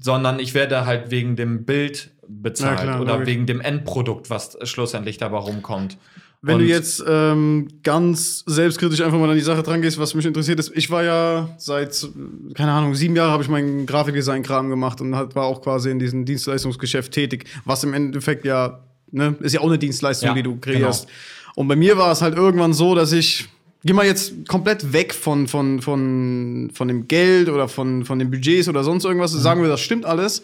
sondern 0.00 0.38
ich 0.38 0.52
werde 0.54 0.84
halt 0.84 1.10
wegen 1.10 1.34
dem 1.34 1.64
Bild 1.64 2.10
bezahlt 2.28 2.80
klar, 2.80 3.00
oder 3.00 3.26
wegen 3.26 3.46
dem 3.46 3.60
Endprodukt, 3.60 4.28
was 4.28 4.58
schlussendlich 4.62 5.16
dabei 5.18 5.38
rumkommt. 5.38 5.98
Wenn 6.46 6.56
und 6.56 6.60
du 6.60 6.66
jetzt 6.66 7.02
ähm, 7.08 7.68
ganz 7.82 8.44
selbstkritisch 8.46 9.00
einfach 9.00 9.18
mal 9.18 9.30
an 9.30 9.34
die 9.34 9.40
Sache 9.40 9.62
dran 9.62 9.80
gehst, 9.80 9.98
was 9.98 10.14
mich 10.14 10.26
interessiert 10.26 10.58
ist, 10.58 10.72
ich 10.74 10.90
war 10.90 11.02
ja 11.02 11.48
seit, 11.56 12.06
keine 12.54 12.72
Ahnung, 12.72 12.94
sieben 12.94 13.16
Jahren 13.16 13.30
habe 13.30 13.42
ich 13.42 13.48
meinen 13.48 13.86
Grafikdesign-Kram 13.86 14.68
gemacht 14.68 15.00
und 15.00 15.16
halt 15.16 15.34
war 15.34 15.44
auch 15.44 15.62
quasi 15.62 15.90
in 15.90 15.98
diesem 15.98 16.26
Dienstleistungsgeschäft 16.26 17.12
tätig, 17.12 17.46
was 17.64 17.82
im 17.82 17.94
Endeffekt 17.94 18.44
ja, 18.44 18.80
ne, 19.10 19.34
ist 19.40 19.54
ja 19.54 19.60
auch 19.60 19.68
eine 19.68 19.78
Dienstleistung, 19.78 20.28
ja, 20.28 20.34
die 20.34 20.42
du 20.42 20.58
kreierst. 20.60 21.06
Genau. 21.06 21.60
Und 21.62 21.68
bei 21.68 21.76
mir 21.76 21.96
war 21.96 22.12
es 22.12 22.20
halt 22.20 22.36
irgendwann 22.36 22.74
so, 22.74 22.94
dass 22.94 23.12
ich 23.12 23.48
geh 23.82 23.94
mal 23.94 24.04
jetzt 24.04 24.46
komplett 24.46 24.92
weg 24.92 25.14
von, 25.14 25.48
von, 25.48 25.80
von, 25.80 26.70
von 26.74 26.88
dem 26.88 27.08
Geld 27.08 27.48
oder 27.48 27.68
von, 27.68 28.04
von 28.04 28.18
den 28.18 28.30
Budgets 28.30 28.68
oder 28.68 28.84
sonst 28.84 29.04
irgendwas. 29.04 29.32
Mhm. 29.32 29.38
Sagen 29.38 29.62
wir, 29.62 29.68
das 29.68 29.80
stimmt 29.80 30.04
alles. 30.04 30.42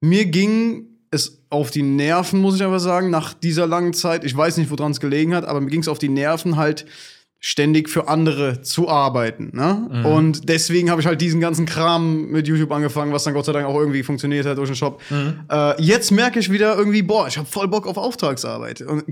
Mir 0.00 0.26
ging 0.26 0.93
es 1.14 1.42
auf 1.50 1.70
die 1.70 1.82
Nerven, 1.82 2.40
muss 2.40 2.56
ich 2.56 2.62
aber 2.62 2.80
sagen, 2.80 3.10
nach 3.10 3.32
dieser 3.34 3.66
langen 3.66 3.94
Zeit. 3.94 4.24
Ich 4.24 4.36
weiß 4.36 4.56
nicht, 4.58 4.70
woran 4.70 4.92
es 4.92 5.00
gelegen 5.00 5.34
hat, 5.34 5.44
aber 5.44 5.60
mir 5.60 5.70
ging 5.70 5.80
es 5.80 5.88
auf 5.88 5.98
die 5.98 6.08
Nerven 6.08 6.56
halt 6.56 6.84
ständig 7.40 7.90
für 7.90 8.08
andere 8.08 8.62
zu 8.62 8.88
arbeiten. 8.88 9.50
Ne? 9.52 9.88
Mhm. 9.90 10.06
Und 10.06 10.48
deswegen 10.48 10.90
habe 10.90 11.02
ich 11.02 11.06
halt 11.06 11.20
diesen 11.20 11.40
ganzen 11.40 11.66
Kram 11.66 12.30
mit 12.30 12.48
YouTube 12.48 12.72
angefangen, 12.72 13.12
was 13.12 13.24
dann 13.24 13.34
Gott 13.34 13.44
sei 13.44 13.52
Dank 13.52 13.66
auch 13.66 13.78
irgendwie 13.78 14.02
funktioniert 14.02 14.46
hat 14.46 14.56
durch 14.56 14.70
den 14.70 14.76
Shop. 14.76 15.02
Mhm. 15.10 15.40
Äh, 15.50 15.82
jetzt 15.82 16.10
merke 16.10 16.38
ich 16.38 16.50
wieder 16.50 16.74
irgendwie, 16.74 17.02
boah, 17.02 17.28
ich 17.28 17.36
habe 17.36 17.46
voll 17.46 17.68
Bock 17.68 17.86
auf 17.86 17.98
Auftragsarbeit. 17.98 18.80
Und 18.80 19.04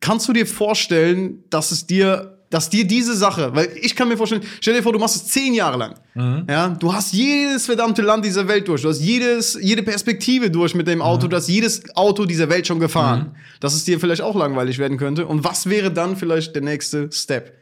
kannst 0.00 0.26
du 0.28 0.32
dir 0.32 0.46
vorstellen, 0.46 1.44
dass 1.50 1.72
es 1.72 1.86
dir 1.86 2.38
dass 2.52 2.68
dir 2.68 2.86
diese 2.86 3.16
Sache, 3.16 3.50
weil 3.54 3.70
ich 3.80 3.96
kann 3.96 4.08
mir 4.08 4.16
vorstellen, 4.18 4.42
stell 4.60 4.74
dir 4.74 4.82
vor, 4.82 4.92
du 4.92 4.98
machst 4.98 5.16
es 5.16 5.26
zehn 5.26 5.54
Jahre 5.54 5.78
lang. 5.78 5.94
Mhm. 6.14 6.44
Ja, 6.48 6.68
du 6.68 6.92
hast 6.92 7.14
jedes 7.14 7.64
verdammte 7.64 8.02
Land 8.02 8.26
dieser 8.26 8.46
Welt 8.46 8.68
durch, 8.68 8.82
du 8.82 8.90
hast 8.90 9.00
jedes, 9.00 9.58
jede 9.58 9.82
Perspektive 9.82 10.50
durch 10.50 10.74
mit 10.74 10.86
dem 10.86 11.00
Auto, 11.00 11.26
mhm. 11.26 11.30
du 11.30 11.36
hast 11.36 11.48
jedes 11.48 11.82
Auto 11.96 12.26
dieser 12.26 12.50
Welt 12.50 12.66
schon 12.66 12.78
gefahren. 12.78 13.32
Mhm. 13.32 13.58
Dass 13.60 13.74
es 13.74 13.84
dir 13.84 13.98
vielleicht 13.98 14.20
auch 14.20 14.36
langweilig 14.36 14.78
werden 14.78 14.98
könnte. 14.98 15.26
Und 15.26 15.44
was 15.44 15.70
wäre 15.70 15.90
dann 15.90 16.16
vielleicht 16.16 16.54
der 16.54 16.62
nächste 16.62 17.10
Step? 17.10 17.56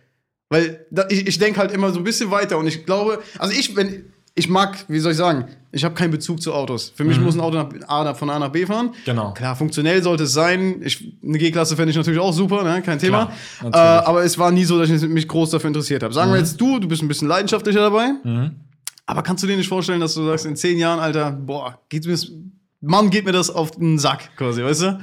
Weil 0.49 0.85
da, 0.91 1.07
ich, 1.09 1.29
ich 1.29 1.39
denke 1.39 1.61
halt 1.61 1.71
immer 1.71 1.93
so 1.93 1.99
ein 1.99 2.05
bisschen 2.05 2.33
weiter 2.33 2.59
und 2.59 2.67
ich 2.67 2.85
glaube, 2.85 3.23
also 3.39 3.57
ich, 3.57 3.77
wenn, 3.77 4.07
ich 4.41 4.49
mag, 4.49 4.87
wie 4.89 4.99
soll 5.01 5.13
ich 5.13 5.19
sagen, 5.19 5.45
ich 5.71 5.85
habe 5.85 5.95
keinen 5.95 6.11
Bezug 6.11 6.41
zu 6.41 6.55
Autos. 6.55 6.91
Für 6.95 7.05
mich 7.05 7.19
mhm. 7.19 7.25
muss 7.25 7.35
ein 7.35 7.41
Auto 7.41 7.59
nach 7.59 7.69
A, 7.89 8.15
von 8.15 8.31
A 8.31 8.39
nach 8.39 8.49
B 8.49 8.65
fahren. 8.65 8.95
Genau. 9.05 9.35
Klar, 9.35 9.55
funktionell 9.55 10.03
sollte 10.03 10.25
es 10.25 10.33
sein. 10.33 10.81
Ich, 10.83 11.13
eine 11.23 11.37
G-Klasse 11.37 11.77
fände 11.77 11.91
ich 11.91 11.97
natürlich 11.97 12.19
auch 12.19 12.33
super, 12.33 12.65
ne? 12.65 12.81
kein 12.81 12.99
Thema. 12.99 13.31
Klar, 13.59 14.03
äh, 14.03 14.07
aber 14.07 14.25
es 14.25 14.39
war 14.39 14.51
nie 14.51 14.65
so, 14.65 14.79
dass 14.79 14.89
ich 14.89 15.03
mich 15.03 15.29
groß 15.29 15.51
dafür 15.51 15.69
interessiert 15.69 16.03
habe. 16.03 16.15
Sagen 16.15 16.31
mhm. 16.31 16.35
wir 16.35 16.41
jetzt 16.41 16.59
du, 16.59 16.79
du 16.79 16.89
bist 16.89 17.03
ein 17.03 17.09
bisschen 17.09 17.29
leidenschaftlicher 17.29 17.81
dabei. 17.81 18.13
Mhm. 18.25 18.53
Aber 19.05 19.23
kannst 19.23 19.43
du 19.43 19.47
dir 19.47 19.59
nicht 19.59 19.69
vorstellen, 19.69 20.01
dass 20.01 20.15
du 20.15 20.25
sagst, 20.25 20.47
in 20.47 20.57
zehn 20.57 20.79
Jahren, 20.79 21.01
Alter, 21.01 21.33
boah, 21.33 21.79
geht 21.91 22.07
mir, 22.07 22.19
Mann, 22.81 23.11
geht 23.11 23.27
mir 23.27 23.33
das 23.33 23.51
auf 23.51 23.73
den 23.73 23.99
Sack, 23.99 24.35
quasi, 24.37 24.65
weißt 24.65 24.83
du? 24.83 25.01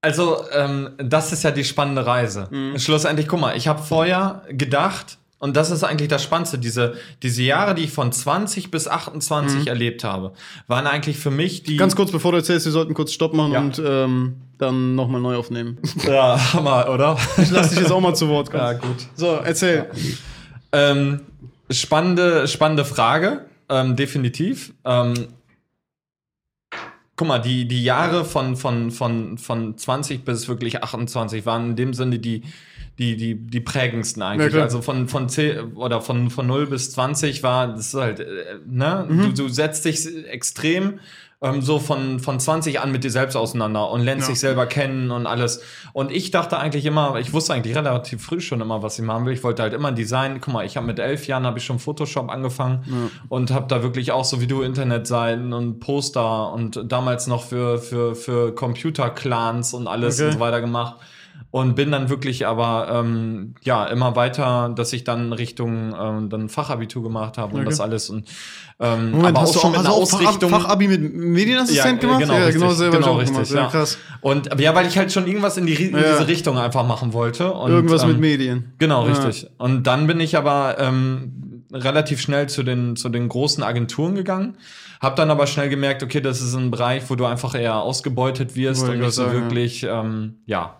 Also, 0.00 0.38
ähm, 0.52 0.90
das 0.98 1.32
ist 1.32 1.44
ja 1.44 1.50
die 1.50 1.64
spannende 1.64 2.06
Reise. 2.06 2.48
Mhm. 2.50 2.78
Schlussendlich, 2.78 3.28
guck 3.28 3.40
mal, 3.40 3.56
ich 3.56 3.68
habe 3.68 3.82
vorher 3.82 4.42
gedacht, 4.48 5.18
und 5.38 5.56
das 5.56 5.70
ist 5.70 5.84
eigentlich 5.84 6.08
das 6.08 6.22
Spannendste, 6.22 6.58
diese, 6.58 6.94
diese 7.22 7.42
Jahre, 7.42 7.74
die 7.74 7.82
ich 7.82 7.92
von 7.92 8.12
20 8.12 8.70
bis 8.70 8.88
28 8.88 9.60
mhm. 9.60 9.66
erlebt 9.66 10.04
habe, 10.04 10.32
waren 10.68 10.86
eigentlich 10.86 11.18
für 11.18 11.30
mich 11.30 11.62
die. 11.62 11.76
Ganz 11.76 11.96
kurz, 11.96 12.10
bevor 12.10 12.32
du 12.32 12.38
erzählst, 12.38 12.66
wir 12.66 12.72
sollten 12.72 12.94
kurz 12.94 13.12
Stopp 13.12 13.34
machen 13.34 13.52
ja. 13.52 13.60
und 13.60 13.82
ähm, 13.84 14.36
dann 14.58 14.94
nochmal 14.94 15.20
neu 15.20 15.36
aufnehmen. 15.36 15.78
Ja, 16.06 16.38
Hammer, 16.52 16.88
oder? 16.88 17.18
Ich 17.36 17.50
lasse 17.50 17.70
dich 17.70 17.80
jetzt 17.80 17.92
auch 17.92 18.00
mal 18.00 18.14
zu 18.14 18.28
Wort 18.28 18.50
kommen. 18.50 18.62
Ja, 18.64 18.72
gut. 18.74 19.06
So, 19.16 19.38
erzähl. 19.44 19.86
Ja. 20.72 20.90
Ähm, 20.90 21.20
spannende, 21.70 22.48
spannende 22.48 22.84
Frage, 22.84 23.46
ähm, 23.68 23.96
definitiv. 23.96 24.72
Ähm, 24.84 25.14
guck 27.16 27.28
mal, 27.28 27.38
die, 27.38 27.66
die 27.66 27.84
Jahre 27.84 28.24
von, 28.24 28.56
von, 28.56 28.90
von, 28.90 29.38
von 29.38 29.76
20 29.76 30.24
bis 30.24 30.48
wirklich 30.48 30.82
28 30.82 31.46
waren 31.46 31.70
in 31.70 31.76
dem 31.76 31.94
Sinne 31.94 32.18
die, 32.18 32.42
die, 32.98 33.16
die, 33.16 33.34
die 33.34 33.60
prägendsten 33.60 34.22
eigentlich. 34.22 34.54
Ja, 34.54 34.62
also 34.62 34.82
von, 34.82 35.08
von 35.08 35.28
10 35.28 35.74
oder 35.74 36.00
von, 36.00 36.30
von 36.30 36.46
0 36.46 36.66
bis 36.66 36.92
20 36.92 37.42
war, 37.42 37.68
das 37.68 37.88
ist 37.88 37.94
halt, 37.94 38.20
äh, 38.20 38.58
ne? 38.66 39.06
Mhm. 39.08 39.22
Du, 39.22 39.44
du 39.44 39.48
setzt 39.48 39.84
dich 39.84 40.06
extrem 40.26 41.00
ähm, 41.42 41.62
so 41.62 41.78
von, 41.78 42.20
von 42.20 42.40
20 42.40 42.80
an 42.80 42.92
mit 42.92 43.04
dir 43.04 43.10
selbst 43.10 43.36
auseinander 43.36 43.90
und 43.90 44.00
lernst 44.00 44.28
ja. 44.28 44.32
dich 44.32 44.40
selber 44.40 44.66
kennen 44.66 45.10
und 45.10 45.26
alles. 45.26 45.62
Und 45.92 46.10
ich 46.10 46.30
dachte 46.30 46.58
eigentlich 46.58 46.86
immer, 46.86 47.18
ich 47.18 47.32
wusste 47.32 47.54
eigentlich 47.54 47.76
relativ 47.76 48.22
früh 48.22 48.40
schon 48.40 48.60
immer, 48.60 48.82
was 48.82 48.98
ich 48.98 49.04
machen 49.04 49.26
will. 49.26 49.32
Ich 49.32 49.44
wollte 49.44 49.62
halt 49.62 49.74
immer 49.74 49.92
Design. 49.92 50.40
Guck 50.40 50.54
mal, 50.54 50.64
ich 50.64 50.76
habe 50.76 50.86
mit 50.86 50.98
elf 50.98 51.26
Jahren 51.26 51.46
habe 51.46 51.58
ich 51.58 51.64
schon 51.64 51.78
Photoshop 51.78 52.30
angefangen 52.30 52.84
ja. 52.86 53.10
und 53.28 53.50
habe 53.50 53.66
da 53.68 53.82
wirklich 53.82 54.12
auch 54.12 54.24
so 54.24 54.40
wie 54.40 54.46
du 54.46 54.62
Internetseiten 54.62 55.52
und 55.52 55.80
Poster 55.80 56.52
und 56.52 56.80
damals 56.90 57.26
noch 57.26 57.42
für, 57.42 57.78
für, 57.78 58.14
für 58.14 58.54
Computer-Clans 58.54 59.74
und 59.74 59.86
alles 59.86 60.18
okay. 60.18 60.26
und 60.26 60.32
so 60.34 60.40
weiter 60.40 60.60
gemacht 60.60 60.96
und 61.54 61.76
bin 61.76 61.92
dann 61.92 62.08
wirklich 62.08 62.48
aber 62.48 62.88
ähm, 62.90 63.54
ja 63.62 63.86
immer 63.86 64.16
weiter, 64.16 64.72
dass 64.74 64.92
ich 64.92 65.04
dann 65.04 65.32
Richtung 65.32 65.94
ähm, 65.96 66.28
dann 66.28 66.48
Fachabitur 66.48 67.04
gemacht 67.04 67.38
habe 67.38 67.54
und 67.54 67.60
okay. 67.60 67.70
das 67.70 67.78
alles 67.78 68.10
und 68.10 68.28
ähm, 68.80 69.12
Moment, 69.12 69.36
aber 69.36 69.46
auch 69.46 69.60
schon 69.60 69.70
mit 69.70 69.78
einer 69.78 69.92
Ausrichtung 69.92 70.50
Fach, 70.50 70.62
Fachabi 70.62 70.88
mit 70.88 71.14
Medienassistent 71.14 72.02
ja, 72.02 72.08
gemacht? 72.08 72.22
Genau, 72.22 72.34
ja, 72.34 72.46
richtig, 72.46 72.60
genau, 72.60 72.74
selber 72.74 72.98
genau 72.98 73.16
richtig, 73.18 73.50
ja. 73.50 73.68
krass. 73.68 73.98
Und 74.20 74.50
ja, 74.58 74.74
weil 74.74 74.88
ich 74.88 74.98
halt 74.98 75.12
schon 75.12 75.28
irgendwas 75.28 75.56
in, 75.56 75.66
die, 75.66 75.74
in 75.74 75.94
ja. 75.94 76.02
diese 76.02 76.26
Richtung 76.26 76.58
einfach 76.58 76.84
machen 76.84 77.12
wollte 77.12 77.52
und 77.52 77.70
irgendwas 77.70 78.02
ähm, 78.02 78.08
mit 78.08 78.18
Medien. 78.18 78.72
Genau, 78.78 79.04
richtig. 79.04 79.46
Und 79.56 79.84
dann 79.84 80.08
bin 80.08 80.18
ich 80.18 80.36
aber 80.36 80.74
ähm, 80.80 81.62
relativ 81.72 82.20
schnell 82.20 82.48
zu 82.48 82.64
den 82.64 82.96
zu 82.96 83.08
den 83.10 83.28
großen 83.28 83.62
Agenturen 83.62 84.16
gegangen 84.16 84.56
hab 85.00 85.16
dann 85.16 85.30
aber 85.30 85.46
schnell 85.46 85.68
gemerkt, 85.68 86.02
okay, 86.02 86.20
das 86.22 86.40
ist 86.40 86.54
ein 86.54 86.70
Bereich, 86.70 87.02
wo 87.10 87.14
du 87.14 87.26
einfach 87.26 87.54
eher 87.54 87.76
ausgebeutet 87.76 88.56
wirst 88.56 88.82
Wollte 88.82 88.94
und 88.94 89.00
nicht 89.00 89.12
so 89.12 89.30
wirklich, 89.32 89.82
ja. 89.82 90.00
Ähm, 90.00 90.36
ja 90.46 90.78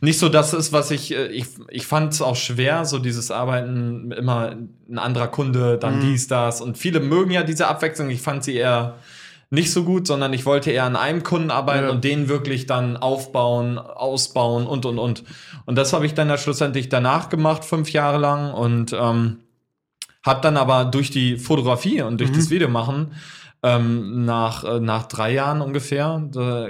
nicht 0.00 0.18
so 0.18 0.28
das 0.28 0.54
ist, 0.54 0.72
was 0.72 0.90
ich, 0.90 1.14
äh, 1.14 1.28
ich, 1.28 1.46
ich 1.70 1.86
fand 1.86 2.12
es 2.12 2.22
auch 2.22 2.36
schwer, 2.36 2.84
so 2.84 2.98
dieses 2.98 3.30
Arbeiten, 3.30 4.12
immer 4.12 4.54
ein 4.88 4.98
anderer 4.98 5.28
Kunde, 5.28 5.78
dann 5.78 5.98
mhm. 5.98 6.00
dies, 6.02 6.28
das. 6.28 6.60
Und 6.60 6.78
viele 6.78 7.00
mögen 7.00 7.30
ja 7.30 7.42
diese 7.42 7.68
Abwechslung. 7.68 8.10
Ich 8.10 8.22
fand 8.22 8.44
sie 8.44 8.56
eher 8.56 8.96
nicht 9.50 9.72
so 9.72 9.84
gut, 9.84 10.06
sondern 10.06 10.32
ich 10.32 10.44
wollte 10.44 10.70
eher 10.70 10.84
an 10.84 10.96
einem 10.96 11.22
Kunden 11.22 11.50
arbeiten 11.50 11.84
ja. 11.84 11.90
und 11.90 12.04
den 12.04 12.28
wirklich 12.28 12.66
dann 12.66 12.96
aufbauen, 12.96 13.78
ausbauen 13.78 14.66
und, 14.66 14.84
und, 14.84 14.98
und. 14.98 15.24
Und 15.64 15.76
das 15.76 15.92
habe 15.92 16.06
ich 16.06 16.14
dann 16.14 16.28
ja 16.28 16.36
schlussendlich 16.36 16.88
danach 16.88 17.28
gemacht, 17.28 17.64
fünf 17.64 17.92
Jahre 17.92 18.18
lang. 18.18 18.52
Und 18.52 18.92
ähm, 18.92 19.38
habe 20.22 20.40
dann 20.42 20.56
aber 20.56 20.84
durch 20.84 21.10
die 21.10 21.38
Fotografie 21.38 22.02
und 22.02 22.20
durch 22.20 22.30
mhm. 22.30 22.36
das 22.36 22.50
Videomachen 22.50 23.12
ähm, 23.62 24.24
nach, 24.24 24.64
äh, 24.64 24.80
nach 24.80 25.06
drei 25.06 25.32
Jahren 25.32 25.60
ungefähr, 25.60 26.22
da, 26.30 26.68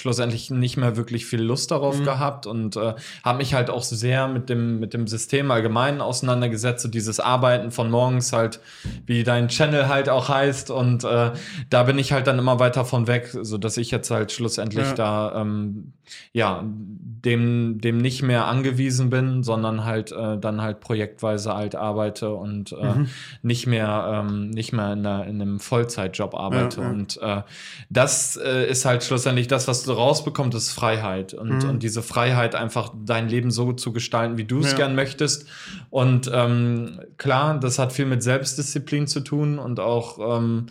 schlussendlich 0.00 0.50
nicht 0.50 0.78
mehr 0.78 0.96
wirklich 0.96 1.26
viel 1.26 1.42
Lust 1.42 1.70
darauf 1.70 1.98
mhm. 1.98 2.04
gehabt 2.04 2.46
und 2.46 2.76
äh, 2.76 2.94
habe 3.22 3.38
mich 3.38 3.52
halt 3.52 3.68
auch 3.68 3.82
sehr 3.82 4.28
mit 4.28 4.48
dem 4.48 4.80
mit 4.80 4.94
dem 4.94 5.06
System 5.06 5.50
allgemein 5.50 6.00
auseinandergesetzt, 6.00 6.82
so 6.82 6.88
dieses 6.88 7.20
Arbeiten 7.20 7.70
von 7.70 7.90
morgens 7.90 8.32
halt, 8.32 8.60
wie 9.06 9.24
dein 9.24 9.48
Channel 9.48 9.88
halt 9.88 10.08
auch 10.08 10.28
heißt 10.30 10.70
und 10.70 11.04
äh, 11.04 11.32
da 11.68 11.82
bin 11.82 11.98
ich 11.98 12.12
halt 12.12 12.26
dann 12.26 12.38
immer 12.38 12.58
weiter 12.58 12.86
von 12.86 13.06
weg, 13.06 13.28
so 13.42 13.58
dass 13.58 13.76
ich 13.76 13.90
jetzt 13.90 14.10
halt 14.10 14.32
schlussendlich 14.32 14.86
ja. 14.86 14.94
da 14.94 15.40
ähm, 15.42 15.92
ja 16.32 16.64
dem 16.64 17.80
dem 17.80 17.98
nicht 17.98 18.22
mehr 18.22 18.46
angewiesen 18.46 19.10
bin, 19.10 19.42
sondern 19.42 19.84
halt 19.84 20.12
äh, 20.12 20.38
dann 20.38 20.62
halt 20.62 20.80
projektweise 20.80 21.54
halt 21.54 21.74
arbeite 21.74 22.34
und 22.34 22.72
äh, 22.72 22.94
mhm. 22.94 23.08
nicht 23.42 23.66
mehr 23.66 24.24
ähm, 24.24 24.50
nicht 24.50 24.72
mehr 24.72 24.92
in, 24.92 25.06
einer, 25.06 25.26
in 25.26 25.40
einem 25.40 25.60
Vollzeitjob 25.60 26.34
arbeite 26.34 26.80
ja, 26.80 26.86
ja. 26.86 26.90
und 26.90 27.22
äh, 27.22 27.42
das 27.88 28.36
äh, 28.36 28.68
ist 28.70 28.84
halt 28.84 29.04
schlussendlich 29.04 29.48
das, 29.48 29.68
was 29.68 29.82
du 29.82 29.92
rausbekommst, 29.92 30.56
ist 30.56 30.72
Freiheit. 30.72 31.34
Und, 31.34 31.64
mhm. 31.64 31.70
und 31.70 31.82
diese 31.82 32.02
Freiheit, 32.02 32.54
einfach 32.54 32.92
dein 33.04 33.28
Leben 33.28 33.50
so 33.50 33.72
zu 33.72 33.92
gestalten, 33.92 34.38
wie 34.38 34.44
du 34.44 34.60
es 34.60 34.72
ja. 34.72 34.78
gern 34.78 34.94
möchtest. 34.94 35.46
Und 35.90 36.30
ähm, 36.32 37.00
klar, 37.18 37.58
das 37.58 37.78
hat 37.78 37.92
viel 37.92 38.06
mit 38.06 38.22
Selbstdisziplin 38.22 39.06
zu 39.06 39.20
tun 39.20 39.58
und 39.58 39.80
auch, 39.80 40.38
ähm, 40.38 40.66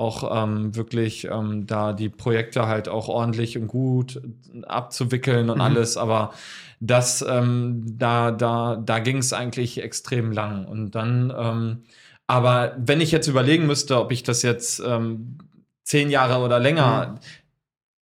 auch 0.00 0.44
ähm, 0.44 0.74
wirklich 0.74 1.26
ähm, 1.26 1.66
da 1.66 1.92
die 1.92 2.08
Projekte 2.08 2.66
halt 2.66 2.88
auch 2.88 3.08
ordentlich 3.08 3.56
und 3.58 3.68
gut 3.68 4.20
abzuwickeln 4.66 5.50
und 5.50 5.56
mhm. 5.56 5.62
alles. 5.62 5.96
Aber 5.96 6.32
das, 6.80 7.24
ähm, 7.28 7.84
da, 7.98 8.30
da, 8.30 8.76
da 8.76 8.98
ging 8.98 9.18
es 9.18 9.32
eigentlich 9.32 9.82
extrem 9.82 10.32
lang. 10.32 10.64
Und 10.66 10.92
dann, 10.94 11.32
ähm, 11.36 11.82
aber 12.26 12.74
wenn 12.78 13.00
ich 13.00 13.12
jetzt 13.12 13.28
überlegen 13.28 13.66
müsste, 13.66 14.00
ob 14.00 14.10
ich 14.10 14.22
das 14.22 14.42
jetzt 14.42 14.82
ähm, 14.84 15.38
zehn 15.84 16.10
Jahre 16.10 16.42
oder 16.42 16.58
länger, 16.58 17.08
mhm 17.12 17.18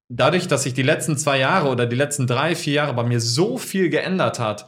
dadurch, 0.09 0.49
dass 0.49 0.63
sich 0.63 0.75
die 0.75 0.83
letzten 0.83 1.17
zwei 1.17 1.39
Jahre 1.39 1.69
oder 1.69 1.87
die 1.87 1.97
letzten 1.97 2.27
drei, 2.27 2.55
vier 2.55 2.73
Jahre 2.75 2.95
bei 2.95 3.03
mir 3.03 3.21
so 3.21 3.59
viel 3.59 3.91
geändert 3.91 4.39
hat, 4.39 4.67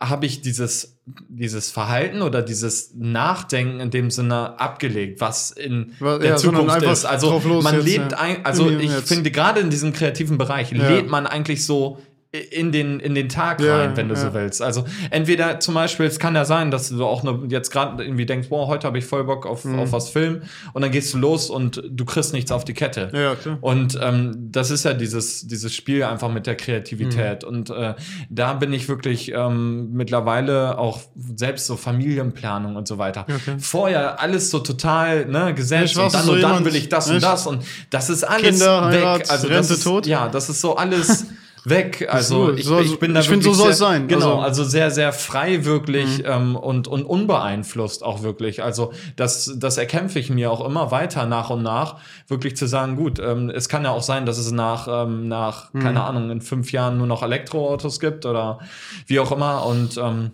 habe 0.00 0.26
ich 0.26 0.40
dieses, 0.40 0.98
dieses 1.28 1.70
Verhalten 1.70 2.22
oder 2.22 2.42
dieses 2.42 2.92
Nachdenken 2.94 3.80
in 3.80 3.90
dem 3.90 4.10
Sinne 4.10 4.58
abgelegt, 4.58 5.20
was 5.20 5.52
in 5.52 5.94
ja, 6.00 6.18
der 6.18 6.36
Zukunft 6.36 6.82
ist. 6.82 7.04
Also 7.04 7.38
man 7.62 7.74
jetzt, 7.76 7.84
lebt, 7.84 8.12
ja. 8.12 8.18
ein, 8.18 8.44
also 8.44 8.68
ich 8.68 8.90
finde 8.90 9.30
gerade 9.30 9.60
in 9.60 9.70
diesem 9.70 9.92
kreativen 9.92 10.38
Bereich 10.38 10.72
ja. 10.72 10.88
lebt 10.88 11.08
man 11.08 11.26
eigentlich 11.26 11.64
so 11.64 11.98
in 12.32 12.70
den, 12.70 13.00
in 13.00 13.16
den 13.16 13.28
Tag 13.28 13.60
ja, 13.60 13.78
rein, 13.78 13.96
wenn 13.96 14.08
du 14.08 14.14
ja. 14.14 14.20
so 14.20 14.34
willst. 14.34 14.62
Also 14.62 14.84
entweder 15.10 15.58
zum 15.58 15.74
Beispiel, 15.74 16.06
es 16.06 16.20
kann 16.20 16.36
ja 16.36 16.44
sein, 16.44 16.70
dass 16.70 16.88
du 16.88 17.04
auch 17.04 17.24
ne, 17.24 17.40
jetzt 17.48 17.70
gerade 17.70 18.04
irgendwie 18.04 18.24
denkst, 18.24 18.48
boah, 18.48 18.68
heute 18.68 18.86
habe 18.86 18.98
ich 18.98 19.04
voll 19.04 19.24
Bock 19.24 19.46
auf, 19.46 19.64
mhm. 19.64 19.80
auf 19.80 19.90
was 19.90 20.10
filmen 20.10 20.42
und 20.72 20.82
dann 20.82 20.92
gehst 20.92 21.12
du 21.12 21.18
los 21.18 21.50
und 21.50 21.82
du 21.90 22.04
kriegst 22.04 22.32
nichts 22.32 22.52
auf 22.52 22.64
die 22.64 22.72
Kette. 22.72 23.10
Ja, 23.12 23.34
klar. 23.34 23.58
Und 23.60 23.98
ähm, 24.00 24.48
das 24.52 24.70
ist 24.70 24.84
ja 24.84 24.94
dieses, 24.94 25.48
dieses 25.48 25.74
Spiel 25.74 26.04
einfach 26.04 26.30
mit 26.30 26.46
der 26.46 26.54
Kreativität. 26.54 27.42
Mhm. 27.42 27.48
Und 27.48 27.70
äh, 27.70 27.94
da 28.28 28.54
bin 28.54 28.72
ich 28.72 28.88
wirklich 28.88 29.32
ähm, 29.32 29.90
mittlerweile 29.92 30.78
auch 30.78 31.00
selbst 31.34 31.66
so 31.66 31.76
Familienplanung 31.76 32.76
und 32.76 32.86
so 32.86 32.98
weiter. 32.98 33.26
Okay. 33.28 33.56
Vorher 33.58 34.20
alles 34.20 34.50
so 34.50 34.60
total 34.60 35.26
ne, 35.26 35.52
gesetzt 35.52 35.98
und 35.98 36.14
dann 36.14 36.24
so 36.24 36.32
und 36.32 36.42
dann 36.42 36.64
will 36.64 36.76
ich 36.76 36.88
das 36.88 37.10
und 37.10 37.20
das 37.20 37.48
und 37.48 37.64
das 37.90 38.08
ist 38.08 38.22
alles 38.22 38.60
Kinder, 38.60 38.92
weg. 38.92 39.00
Heirat, 39.00 39.30
also 39.30 39.48
das 39.48 39.68
ist, 39.68 39.82
tot. 39.82 40.06
Ja, 40.06 40.28
das 40.28 40.48
ist 40.48 40.60
so 40.60 40.76
alles 40.76 41.26
weg. 41.64 42.08
Also 42.10 42.56
so, 42.56 42.80
ich, 42.80 42.92
ich 42.92 42.98
bin 42.98 43.14
da 43.14 43.20
ich 43.20 43.28
finde, 43.28 43.44
so 43.44 43.52
soll 43.52 43.70
es 43.70 43.78
sein. 43.78 44.08
Genau, 44.08 44.40
also, 44.40 44.62
also, 44.62 44.64
sehr, 44.64 44.90
sehr 44.90 45.12
frei 45.12 45.64
wirklich 45.64 46.18
mhm. 46.18 46.24
ähm, 46.26 46.56
und, 46.56 46.88
und 46.88 47.04
unbeeinflusst 47.04 48.02
auch 48.02 48.22
wirklich. 48.22 48.62
Also 48.62 48.92
das, 49.16 49.54
das 49.56 49.78
erkämpfe 49.78 50.18
ich 50.18 50.30
mir 50.30 50.50
auch 50.50 50.64
immer 50.64 50.90
weiter 50.90 51.26
nach 51.26 51.50
und 51.50 51.62
nach, 51.62 51.96
wirklich 52.28 52.56
zu 52.56 52.66
sagen, 52.66 52.96
gut, 52.96 53.18
ähm, 53.18 53.50
es 53.50 53.68
kann 53.68 53.84
ja 53.84 53.90
auch 53.90 54.02
sein, 54.02 54.26
dass 54.26 54.38
es 54.38 54.52
nach, 54.52 54.88
ähm, 54.88 55.28
nach 55.28 55.72
mhm. 55.72 55.80
keine 55.80 56.02
Ahnung, 56.04 56.30
in 56.30 56.40
fünf 56.40 56.72
Jahren 56.72 56.98
nur 56.98 57.06
noch 57.06 57.22
Elektroautos 57.22 58.00
gibt 58.00 58.26
oder 58.26 58.60
wie 59.06 59.20
auch 59.20 59.32
immer. 59.32 59.66
Und 59.66 59.96
ähm, 59.98 60.32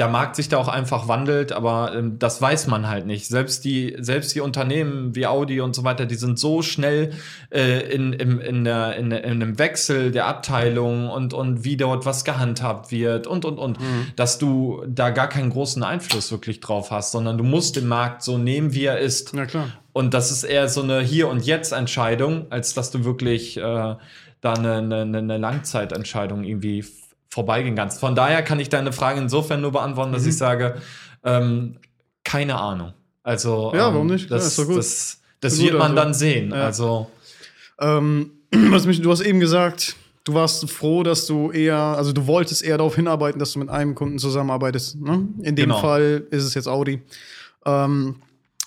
der 0.00 0.08
Markt 0.08 0.34
sich 0.34 0.48
da 0.48 0.56
auch 0.56 0.68
einfach 0.68 1.08
wandelt, 1.08 1.52
aber 1.52 1.94
ähm, 1.94 2.18
das 2.18 2.40
weiß 2.40 2.68
man 2.68 2.88
halt 2.88 3.04
nicht. 3.04 3.26
Selbst 3.26 3.66
die, 3.66 3.96
selbst 3.98 4.34
die 4.34 4.40
Unternehmen 4.40 5.14
wie 5.14 5.26
Audi 5.26 5.60
und 5.60 5.76
so 5.76 5.84
weiter, 5.84 6.06
die 6.06 6.14
sind 6.14 6.38
so 6.38 6.62
schnell 6.62 7.12
äh, 7.50 7.80
in, 7.94 8.14
in, 8.14 8.40
in, 8.40 8.64
der, 8.64 8.96
in, 8.96 9.12
in 9.12 9.42
einem 9.42 9.58
Wechsel 9.58 10.10
der 10.10 10.26
Abteilung 10.26 11.10
und, 11.10 11.34
und 11.34 11.64
wie 11.64 11.76
dort 11.76 12.06
was 12.06 12.24
gehandhabt 12.24 12.90
wird 12.90 13.26
und, 13.26 13.44
und, 13.44 13.58
und, 13.58 13.78
mhm. 13.78 14.06
dass 14.16 14.38
du 14.38 14.82
da 14.88 15.10
gar 15.10 15.28
keinen 15.28 15.50
großen 15.50 15.82
Einfluss 15.82 16.32
wirklich 16.32 16.60
drauf 16.60 16.90
hast, 16.90 17.12
sondern 17.12 17.36
du 17.36 17.44
musst 17.44 17.76
den 17.76 17.86
Markt 17.86 18.22
so 18.22 18.38
nehmen, 18.38 18.72
wie 18.72 18.86
er 18.86 19.00
ist. 19.00 19.34
Ja, 19.34 19.44
klar. 19.44 19.68
Und 19.92 20.14
das 20.14 20.30
ist 20.30 20.44
eher 20.44 20.70
so 20.70 20.82
eine 20.82 21.02
Hier- 21.02 21.28
und 21.28 21.44
Jetzt-Entscheidung, 21.44 22.46
als 22.48 22.72
dass 22.72 22.90
du 22.90 23.04
wirklich 23.04 23.58
äh, 23.58 23.60
da 23.60 24.52
eine, 24.54 24.76
eine, 24.76 25.18
eine 25.18 25.36
Langzeitentscheidung 25.36 26.44
irgendwie 26.44 26.86
vorbeigehen 27.30 27.76
kannst. 27.76 28.00
Von 28.00 28.14
daher 28.14 28.42
kann 28.42 28.60
ich 28.60 28.68
deine 28.68 28.92
Frage 28.92 29.20
insofern 29.20 29.60
nur 29.60 29.72
beantworten, 29.72 30.12
dass 30.12 30.22
mhm. 30.22 30.28
ich 30.28 30.36
sage, 30.36 30.76
ähm, 31.24 31.76
keine 32.24 32.58
Ahnung. 32.58 32.92
Also 33.22 33.72
ja, 33.74 33.92
warum 33.92 34.08
ähm, 34.08 34.14
nicht? 34.14 34.30
Das, 34.30 34.56
ja, 34.56 34.64
das, 34.64 35.20
das 35.40 35.58
wird 35.58 35.74
man 35.74 35.92
also. 35.92 35.94
dann 35.94 36.14
sehen. 36.14 36.50
Ja. 36.50 36.64
Also 36.64 37.10
ähm, 37.80 38.32
was 38.50 38.86
mich, 38.86 39.00
du 39.00 39.10
hast 39.10 39.20
eben 39.20 39.40
gesagt, 39.40 39.96
du 40.24 40.34
warst 40.34 40.68
froh, 40.70 41.02
dass 41.02 41.26
du 41.26 41.50
eher, 41.50 41.78
also 41.78 42.12
du 42.12 42.26
wolltest 42.26 42.62
eher 42.62 42.78
darauf 42.78 42.96
hinarbeiten, 42.96 43.38
dass 43.38 43.52
du 43.52 43.58
mit 43.58 43.68
einem 43.68 43.94
Kunden 43.94 44.18
zusammenarbeitest. 44.18 45.00
Ne? 45.00 45.28
In 45.42 45.56
dem 45.56 45.70
genau. 45.70 45.80
Fall 45.80 46.26
ist 46.30 46.44
es 46.44 46.54
jetzt 46.54 46.68
Audi. 46.68 47.02
Ähm, 47.64 48.16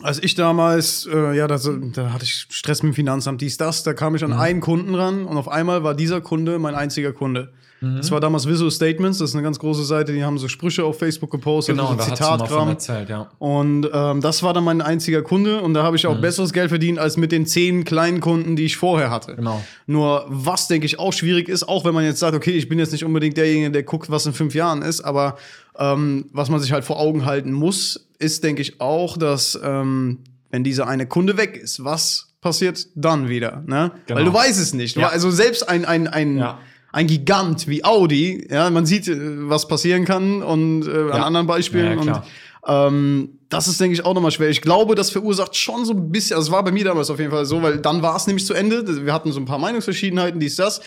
Als 0.02 0.22
ich 0.22 0.36
damals, 0.36 1.08
äh, 1.12 1.36
ja, 1.36 1.48
das, 1.48 1.70
da 1.94 2.14
hatte 2.14 2.24
ich 2.24 2.48
Stress 2.50 2.84
mit 2.84 2.94
dem 2.94 2.96
Finanzamt, 2.96 3.42
dies, 3.42 3.58
das, 3.58 3.84
da 3.84 3.94
kam 3.94 4.16
ich 4.16 4.24
an 4.24 4.32
mhm. 4.32 4.40
einen 4.40 4.62
Kunden 4.62 4.96
ran 4.96 5.26
und 5.26 5.38
auf 5.38 5.48
einmal 5.48 5.84
war 5.84 5.94
dieser 5.94 6.22
Kunde 6.22 6.60
mein 6.60 6.76
einziger 6.76 7.14
Kunde. 7.14 7.54
Mhm. 7.84 7.98
Das 7.98 8.12
war 8.12 8.22
damals 8.22 8.48
Visual 8.48 8.72
Statements, 8.72 9.18
das 9.18 9.32
ist 9.32 9.36
eine 9.36 9.44
ganz 9.44 9.60
große 9.60 9.84
Seite, 9.84 10.14
die 10.14 10.24
haben 10.24 10.38
so 10.38 10.48
Sprüche 10.48 10.86
auf 10.86 10.98
Facebook 10.98 11.30
gepostet, 11.30 11.76
genau, 11.76 11.90
so 11.92 11.98
Zitatkram. 11.98 12.70
Erzählt, 12.70 13.10
ja. 13.10 13.30
Und 13.40 13.90
ähm, 13.92 14.22
das 14.22 14.42
war 14.42 14.54
dann 14.54 14.64
mein 14.64 14.82
einziger 14.82 15.22
Kunde 15.22 15.62
und 15.62 15.74
da 15.74 15.84
habe 15.84 15.98
ich 15.98 16.08
auch 16.08 16.16
mhm. 16.16 16.22
besseres 16.22 16.54
Geld 16.54 16.70
verdient 16.70 16.98
als 16.98 17.18
mit 17.18 17.34
den 17.34 17.46
zehn 17.46 17.84
kleinen 17.84 18.22
Kunden, 18.22 18.56
die 18.56 18.64
ich 18.64 18.78
vorher 18.78 19.12
hatte. 19.12 19.36
Genau. 19.36 19.62
Nur 19.86 20.26
was, 20.30 20.70
denke 20.70 20.86
ich, 20.86 20.98
auch 20.98 21.12
schwierig 21.12 21.50
ist, 21.50 21.68
auch 21.68 21.84
wenn 21.84 21.94
man 21.94 22.06
jetzt 22.06 22.20
sagt, 22.20 22.36
okay, 22.36 22.52
ich 22.52 22.70
bin 22.70 22.80
jetzt 22.80 22.94
nicht 22.94 23.04
unbedingt 23.04 23.36
derjenige, 23.36 23.72
der 23.72 23.84
guckt, 23.84 24.10
was 24.10 24.26
in 24.26 24.32
fünf 24.32 24.56
Jahren 24.56 24.82
ist, 24.82 25.02
aber 25.02 25.36
ähm, 25.78 26.28
was 26.32 26.50
man 26.50 26.62
sich 26.62 26.72
halt 26.72 26.86
vor 26.86 27.00
Augen 27.00 27.26
halten 27.26 27.52
muss, 27.52 28.08
ist, 28.18 28.46
denke 28.46 28.62
ich, 28.62 28.80
auch, 28.80 29.18
dass 29.18 29.60
ähm, 29.62 30.20
wenn 30.52 30.64
dieser 30.64 30.88
eine 30.88 31.06
Kunde 31.06 31.36
weg 31.36 31.58
ist, 31.58 31.84
was 31.84 32.30
passiert 32.40 32.88
dann 32.96 33.28
wieder? 33.28 33.62
Ne? 33.66 33.92
Genau. 34.06 34.20
Weil 34.20 34.26
du 34.26 34.34
weißt 34.34 34.62
es 34.62 34.74
nicht. 34.74 34.96
Ja. 34.96 35.10
Also 35.10 35.32
selbst 35.32 35.68
ein, 35.68 35.84
ein, 35.84 36.08
ein 36.08 36.38
ja 36.38 36.60
ein 36.94 37.08
Gigant 37.08 37.68
wie 37.68 37.84
Audi, 37.84 38.48
ja, 38.50 38.70
man 38.70 38.86
sieht, 38.86 39.08
äh, 39.10 39.18
was 39.50 39.68
passieren 39.68 40.06
kann 40.06 40.42
und 40.42 40.88
äh, 40.88 41.12
an 41.12 41.24
anderen 41.24 41.48
Beispielen. 41.48 41.98
und 41.98 42.22
ähm, 42.66 43.40
das 43.50 43.68
ist, 43.68 43.82
denke 43.82 43.94
ich, 43.96 44.06
auch 44.06 44.14
nochmal 44.14 44.32
schwer. 44.32 44.50
Ich 44.50 44.62
glaube, 44.62 44.96
das 44.96 45.10
verursacht 45.10 45.56
schon 45.56 45.86
so 45.86 45.94
ein 45.94 46.12
bisschen, 46.12 46.38
also 46.38 46.48
es 46.48 46.52
war 46.52 46.64
bei 46.64 46.72
mir 46.72 46.86
damals 46.86 47.10
auf 47.10 47.20
jeden 47.20 47.32
Fall 47.32 47.46
so, 47.46 47.62
weil 47.62 47.80
dann 47.80 48.02
war 48.02 48.16
es 48.16 48.26
nämlich 48.26 48.46
zu 48.46 48.54
Ende. 48.54 49.06
Wir 49.06 49.14
hatten 49.14 49.32
so 49.32 49.40
ein 49.40 49.46
paar 49.46 49.58
Meinungsverschiedenheiten, 49.58 50.40
dies, 50.40 50.56
das. 50.56 50.82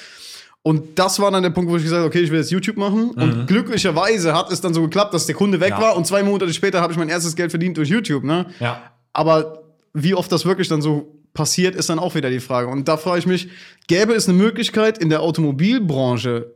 Und 0.62 0.98
das 0.98 1.20
war 1.20 1.30
dann 1.30 1.42
der 1.42 1.50
Punkt, 1.50 1.70
wo 1.70 1.76
ich 1.76 1.82
gesagt 1.82 1.98
habe, 1.98 2.08
okay, 2.08 2.20
ich 2.20 2.30
will 2.30 2.38
jetzt 2.38 2.50
YouTube 2.50 2.76
machen. 2.76 3.12
Mhm. 3.14 3.22
Und 3.22 3.46
glücklicherweise 3.46 4.34
hat 4.34 4.50
es 4.50 4.60
dann 4.60 4.74
so 4.74 4.82
geklappt, 4.82 5.12
dass 5.12 5.26
der 5.26 5.34
Kunde 5.34 5.60
weg 5.60 5.70
ja. 5.70 5.80
war 5.80 5.96
und 5.96 6.06
zwei 6.06 6.22
Monate 6.22 6.52
später 6.52 6.80
habe 6.80 6.92
ich 6.92 6.98
mein 6.98 7.08
erstes 7.08 7.36
Geld 7.36 7.50
verdient 7.50 7.76
durch 7.76 7.88
YouTube. 7.88 8.24
Ne? 8.24 8.46
Ja. 8.58 8.90
Aber 9.12 9.62
wie 9.92 10.14
oft 10.14 10.30
das 10.32 10.44
wirklich 10.44 10.68
dann 10.68 10.82
so 10.82 11.15
passiert, 11.36 11.76
ist 11.76 11.88
dann 11.88 12.00
auch 12.00 12.16
wieder 12.16 12.30
die 12.30 12.40
Frage. 12.40 12.68
Und 12.68 12.88
da 12.88 12.96
frage 12.96 13.20
ich 13.20 13.26
mich, 13.26 13.48
gäbe 13.86 14.14
es 14.14 14.28
eine 14.28 14.36
Möglichkeit, 14.36 14.98
in 14.98 15.10
der 15.10 15.20
Automobilbranche 15.20 16.52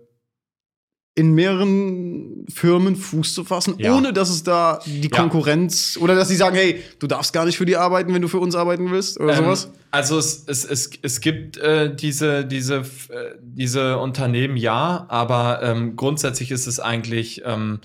in 1.16 1.34
mehreren 1.34 2.46
Firmen 2.48 2.96
Fuß 2.96 3.34
zu 3.34 3.44
fassen, 3.44 3.74
ja. 3.78 3.94
ohne 3.94 4.12
dass 4.12 4.30
es 4.30 4.42
da 4.42 4.80
die 4.86 5.08
Konkurrenz 5.08 5.96
ja. 5.96 6.02
oder 6.02 6.14
dass 6.14 6.28
sie 6.28 6.36
sagen, 6.36 6.56
hey, 6.56 6.82
du 6.98 7.06
darfst 7.06 7.32
gar 7.32 7.44
nicht 7.44 7.58
für 7.58 7.66
die 7.66 7.76
arbeiten, 7.76 8.14
wenn 8.14 8.22
du 8.22 8.28
für 8.28 8.38
uns 8.38 8.54
arbeiten 8.54 8.90
willst 8.90 9.20
oder 9.20 9.36
ähm, 9.36 9.44
sowas? 9.44 9.70
Also 9.90 10.18
es, 10.18 10.44
es, 10.46 10.64
es, 10.64 10.90
es 11.02 11.20
gibt 11.20 11.58
äh, 11.58 11.94
diese, 11.94 12.44
diese, 12.46 12.76
äh, 12.76 13.34
diese 13.42 13.98
Unternehmen, 13.98 14.56
ja, 14.56 15.04
aber 15.08 15.60
ähm, 15.62 15.96
grundsätzlich 15.96 16.52
ist 16.52 16.66
es 16.66 16.78
eigentlich, 16.78 17.42
ähm, 17.44 17.80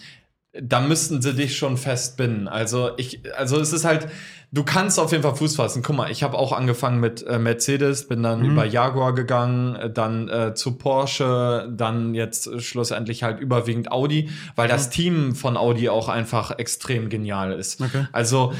da 0.54 0.80
müssten 0.80 1.22
sie 1.22 1.34
dich 1.34 1.58
schon 1.58 1.78
festbinden. 1.78 2.48
Also 2.48 2.92
ich, 2.98 3.22
also 3.36 3.60
es 3.60 3.74
ist 3.74 3.86
halt, 3.86 4.08
du 4.56 4.64
kannst 4.64 5.00
auf 5.00 5.12
jeden 5.12 5.22
Fall 5.22 5.36
Fuß 5.36 5.58
fassen. 5.58 5.84
Guck 5.84 5.98
mal, 5.98 6.10
ich 6.10 6.24
habe 6.24 6.38
auch 6.38 6.54
angefangen 6.54 7.02
mit 7.02 7.28
äh, 7.28 7.38
Mercedes, 7.38 8.08
bin 8.08 8.24
dann 8.24 8.40
mhm. 8.40 8.52
über 8.52 8.66
Jaguar 8.66 9.14
gegangen, 9.14 9.76
äh, 9.76 9.90
dann 9.92 10.30
äh, 10.30 10.54
zu 10.56 10.78
Porsche, 10.78 11.70
dann 11.70 12.16
jetzt 12.16 12.48
äh, 12.48 12.62
schlussendlich 12.62 13.22
halt 13.22 13.42
überwiegend 13.42 13.92
Audi, 13.92 14.30
weil 14.56 14.68
mhm. 14.68 14.72
das 14.72 14.90
Team 14.90 15.36
von 15.36 15.58
Audi 15.58 15.90
auch 15.90 16.08
einfach 16.08 16.58
extrem 16.58 17.10
genial 17.10 17.52
ist. 17.52 17.82
Okay. 17.82 18.08
Also 18.14 18.54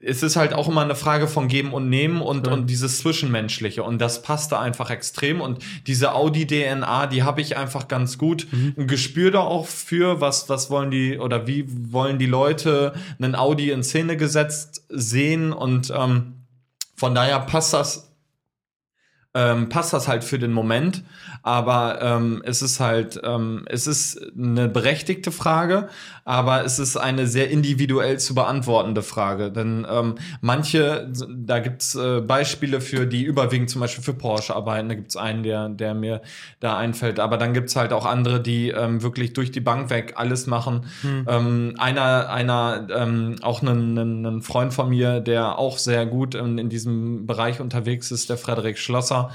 es 0.00 0.22
ist 0.22 0.36
halt 0.36 0.52
auch 0.52 0.68
immer 0.68 0.82
eine 0.82 0.94
Frage 0.94 1.26
von 1.26 1.48
Geben 1.48 1.72
und 1.72 1.88
Nehmen 1.88 2.20
und, 2.20 2.46
okay. 2.46 2.54
und 2.54 2.66
dieses 2.68 2.98
Zwischenmenschliche. 2.98 3.82
Und 3.82 4.00
das 4.00 4.22
passte 4.22 4.58
einfach 4.58 4.90
extrem. 4.90 5.40
Und 5.40 5.60
diese 5.86 6.12
Audi-DNA, 6.12 7.06
die 7.06 7.22
habe 7.22 7.40
ich 7.40 7.56
einfach 7.56 7.88
ganz 7.88 8.18
gut 8.18 8.46
mhm. 8.50 8.74
ein 8.76 8.86
Gespür 8.86 9.30
da 9.30 9.40
auch 9.40 9.66
für, 9.66 10.20
was, 10.20 10.50
was 10.50 10.68
wollen 10.68 10.90
die 10.90 11.18
oder 11.18 11.46
wie 11.46 11.64
wollen 11.90 12.18
die 12.18 12.26
Leute 12.26 12.92
einen 13.18 13.34
Audi 13.34 13.70
in 13.70 13.82
Szene 13.82 14.18
gesetzt 14.18 14.82
sehen 14.90 15.37
sehen 15.38 15.52
und 15.52 15.92
ähm, 15.94 16.46
von 16.96 17.14
daher 17.14 17.40
passt 17.40 17.72
das 17.72 18.16
ähm, 19.34 19.68
passt 19.68 19.92
das 19.92 20.08
halt 20.08 20.24
für 20.24 20.38
den 20.38 20.52
Moment. 20.52 21.04
Aber 21.42 22.00
ähm, 22.02 22.42
es 22.44 22.62
ist 22.62 22.80
halt, 22.80 23.20
ähm, 23.24 23.64
es 23.66 23.86
ist 23.86 24.20
eine 24.36 24.68
berechtigte 24.68 25.32
Frage, 25.32 25.88
aber 26.24 26.64
es 26.64 26.78
ist 26.78 26.96
eine 26.96 27.26
sehr 27.26 27.50
individuell 27.50 28.18
zu 28.18 28.34
beantwortende 28.34 29.02
Frage. 29.02 29.50
Denn 29.50 29.86
ähm, 29.90 30.16
manche, 30.40 31.10
da 31.28 31.58
gibt's 31.58 31.94
äh, 31.94 32.20
Beispiele 32.20 32.80
für, 32.80 33.06
die 33.06 33.22
überwiegend 33.22 33.70
zum 33.70 33.80
Beispiel 33.80 34.04
für 34.04 34.14
Porsche 34.14 34.54
arbeiten. 34.54 34.88
Da 34.88 34.94
gibt's 34.94 35.16
einen, 35.16 35.42
der, 35.42 35.68
der 35.68 35.94
mir 35.94 36.20
da 36.60 36.76
einfällt. 36.76 37.20
Aber 37.20 37.36
dann 37.38 37.54
gibt's 37.54 37.76
halt 37.76 37.92
auch 37.92 38.04
andere, 38.04 38.40
die 38.40 38.68
ähm, 38.70 39.02
wirklich 39.02 39.32
durch 39.32 39.50
die 39.50 39.60
Bank 39.60 39.90
weg 39.90 40.14
alles 40.16 40.46
machen. 40.46 40.86
Hm. 41.02 41.26
Ähm, 41.28 41.74
einer, 41.78 42.28
einer, 42.28 42.86
ähm, 42.94 43.36
auch 43.42 43.62
ein 43.62 44.42
Freund 44.42 44.74
von 44.74 44.90
mir, 44.90 45.20
der 45.20 45.58
auch 45.58 45.78
sehr 45.78 46.06
gut 46.06 46.34
in, 46.34 46.58
in 46.58 46.68
diesem 46.68 47.26
Bereich 47.26 47.60
unterwegs 47.60 48.10
ist, 48.10 48.28
der 48.28 48.36
Frederik 48.36 48.78
Schlosser 48.78 49.30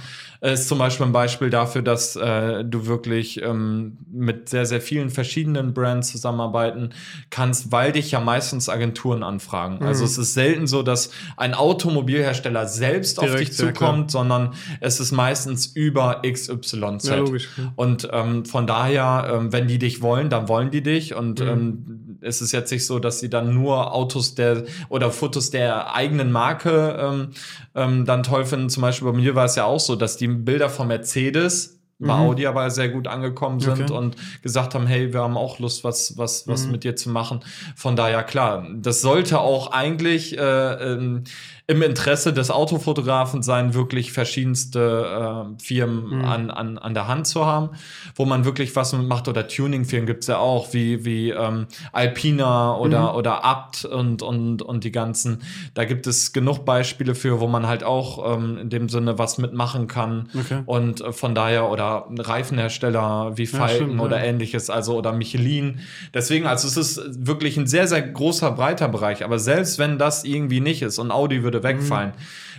ist 0.52 0.68
zum 0.68 0.78
Beispiel 0.78 1.06
ein 1.06 1.14
Beispiel 1.14 1.50
dafür, 1.50 1.82
dass 1.82 2.18
äh, 2.18 2.66
du 2.66 2.86
wirklich 2.86 3.42
ähm, 3.42 3.98
mit 4.12 4.50
sehr, 4.50 4.66
sehr 4.66 4.82
vielen 4.82 5.10
verschiedenen 5.10 5.74
Brands 5.74 6.12
zusammenarbeiten 6.12 6.90
kannst, 7.30 7.72
weil 7.72 7.94
dich 7.94 8.12
ja 8.12 8.20
meistens 8.20 8.68
Agenturen 8.68 9.24
anfragen. 9.24 9.78
Mhm. 9.78 9.88
Also 9.88 10.04
es 10.04 10.18
ist 10.18 10.34
selten 10.34 10.68
so, 10.68 10.84
dass 10.84 11.12
ein 11.38 11.54
Automobilhersteller 11.54 12.68
selbst 12.68 13.22
Direkt, 13.22 13.34
auf 13.34 13.40
dich 13.40 13.54
zukommt, 13.54 14.12
ja, 14.12 14.20
sondern 14.20 14.54
es 14.82 15.00
ist 15.00 15.14
meistens 15.14 15.68
über 15.68 16.22
XYZ. 16.30 17.08
Ja, 17.08 17.16
logisch. 17.16 17.48
Und 17.78 18.10
ähm, 18.12 18.44
von 18.44 18.68
daher, 18.68 19.32
ähm, 19.34 19.54
wenn 19.54 19.68
die 19.68 19.80
dich 19.80 20.02
wollen, 20.02 20.30
dann 20.30 20.50
wollen 20.50 20.72
die 20.72 20.84
dich 20.84 21.16
und 21.16 21.40
mhm. 21.40 22.03
Es 22.24 22.42
ist 22.42 22.52
jetzt 22.52 22.72
nicht 22.72 22.86
so, 22.86 23.00
dass 23.00 23.20
sie 23.20 23.30
dann 23.30 23.54
nur 23.54 23.94
Autos 23.94 24.36
der 24.36 24.64
oder 24.90 25.12
Fotos 25.12 25.50
der 25.50 25.94
eigenen 25.96 26.32
Marke 26.32 26.98
ähm, 27.00 27.30
ähm, 27.76 28.06
dann 28.06 28.24
toll 28.24 28.46
finden. 28.46 28.70
Zum 28.70 28.82
Beispiel 28.82 29.12
bei 29.12 29.18
mir 29.18 29.36
war 29.36 29.46
es 29.46 29.56
ja 29.56 29.66
auch 29.66 29.80
so, 29.80 29.96
dass 29.96 30.18
die 30.18 30.28
Bilder 30.28 30.70
von 30.70 30.88
Mercedes 30.88 31.80
bei 32.00 32.14
mhm. 32.14 32.22
Audi 32.22 32.48
aber 32.48 32.70
sehr 32.70 32.90
gut 32.90 33.08
angekommen 33.08 33.60
sind 33.60 33.92
okay. 33.92 33.94
und 33.94 34.16
gesagt 34.42 34.76
haben, 34.76 34.88
hey, 34.88 35.14
wir 35.14 35.22
haben 35.22 35.38
auch 35.38 35.60
Lust, 35.60 35.84
was, 35.84 36.18
was, 36.18 36.48
was 36.48 36.66
mhm. 36.66 36.72
mit 36.72 36.84
dir 36.84 36.96
zu 36.96 37.10
machen. 37.10 37.40
Von 37.76 37.96
daher, 37.96 38.24
klar, 38.24 38.68
das 38.76 39.02
sollte 39.02 39.40
auch 39.40 39.72
eigentlich 39.72 40.38
äh, 40.38 40.42
ähm, 40.42 41.24
im 41.66 41.82
Interesse 41.82 42.34
des 42.34 42.52
Autofotografen 42.52 43.42
sein, 43.42 43.74
wirklich 43.74 44.12
verschiedenste 44.12 45.48
äh, 45.58 45.64
Firmen 45.64 46.18
mhm. 46.18 46.26
an, 46.26 46.52
an, 46.52 46.78
an 46.78 46.94
der 46.94 47.08
Hand 47.08 47.26
zu 47.26 47.46
haben, 47.46 47.70
wo 48.16 48.26
man 48.26 48.44
wirklich 48.44 48.76
was 48.76 48.92
macht. 48.92 49.30
Oder 49.30 49.48
Tuning-Firmen 49.48 50.06
gibt's 50.06 50.28
ja 50.28 50.40
auch, 50.40 50.74
wie, 50.74 51.06
wie 51.06 51.30
ähm, 51.30 51.68
Alpina 51.94 52.76
oder, 52.76 53.12
mhm. 53.12 53.18
oder 53.18 53.46
Abt 53.46 53.86
und, 53.86 54.22
und, 54.22 54.62
und 54.62 54.84
die 54.84 54.92
ganzen. 54.92 55.42
Da 55.74 55.86
gibt 55.86 56.06
es 56.06 56.34
genug 56.34 56.66
Beispiele 56.66 57.16
für, 57.16 57.40
wo 57.40 57.48
man 57.48 57.66
halt 57.66 57.86
auch 57.86 58.36
ähm, 58.36 58.58
in 58.58 58.70
dem 58.70 58.90
Sinne 58.90 59.18
was 59.18 59.38
mitmachen 59.38 59.88
kann. 59.88 60.30
Okay. 60.38 60.64
Und 60.66 61.00
äh, 61.00 61.14
von 61.14 61.34
daher, 61.34 61.70
oder 61.70 62.08
Reifenhersteller 62.10 63.38
wie 63.38 63.46
Falken 63.46 63.70
ja, 63.70 63.76
stimmt, 63.76 64.02
oder 64.02 64.18
ja. 64.18 64.26
ähnliches, 64.26 64.70
also 64.70 64.98
oder 64.98 65.14
Michelin. 65.14 65.80
Deswegen, 66.14 66.46
also 66.46 66.68
es 66.68 66.76
ist 66.76 67.26
wirklich 67.26 67.56
ein 67.56 67.68
sehr, 67.68 67.88
sehr 67.88 68.02
großer, 68.02 68.52
breiter 68.52 68.90
Bereich. 68.90 69.24
Aber 69.24 69.40
selbst 69.40 69.80
wenn 69.80 69.98
das 69.98 70.26
irgendwie 70.26 70.60
nicht 70.60 70.82
ist 70.82 71.00
und 71.00 71.10
Audi 71.10 71.42
würde 71.42 71.53
würde 71.54 71.64
wegfallen. 71.64 72.10
Mhm. 72.10 72.14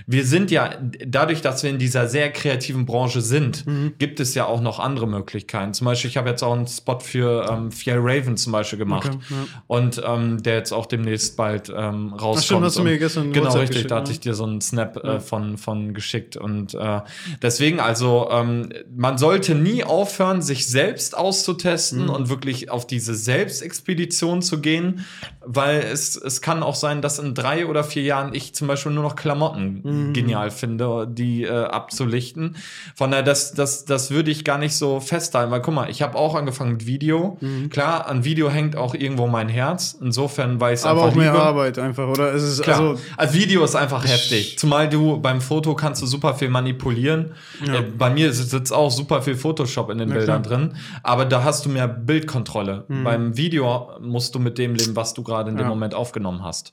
Wir 0.07 0.25
sind 0.27 0.51
ja, 0.51 0.71
dadurch, 1.07 1.41
dass 1.41 1.63
wir 1.63 1.71
in 1.71 1.79
dieser 1.79 2.09
sehr 2.09 2.31
kreativen 2.31 2.85
Branche 2.85 3.21
sind, 3.21 3.67
mhm. 3.67 3.95
gibt 3.99 4.21
es 4.21 4.35
ja 4.35 4.45
auch 4.45 4.61
noch 4.61 4.79
andere 4.79 5.07
Möglichkeiten. 5.07 5.73
Zum 5.73 5.87
Beispiel, 5.87 6.11
ich 6.11 6.17
habe 6.17 6.29
jetzt 6.29 6.43
auch 6.43 6.53
einen 6.53 6.67
Spot 6.67 7.01
für 7.01 7.49
ähm, 7.51 7.73
Fjell 7.73 7.99
Raven 8.01 8.37
zum 8.37 8.53
Beispiel 8.53 8.79
gemacht. 8.79 9.09
Okay, 9.09 9.19
ja. 9.31 9.37
Und 9.67 10.03
ähm, 10.05 10.43
der 10.43 10.57
jetzt 10.57 10.73
auch 10.73 10.87
demnächst 10.87 11.37
bald 11.37 11.71
ähm, 11.75 12.13
rauskommt. 12.13 12.37
Ach, 12.37 12.43
stimmt, 12.43 12.65
hast 12.65 12.79
du 12.79 12.83
mir 12.83 12.99
gestern 12.99 13.33
Genau, 13.33 13.47
WhatsApp 13.47 13.63
richtig. 13.63 13.87
Da 13.87 13.97
hatte 13.97 14.13
ich 14.13 14.21
dir 14.21 14.35
so 14.35 14.45
einen 14.45 14.61
Snap 14.61 15.03
äh, 15.03 15.21
von, 15.21 15.57
von 15.57 15.95
geschickt. 15.95 16.37
Und 16.37 16.75
äh, 16.75 17.01
deswegen, 17.41 17.81
also, 17.81 18.29
ähm, 18.31 18.69
man 18.95 19.17
sollte 19.17 19.55
nie 19.55 19.85
aufhören, 19.85 20.43
sich 20.43 20.67
selbst 20.67 21.17
auszutesten 21.17 22.05
mhm. 22.05 22.11
und 22.11 22.29
wirklich 22.29 22.71
auf 22.71 22.87
diese 22.87 23.15
Selbstexpedition 23.15 24.43
zu 24.43 24.61
gehen, 24.61 25.05
weil 25.45 25.81
es, 25.81 26.17
es 26.17 26.43
kann 26.43 26.63
auch 26.63 26.75
sein, 26.75 27.01
dass 27.01 27.19
in 27.19 27.35
drei 27.35 27.67
oder 27.67 27.85
vier 27.85 28.03
Jahren 28.03 28.35
ich 28.35 28.55
zum 28.55 28.69
Beispiel 28.69 28.93
nur 28.93 29.03
noch 29.03 29.17
Klamotten 29.17 29.81
mhm. 29.83 29.94
Genial 30.13 30.51
finde, 30.51 31.07
die 31.11 31.45
äh, 31.45 31.51
abzulichten. 31.51 32.57
Von 32.95 33.11
daher, 33.11 33.23
das, 33.23 33.53
das, 33.53 33.85
das 33.85 34.11
würde 34.11 34.31
ich 34.31 34.45
gar 34.45 34.59
nicht 34.59 34.77
so 34.77 35.01
festhalten, 35.01 35.51
weil 35.51 35.61
guck 35.61 35.75
mal, 35.75 35.91
ich 35.91 36.03
habe 36.03 36.17
auch 36.17 36.35
angefangen 36.35 36.73
mit 36.73 36.87
Video. 36.87 37.39
Mhm. 37.41 37.71
Klar, 37.71 38.07
an 38.07 38.25
Video 38.25 38.51
hängt 38.51 38.77
auch 38.77 38.95
irgendwo 38.95 39.27
mein 39.27 39.49
Herz. 39.49 39.97
Insofern 40.01 40.61
weiß 40.61 40.83
ich 40.83 40.87
Aber 40.87 41.05
auch 41.05 41.15
mehr 41.15 41.35
Arbeit 41.35 41.79
einfach, 41.79 42.09
oder? 42.09 42.35
Es 42.35 42.43
ist 42.43 42.63
Klar, 42.63 42.81
also, 42.81 43.01
also 43.17 43.35
Video 43.35 43.65
ist 43.65 43.75
einfach 43.75 44.05
heftig. 44.07 44.59
Zumal 44.59 44.89
du 44.89 45.19
beim 45.21 45.41
Foto 45.41 45.75
kannst 45.75 46.03
du 46.03 46.07
super 46.07 46.35
viel 46.35 46.49
manipulieren. 46.49 47.33
Ja. 47.67 47.77
Äh, 47.77 47.83
bei 47.83 48.11
mir 48.11 48.33
sitzt 48.33 48.73
auch 48.73 48.91
super 48.91 49.23
viel 49.23 49.37
Photoshop 49.37 49.91
in 49.91 49.99
den 49.99 50.09
ja, 50.09 50.15
Bildern 50.17 50.43
klar. 50.43 50.59
drin. 50.59 50.77
Aber 51.03 51.25
da 51.25 51.45
hast 51.45 51.65
du 51.65 51.69
mehr 51.69 51.89
Bildkontrolle. 51.89 52.85
Mhm. 52.89 53.05
Beim 53.05 53.37
Video 53.37 53.91
musst 54.01 54.35
du 54.35 54.39
mit 54.39 54.59
dem 54.59 54.75
leben, 54.75 54.97
was 54.97 55.15
du 55.15 55.23
gerade 55.23 55.51
in 55.51 55.57
dem 55.57 55.65
ja. 55.65 55.69
Moment 55.69 55.95
aufgenommen 55.95 56.43
hast. 56.43 56.73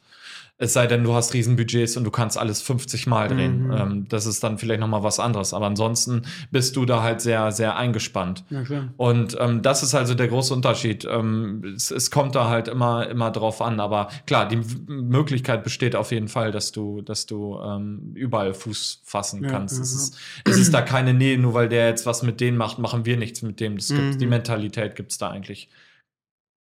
Es 0.62 0.74
sei 0.74 0.86
denn, 0.86 1.04
du 1.04 1.16
hast 1.16 1.34
Riesenbudgets 1.34 1.98
und 1.98 2.04
du 2.04 2.12
kannst 2.12 2.38
alles 2.38 2.62
50 2.62 3.08
mal 3.08 3.28
drehen. 3.28 3.66
Mhm. 3.66 3.72
Ähm, 3.72 4.06
das 4.10 4.28
ist 4.28 4.44
dann 4.44 4.60
vielleicht 4.60 4.80
nochmal 4.80 5.02
was 5.02 5.20
anderes. 5.20 5.56
Aber 5.56 5.66
ansonsten 5.66 6.22
bist 6.52 6.76
du 6.76 6.86
da 6.86 7.02
halt 7.02 7.20
sehr, 7.20 7.52
sehr 7.52 7.78
eingespannt. 7.78 8.44
Ja, 8.52 8.90
Und 8.96 9.36
ähm, 9.40 9.64
das 9.64 9.82
ist 9.82 9.96
also 9.96 10.14
der 10.14 10.28
große 10.28 10.54
Unterschied. 10.54 11.04
Ähm, 11.10 11.64
es, 11.76 11.90
es, 11.90 12.12
kommt 12.12 12.36
da 12.36 12.48
halt 12.48 12.68
immer, 12.68 13.10
immer 13.10 13.32
drauf 13.32 13.60
an. 13.60 13.80
Aber 13.80 14.10
klar, 14.28 14.48
die 14.48 14.62
Möglichkeit 14.86 15.64
besteht 15.64 15.96
auf 15.96 16.12
jeden 16.12 16.28
Fall, 16.28 16.52
dass 16.52 16.72
du, 16.72 17.02
dass 17.02 17.26
du 17.26 17.60
ähm, 17.60 18.12
überall 18.14 18.54
Fuß 18.54 19.02
fassen 19.04 19.44
ja, 19.44 19.50
kannst. 19.50 19.80
Es, 19.82 19.96
ist, 19.96 20.18
es 20.44 20.60
ist 20.60 20.76
da 20.76 20.84
keine 20.84 21.16
Nähe, 21.16 21.40
nur 21.40 21.56
weil 21.56 21.70
der 21.70 21.88
jetzt 21.88 22.06
was 22.06 22.22
mit 22.22 22.40
denen 22.40 22.58
macht, 22.58 22.78
machen 22.78 23.04
wir 23.06 23.18
nichts 23.18 23.42
mit 23.42 23.60
dem. 23.60 23.78
Das 23.78 23.90
mhm. 23.90 24.20
die 24.20 24.28
Mentalität 24.28 24.96
gibt 24.96 25.12
es 25.12 25.18
da 25.18 25.32
eigentlich 25.32 25.70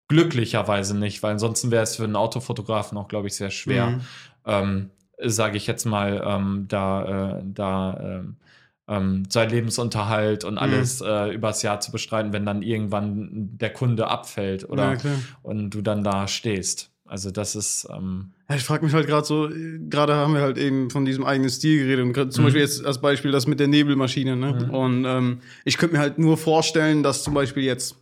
glücklicherweise 0.09 0.97
nicht, 0.97 1.23
weil 1.23 1.33
ansonsten 1.33 1.71
wäre 1.71 1.83
es 1.83 1.95
für 1.95 2.03
einen 2.03 2.17
Autofotografen 2.17 2.97
auch, 2.97 3.07
glaube 3.07 3.27
ich, 3.27 3.35
sehr 3.35 3.51
schwer. 3.51 3.91
Mhm. 3.91 4.01
Ähm, 4.45 4.89
sage 5.23 5.57
ich 5.57 5.67
jetzt 5.67 5.85
mal, 5.85 6.23
ähm, 6.25 6.65
da, 6.67 7.37
äh, 7.39 7.43
da 7.45 7.99
ähm, 8.01 8.35
ähm, 8.87 9.23
sein 9.29 9.49
Lebensunterhalt 9.49 10.43
und 10.43 10.53
mhm. 10.53 10.59
alles 10.59 11.01
mhm. 11.01 11.07
äh, 11.07 11.33
übers 11.33 11.61
Jahr 11.61 11.79
zu 11.79 11.91
bestreiten, 11.91 12.33
wenn 12.33 12.45
dann 12.45 12.61
irgendwann 12.61 13.29
der 13.31 13.71
Kunde 13.71 14.07
abfällt 14.07 14.67
oder 14.67 14.93
ja, 14.93 14.99
und 15.43 15.69
du 15.69 15.81
dann 15.81 16.03
da 16.03 16.27
stehst. 16.27 16.91
Also 17.05 17.31
das 17.31 17.55
ist. 17.55 17.87
Ähm 17.91 18.33
ja, 18.49 18.55
ich 18.55 18.63
frage 18.63 18.85
mich 18.85 18.93
halt 18.93 19.07
gerade 19.07 19.25
so, 19.25 19.49
gerade 19.89 20.15
haben 20.15 20.33
wir 20.33 20.41
halt 20.41 20.57
eben 20.57 20.89
von 20.89 21.05
diesem 21.05 21.25
eigenen 21.25 21.49
Stil 21.49 21.83
geredet 21.83 22.05
und 22.05 22.33
zum 22.33 22.43
mhm. 22.43 22.47
Beispiel 22.47 22.61
jetzt 22.61 22.85
als 22.85 23.01
Beispiel 23.01 23.31
das 23.31 23.47
mit 23.47 23.59
der 23.59 23.67
Nebelmaschine. 23.67 24.35
Ne? 24.35 24.53
Mhm. 24.53 24.69
Und 24.69 25.05
ähm, 25.05 25.39
ich 25.65 25.77
könnte 25.77 25.95
mir 25.95 26.01
halt 26.01 26.19
nur 26.19 26.37
vorstellen, 26.37 27.03
dass 27.03 27.23
zum 27.23 27.33
Beispiel 27.33 27.63
jetzt 27.63 27.95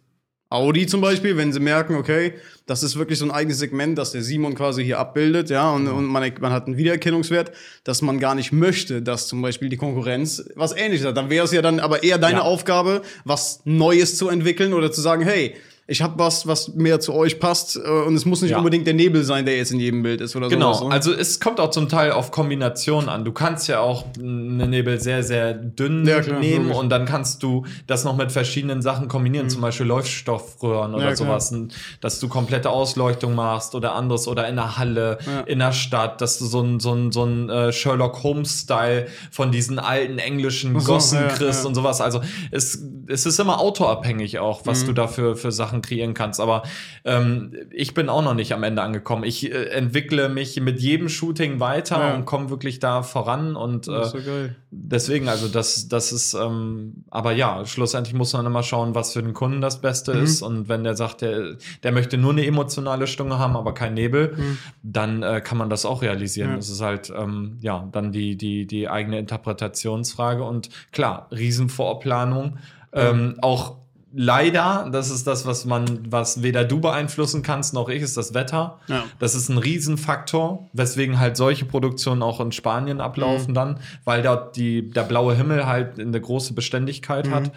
Audi 0.49 0.87
zum 0.87 1.01
Beispiel, 1.01 1.35
wenn 1.35 1.51
sie 1.51 1.59
merken, 1.59 1.95
okay, 1.95 2.33
das 2.65 2.81
ist 2.81 2.97
wirklich 2.97 3.19
so 3.19 3.25
ein 3.25 3.31
eigenes 3.31 3.59
Segment, 3.59 3.97
das 3.97 4.13
der 4.13 4.21
Simon 4.21 4.55
quasi 4.55 4.83
hier 4.83 4.97
abbildet, 4.97 5.49
ja, 5.49 5.71
und, 5.71 5.87
und 5.87 6.05
man, 6.05 6.31
man 6.39 6.51
hat 6.51 6.67
einen 6.67 6.77
Wiedererkennungswert, 6.77 7.51
dass 7.83 8.01
man 8.01 8.19
gar 8.19 8.33
nicht 8.33 8.53
möchte, 8.53 9.01
dass 9.01 9.27
zum 9.27 9.41
Beispiel 9.41 9.67
die 9.67 9.77
Konkurrenz 9.77 10.45
was 10.55 10.75
ähnliches 10.75 11.05
hat. 11.05 11.17
Dann 11.17 11.29
wäre 11.29 11.45
es 11.45 11.51
ja 11.51 11.61
dann 11.61 11.79
aber 11.81 12.03
eher 12.03 12.17
deine 12.17 12.39
ja. 12.39 12.43
Aufgabe, 12.43 13.01
was 13.25 13.61
Neues 13.65 14.17
zu 14.17 14.29
entwickeln 14.29 14.73
oder 14.73 14.91
zu 14.91 15.01
sagen, 15.01 15.23
hey, 15.23 15.55
ich 15.89 16.01
habe 16.01 16.19
was, 16.19 16.45
was 16.45 16.73
mehr 16.75 16.99
zu 16.99 17.13
euch 17.13 17.39
passt 17.39 17.77
äh, 17.77 17.79
und 17.79 18.13
es 18.15 18.25
muss 18.25 18.41
nicht 18.41 18.51
ja. 18.51 18.57
unbedingt 18.57 18.85
der 18.85 18.93
Nebel 18.93 19.23
sein, 19.23 19.45
der 19.45 19.55
jetzt 19.55 19.71
in 19.71 19.79
jedem 19.79 20.03
Bild 20.03 20.19
ist 20.19 20.35
oder 20.35 20.49
so. 20.49 20.55
Genau, 20.55 20.73
sowas, 20.73 20.89
ne? 20.89 20.93
also 20.93 21.13
es 21.13 21.39
kommt 21.39 21.61
auch 21.61 21.71
zum 21.71 21.88
Teil 21.88 22.11
auf 22.11 22.31
Kombinationen 22.31 23.07
an. 23.07 23.23
Du 23.23 23.31
kannst 23.31 23.69
ja 23.69 23.79
auch 23.79 24.03
einen 24.19 24.69
Nebel 24.69 24.99
sehr, 24.99 25.23
sehr 25.23 25.53
dünn 25.53 26.05
ja, 26.05 26.19
klar, 26.19 26.39
nehmen 26.41 26.65
logisch. 26.67 26.77
und 26.81 26.89
dann 26.89 27.05
kannst 27.05 27.41
du 27.41 27.65
das 27.88 28.03
noch 28.03 28.17
mit 28.17 28.33
verschiedenen 28.33 28.81
Sachen 28.81 29.07
kombinieren, 29.07 29.45
mhm. 29.45 29.51
zum 29.51 29.61
Beispiel 29.61 29.85
Leuchtstoffröhren 29.85 30.93
oder 30.93 31.09
ja, 31.09 31.15
sowas, 31.15 31.55
dass 32.01 32.19
du 32.19 32.27
komplette 32.27 32.69
Ausleuchtung 32.69 33.33
machst 33.33 33.73
oder 33.73 33.95
anderes 33.95 34.27
oder 34.27 34.47
in 34.49 34.57
der 34.57 34.77
Halle, 34.77 35.19
in 35.45 35.59
der 35.59 35.71
Stadt, 35.71 36.19
dass 36.19 36.38
du 36.38 36.45
so 36.45 36.61
ein, 36.61 36.81
so 36.81 36.93
ein, 36.93 37.13
so 37.13 37.23
ein 37.23 37.49
äh, 37.49 37.71
Sherlock 37.71 38.23
Holmes-Style 38.23 39.07
von 39.31 39.53
diesen 39.53 39.79
alten 39.79 40.19
englischen 40.19 40.77
so, 40.77 40.93
Gossen 40.93 41.27
kriegst 41.29 41.65
und 41.65 41.75
sowas. 41.75 42.01
Also 42.01 42.21
es, 42.51 42.83
es 43.07 43.25
ist 43.25 43.39
immer 43.39 43.59
autoabhängig 43.61 44.39
auch, 44.39 44.65
was 44.65 44.81
mhm. 44.81 44.88
du 44.88 44.93
dafür 44.93 45.35
für 45.38 45.53
Sachen 45.53 45.76
Sachen 45.78 45.82
kreieren 45.82 46.13
kannst. 46.13 46.39
Aber 46.39 46.63
ähm, 47.05 47.53
ich 47.71 47.93
bin 47.93 48.09
auch 48.09 48.23
noch 48.23 48.34
nicht 48.34 48.53
am 48.53 48.63
Ende 48.63 48.82
angekommen. 48.82 49.23
Ich 49.23 49.51
äh, 49.51 49.65
entwickle 49.69 50.30
mich 50.30 50.59
mit 50.59 50.80
jedem 50.80 51.09
Shooting 51.09 51.59
weiter 51.59 51.99
ja. 51.99 52.15
und 52.15 52.25
komme 52.25 52.49
wirklich 52.49 52.80
da 52.80 53.03
voran. 53.03 53.55
Und 53.55 53.88
äh, 53.88 54.05
so 54.05 54.17
deswegen, 54.71 55.30
also 55.30 55.47
das, 55.47 55.88
das 55.88 56.11
ist, 56.11 56.34
ähm, 56.34 57.03
aber 57.09 57.32
ja, 57.34 57.65
schlussendlich 57.65 58.13
muss 58.13 58.34
man 58.34 58.45
immer 58.45 58.63
schauen, 58.63 58.95
was 58.95 59.13
für 59.13 59.21
den 59.21 59.34
Kunden 59.34 59.61
das 59.61 59.82
Beste 59.82 60.13
mhm. 60.13 60.23
ist. 60.23 60.41
Und 60.41 60.69
wenn 60.69 60.84
der 60.84 60.95
sagt, 60.95 61.21
der, 61.21 61.55
der 61.84 61.91
möchte 61.91 62.17
nur 62.17 62.32
eine 62.32 62.45
emotionale 62.45 63.07
Stunde 63.07 63.39
haben, 63.39 63.55
aber 63.55 63.73
kein 63.73 63.93
Nebel, 63.93 64.34
mhm. 64.36 64.57
dann 64.84 65.23
äh, 65.23 65.41
kann 65.41 65.57
man 65.57 65.69
das 65.69 65.86
auch 65.86 66.01
realisieren. 66.01 66.51
Ja. 66.51 66.55
Das 66.57 66.69
ist 66.69 66.82
halt, 66.82 67.11
ähm, 67.15 67.57
ja, 67.61 67.88
dann 67.91 68.11
die, 68.11 68.36
die, 68.36 68.65
die 68.65 68.89
eigene 68.89 69.19
Interpretationsfrage. 69.19 70.43
Und 70.43 70.69
klar, 70.91 71.28
Riesenvorplanung. 71.32 72.57
Ähm, 72.93 73.36
auch 73.41 73.75
leider, 74.18 74.89
das 74.91 75.11
ist 75.11 75.28
das, 75.28 75.45
was 75.45 75.65
man, 75.65 75.99
was 76.09 76.41
weder 76.41 76.65
du 76.65 76.82
beeinflussen 76.82 77.43
kannst 77.43 77.76
noch 77.76 77.88
ich, 77.88 78.01
ist 78.01 78.18
das 78.18 78.34
Wetter. 78.34 78.80
Ja. 78.88 79.03
Das 79.20 79.36
ist 79.36 79.47
ein 79.47 79.59
Riesenfaktor, 79.59 80.68
weswegen 80.74 81.20
halt 81.20 81.38
solche 81.38 81.65
Produktionen 81.65 82.24
auch 82.24 82.41
in 82.41 82.51
Spanien 82.51 82.99
ablaufen 82.99 83.51
mhm. 83.51 83.55
dann, 83.55 83.80
weil 84.05 84.24
dort 84.24 84.55
die, 84.55 84.89
der 84.89 85.03
blaue 85.03 85.36
Himmel 85.36 85.68
halt 85.68 85.99
eine 85.99 86.20
große 86.20 86.53
Beständigkeit 86.53 87.28
mhm. 87.28 87.32
hat 87.32 87.51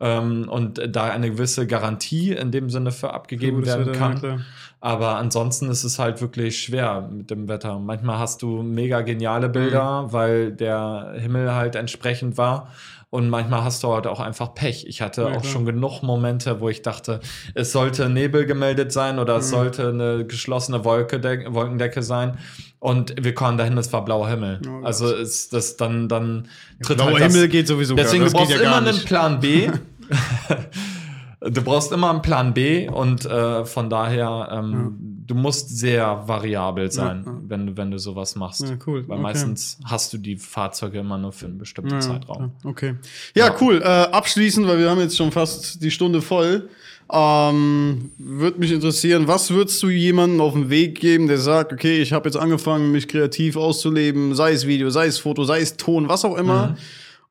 ähm, 0.00 0.48
und 0.50 0.82
da 0.94 1.04
eine 1.04 1.30
gewisse 1.30 1.66
Garantie 1.66 2.32
in 2.32 2.50
dem 2.50 2.68
Sinne 2.68 2.92
für 2.92 3.14
abgegeben 3.14 3.64
für 3.64 3.68
werden 3.68 3.92
kann. 3.92 4.20
Ja, 4.22 4.38
Aber 4.80 5.16
ansonsten 5.16 5.70
ist 5.70 5.82
es 5.82 5.98
halt 5.98 6.20
wirklich 6.20 6.62
schwer 6.62 7.08
mit 7.10 7.30
dem 7.30 7.48
Wetter. 7.48 7.78
Manchmal 7.78 8.18
hast 8.18 8.42
du 8.42 8.62
mega 8.62 9.00
geniale 9.00 9.48
Bilder, 9.48 10.02
mhm. 10.02 10.12
weil 10.12 10.52
der 10.52 11.14
Himmel 11.16 11.54
halt 11.54 11.74
entsprechend 11.74 12.36
war. 12.36 12.68
Und 13.12 13.28
manchmal 13.28 13.62
hast 13.62 13.82
du 13.82 13.92
halt 13.92 14.06
auch 14.06 14.20
einfach 14.20 14.54
Pech. 14.54 14.86
Ich 14.86 15.02
hatte 15.02 15.20
ja, 15.20 15.36
auch 15.36 15.44
schon 15.44 15.66
genug 15.66 16.02
Momente, 16.02 16.62
wo 16.62 16.70
ich 16.70 16.80
dachte, 16.80 17.20
es 17.54 17.70
sollte 17.70 18.08
Nebel 18.08 18.46
gemeldet 18.46 18.90
sein 18.90 19.18
oder 19.18 19.34
mhm. 19.34 19.40
es 19.40 19.50
sollte 19.50 19.90
eine 19.90 20.24
geschlossene 20.24 20.82
Wolke 20.86 21.22
Wolkendecke 21.52 22.02
sein. 22.02 22.38
Und 22.78 23.14
wir 23.22 23.34
kamen 23.34 23.58
dahin, 23.58 23.76
es 23.76 23.92
war 23.92 24.02
blauer 24.02 24.30
Himmel. 24.30 24.62
Oh, 24.66 24.82
also 24.82 25.14
ist 25.14 25.52
das 25.52 25.76
dann, 25.76 26.08
dann 26.08 26.48
tritt 26.82 26.96
Blauer 26.96 27.20
halt 27.20 27.30
Himmel 27.30 27.48
geht 27.48 27.68
sowieso 27.68 27.96
Deswegen 27.96 28.24
gar, 28.24 28.32
du 28.32 28.38
brauchst 28.38 28.50
ja 28.50 28.60
immer 28.62 28.76
einen 28.76 29.04
Plan 29.04 29.40
B. 29.40 29.70
du 31.40 31.62
brauchst 31.62 31.92
immer 31.92 32.08
einen 32.08 32.22
Plan 32.22 32.54
B 32.54 32.88
und 32.88 33.26
äh, 33.26 33.66
von 33.66 33.90
daher 33.90 34.48
ähm, 34.52 34.72
ja 34.72 35.11
du 35.26 35.34
musst 35.34 35.76
sehr 35.76 36.24
variabel 36.26 36.90
sein, 36.90 37.22
ja, 37.24 37.32
ja. 37.32 37.38
Wenn, 37.46 37.76
wenn 37.76 37.90
du 37.90 37.98
sowas 37.98 38.34
machst. 38.34 38.62
Ja, 38.62 38.76
cool. 38.86 39.06
Weil 39.06 39.16
okay. 39.16 39.22
meistens 39.22 39.78
hast 39.84 40.12
du 40.12 40.18
die 40.18 40.36
Fahrzeuge 40.36 40.98
immer 40.98 41.18
nur 41.18 41.32
für 41.32 41.46
einen 41.46 41.58
bestimmten 41.58 42.00
Zeitraum. 42.00 42.52
Okay. 42.64 42.96
Ja, 43.34 43.54
cool. 43.60 43.80
Äh, 43.82 43.86
abschließend, 43.86 44.66
weil 44.66 44.78
wir 44.78 44.90
haben 44.90 45.00
jetzt 45.00 45.16
schon 45.16 45.30
fast 45.30 45.82
die 45.82 45.90
Stunde 45.90 46.22
voll. 46.22 46.68
Ähm, 47.12 48.10
Würde 48.18 48.58
mich 48.58 48.72
interessieren, 48.72 49.28
was 49.28 49.50
würdest 49.50 49.82
du 49.82 49.90
jemandem 49.90 50.40
auf 50.40 50.54
den 50.54 50.70
Weg 50.70 50.98
geben, 50.98 51.28
der 51.28 51.38
sagt, 51.38 51.72
okay, 51.72 52.00
ich 52.00 52.12
habe 52.12 52.28
jetzt 52.28 52.36
angefangen, 52.36 52.90
mich 52.90 53.06
kreativ 53.06 53.56
auszuleben, 53.56 54.34
sei 54.34 54.52
es 54.52 54.66
Video, 54.66 54.90
sei 54.90 55.06
es 55.06 55.18
Foto, 55.18 55.44
sei 55.44 55.60
es 55.60 55.76
Ton, 55.76 56.08
was 56.08 56.24
auch 56.24 56.36
immer. 56.36 56.68
Mhm. 56.68 56.74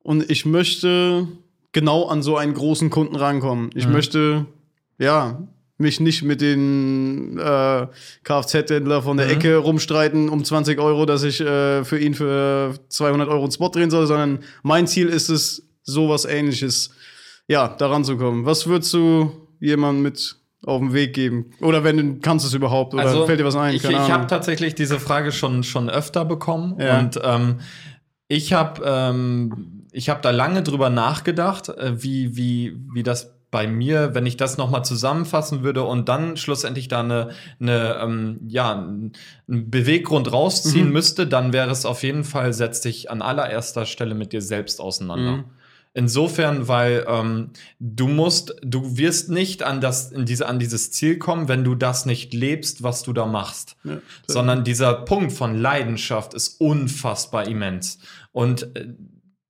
Und 0.04 0.30
ich 0.32 0.46
möchte 0.46 1.28
genau 1.72 2.08
an 2.08 2.22
so 2.22 2.38
einen 2.38 2.54
großen 2.54 2.90
Kunden 2.90 3.16
rankommen. 3.16 3.70
Ich 3.74 3.88
mhm. 3.88 3.94
möchte, 3.94 4.46
ja, 4.98 5.48
mich 5.82 6.00
nicht 6.00 6.24
mit 6.24 6.42
den 6.42 7.38
äh, 7.38 7.88
Kfz-Händler 8.24 9.02
von 9.02 9.18
der 9.18 9.28
mhm. 9.28 9.34
Ecke 9.34 9.58
rumstreiten 9.58 10.30
um 10.30 10.44
20 10.44 10.80
Euro, 10.80 11.06
dass 11.06 11.24
ich 11.24 11.42
äh, 11.42 11.84
für 11.84 12.00
ihn 12.00 12.14
für 12.14 12.74
200 12.90 13.28
Euro 13.28 13.44
einen 13.44 13.52
Spot 13.52 13.70
drehen 13.70 13.90
soll, 13.90 14.08
sondern 14.08 14.40
mein 14.64 14.88
Ziel 14.88 15.08
ist 15.08 15.30
es, 15.30 15.68
sowas 15.84 16.26
ähnliches, 16.26 16.92
ja, 17.48 17.68
daran 17.68 18.04
zu 18.04 18.18
kommen. 18.18 18.46
Was 18.46 18.68
würdest 18.68 18.94
du 18.94 19.48
jemandem 19.60 20.04
mit 20.04 20.38
auf 20.64 20.80
den 20.80 20.94
Weg 20.94 21.14
geben? 21.14 21.52
Oder 21.60 21.84
wenn 21.84 21.98
du 21.98 22.20
kannst 22.20 22.46
es 22.46 22.54
überhaupt? 22.54 22.94
Oder 22.94 23.04
also, 23.04 23.26
fällt 23.26 23.40
dir 23.40 23.46
was 23.46 23.56
ein? 23.56 23.74
ich, 23.74 23.84
ich 23.84 23.96
habe 23.96 24.28
tatsächlich 24.28 24.76
diese 24.76 25.00
Frage 25.00 25.32
schon, 25.32 25.64
schon 25.64 25.90
öfter 25.90 26.24
bekommen 26.24 26.78
ja. 26.80 27.00
und 27.00 27.20
ähm, 27.24 27.60
ich 28.28 28.54
habe 28.54 28.82
ähm, 28.86 29.88
ich 29.92 30.06
da 30.06 30.30
lange 30.30 30.64
drüber 30.64 30.90
nachgedacht, 30.90 31.70
äh, 31.70 32.02
wie, 32.02 32.38
wie, 32.38 32.78
wie 32.94 33.04
das 33.04 33.34
bei 33.52 33.68
mir, 33.68 34.16
wenn 34.16 34.26
ich 34.26 34.38
das 34.38 34.58
nochmal 34.58 34.84
zusammenfassen 34.86 35.62
würde 35.62 35.84
und 35.84 36.08
dann 36.08 36.38
schlussendlich 36.38 36.88
da 36.88 37.02
eine, 37.02 37.30
eine 37.60 37.98
ähm, 38.02 38.40
ja, 38.48 38.72
einen 38.74 39.12
Beweggrund 39.48 40.32
rausziehen 40.32 40.88
mhm. 40.88 40.94
müsste, 40.94 41.28
dann 41.28 41.52
wäre 41.52 41.70
es 41.70 41.86
auf 41.86 42.04
jeden 42.04 42.24
Fall, 42.24 42.54
setz 42.54 42.80
dich 42.82 43.12
an 43.12 43.22
allererster 43.22 43.86
Stelle 43.86 44.16
mit 44.16 44.32
dir 44.32 44.42
selbst 44.42 44.80
auseinander. 44.80 45.38
Mhm. 45.38 45.44
Insofern, 45.94 46.70
weil 46.70 47.06
ähm, 47.10 47.50
du 47.82 48.08
musst, 48.08 48.56
du 48.64 48.96
wirst 48.96 49.30
nicht 49.30 49.62
an 49.64 49.82
das, 49.82 50.10
in 50.14 50.26
diese, 50.26 50.48
an 50.48 50.58
dieses 50.58 50.92
Ziel 50.92 51.18
kommen, 51.18 51.50
wenn 51.50 51.66
du 51.66 51.76
das 51.76 52.06
nicht 52.06 52.34
lebst, 52.34 52.82
was 52.82 53.04
du 53.04 53.12
da 53.12 53.26
machst. 53.26 53.76
Ja, 53.84 53.98
Sondern 54.26 54.64
dieser 54.64 54.94
Punkt 54.94 55.34
von 55.34 55.60
Leidenschaft 55.60 56.34
ist 56.34 56.62
unfassbar 56.62 57.46
immens. 57.46 58.00
Und 58.32 58.74
äh, 58.78 58.88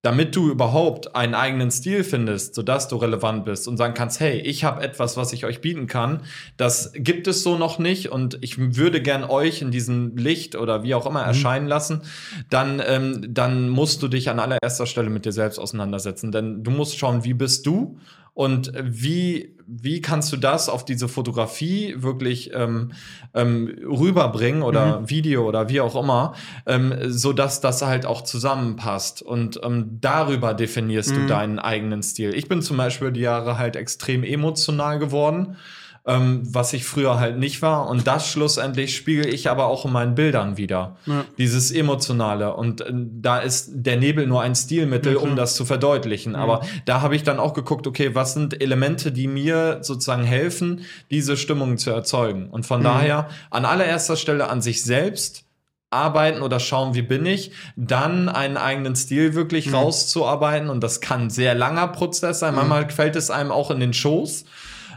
damit 0.02 0.36
du 0.36 0.49
überhaupt 0.49 1.16
einen 1.16 1.36
eigenen 1.36 1.70
Stil 1.70 2.04
findest, 2.04 2.56
sodass 2.56 2.88
du 2.88 2.95
relevant 2.95 3.45
bist 3.45 3.68
und 3.68 3.78
sagen 3.78 3.93
kannst, 3.93 4.20
hey, 4.20 4.39
ich 4.39 4.64
habe 4.64 4.82
etwas, 4.82 5.16
was 5.16 5.32
ich 5.32 5.45
euch 5.45 5.62
bieten 5.62 5.86
kann, 5.86 6.22
das 6.58 6.91
gibt 6.95 7.28
es 7.28 7.43
so 7.43 7.58
noch 7.58 7.78
nicht 7.78 8.12
und 8.12 8.39
ich 8.41 8.76
würde 8.76 9.02
gern 9.02 9.24
euch 9.24 9.62
in 9.62 9.70
diesem 9.70 10.18
Licht 10.18 10.56
oder 10.56 10.82
wie 10.82 10.95
auch 10.95 11.06
immer 11.06 11.22
mhm. 11.22 11.28
erscheinen 11.28 11.68
lassen, 11.68 12.02
dann, 12.49 12.82
ähm, 12.86 13.26
dann 13.30 13.70
musst 13.70 14.02
du 14.02 14.08
dich 14.08 14.30
an 14.30 14.39
allererster 14.39 14.88
Stelle 14.88 15.12
mit 15.12 15.26
dir 15.26 15.34
selbst 15.34 15.60
auseinandersetzen. 15.60 16.32
Denn 16.32 16.64
du 16.64 16.72
musst 16.72 16.97
schauen, 16.97 17.24
wie 17.24 17.36
bist 17.36 17.68
du 17.68 17.99
und 18.34 18.72
wie, 18.82 19.58
wie 19.68 20.02
kannst 20.02 20.32
du 20.32 20.38
das 20.38 20.70
auf 20.70 20.86
diese 20.86 21.10
Fotografie 21.10 21.96
wirklich 21.98 22.52
ähm, 22.54 22.94
ähm, 23.34 23.76
rüberbringen 23.84 24.62
oder 24.62 25.02
mhm. 25.02 25.10
Video 25.10 25.48
oder 25.48 25.68
wie 25.68 25.82
auch 25.82 26.02
immer, 26.02 26.34
ähm, 26.66 26.94
so 27.08 27.34
dass 27.34 27.60
das 27.60 27.82
halt 27.82 28.06
auch 28.06 28.22
zusammenpasst 28.22 29.22
und 29.22 29.60
ähm, 29.64 29.98
darüber 30.00 30.54
definierst 30.54 31.12
mhm. 31.12 31.16
du 31.16 31.28
deinen 31.28 31.60
eigenen 31.60 32.04
Stil. 32.04 32.34
Ich 32.34 32.48
bin 32.48 32.62
zum 32.62 32.78
Beispiel 32.78 33.12
die 33.12 33.22
Jahre 33.22 33.58
halt 33.58 33.76
extrem 33.76 34.24
emotional 34.24 34.98
geworden 34.98 35.58
ähm, 36.06 36.41
was 36.43 36.74
ich 36.74 36.86
früher 36.86 37.20
halt 37.20 37.38
nicht 37.38 37.62
war. 37.62 37.88
Und 37.88 38.08
das 38.08 38.28
schlussendlich 38.28 38.95
spiegel 38.95 39.32
ich 39.32 39.49
aber 39.49 39.66
auch 39.68 39.86
in 39.86 39.91
meinen 39.91 40.16
Bildern 40.16 40.58
wieder. 40.58 40.97
Ja. 41.06 41.26
Dieses 41.38 41.72
Emotionale. 41.72 42.56
Und 42.56 42.82
äh, 42.82 42.91
da 42.91 43.39
ist 43.39 43.70
der 43.72 43.97
Nebel 43.97 44.26
nur 44.26 44.41
ein 44.41 44.56
Stilmittel, 44.56 45.16
um 45.16 45.36
das 45.36 45.56
zu 45.56 45.66
verdeutlichen. 45.66 46.36
Aber 46.36 46.62
da 46.86 47.02
habe 47.02 47.16
ich 47.16 47.24
dann 47.24 47.39
auch 47.39 47.54
geguckt, 47.54 47.86
okay, 47.86 48.16
was 48.16 48.34
sind 48.34 48.62
Elemente, 48.62 49.12
die 49.12 49.28
mir 49.28 49.80
sozusagen 49.82 50.24
helfen, 50.24 50.86
diese 51.12 51.38
Stimmung 51.38 51.78
zu 51.78 51.91
erzeugen. 51.91 52.49
Und 52.49 52.66
von 52.66 52.80
mhm. 52.80 52.86
daher 52.86 53.30
an 53.52 53.66
allererster 53.66 54.16
Stelle 54.16 54.49
an 54.49 54.62
sich 54.62 54.84
selbst 54.84 55.45
arbeiten 55.91 56.41
oder 56.41 56.60
schauen, 56.60 56.95
wie 56.95 57.02
bin 57.02 57.26
ich, 57.26 57.52
dann 57.76 58.30
einen 58.30 58.58
eigenen 58.58 58.95
Stil 58.95 59.36
wirklich 59.36 59.68
mhm. 59.68 59.76
rauszuarbeiten. 59.76 60.70
Und 60.70 60.82
das 60.82 60.99
kann 60.99 61.24
ein 61.24 61.30
sehr 61.30 61.54
langer 61.54 61.89
Prozess 61.89 62.39
sein. 62.39 62.54
Mhm. 62.54 62.60
Manchmal 62.60 62.89
fällt 62.89 63.16
es 63.16 63.30
einem 63.30 63.52
auch 63.52 63.70
in 63.70 63.80
den 63.80 63.93
Schoß. 63.93 64.45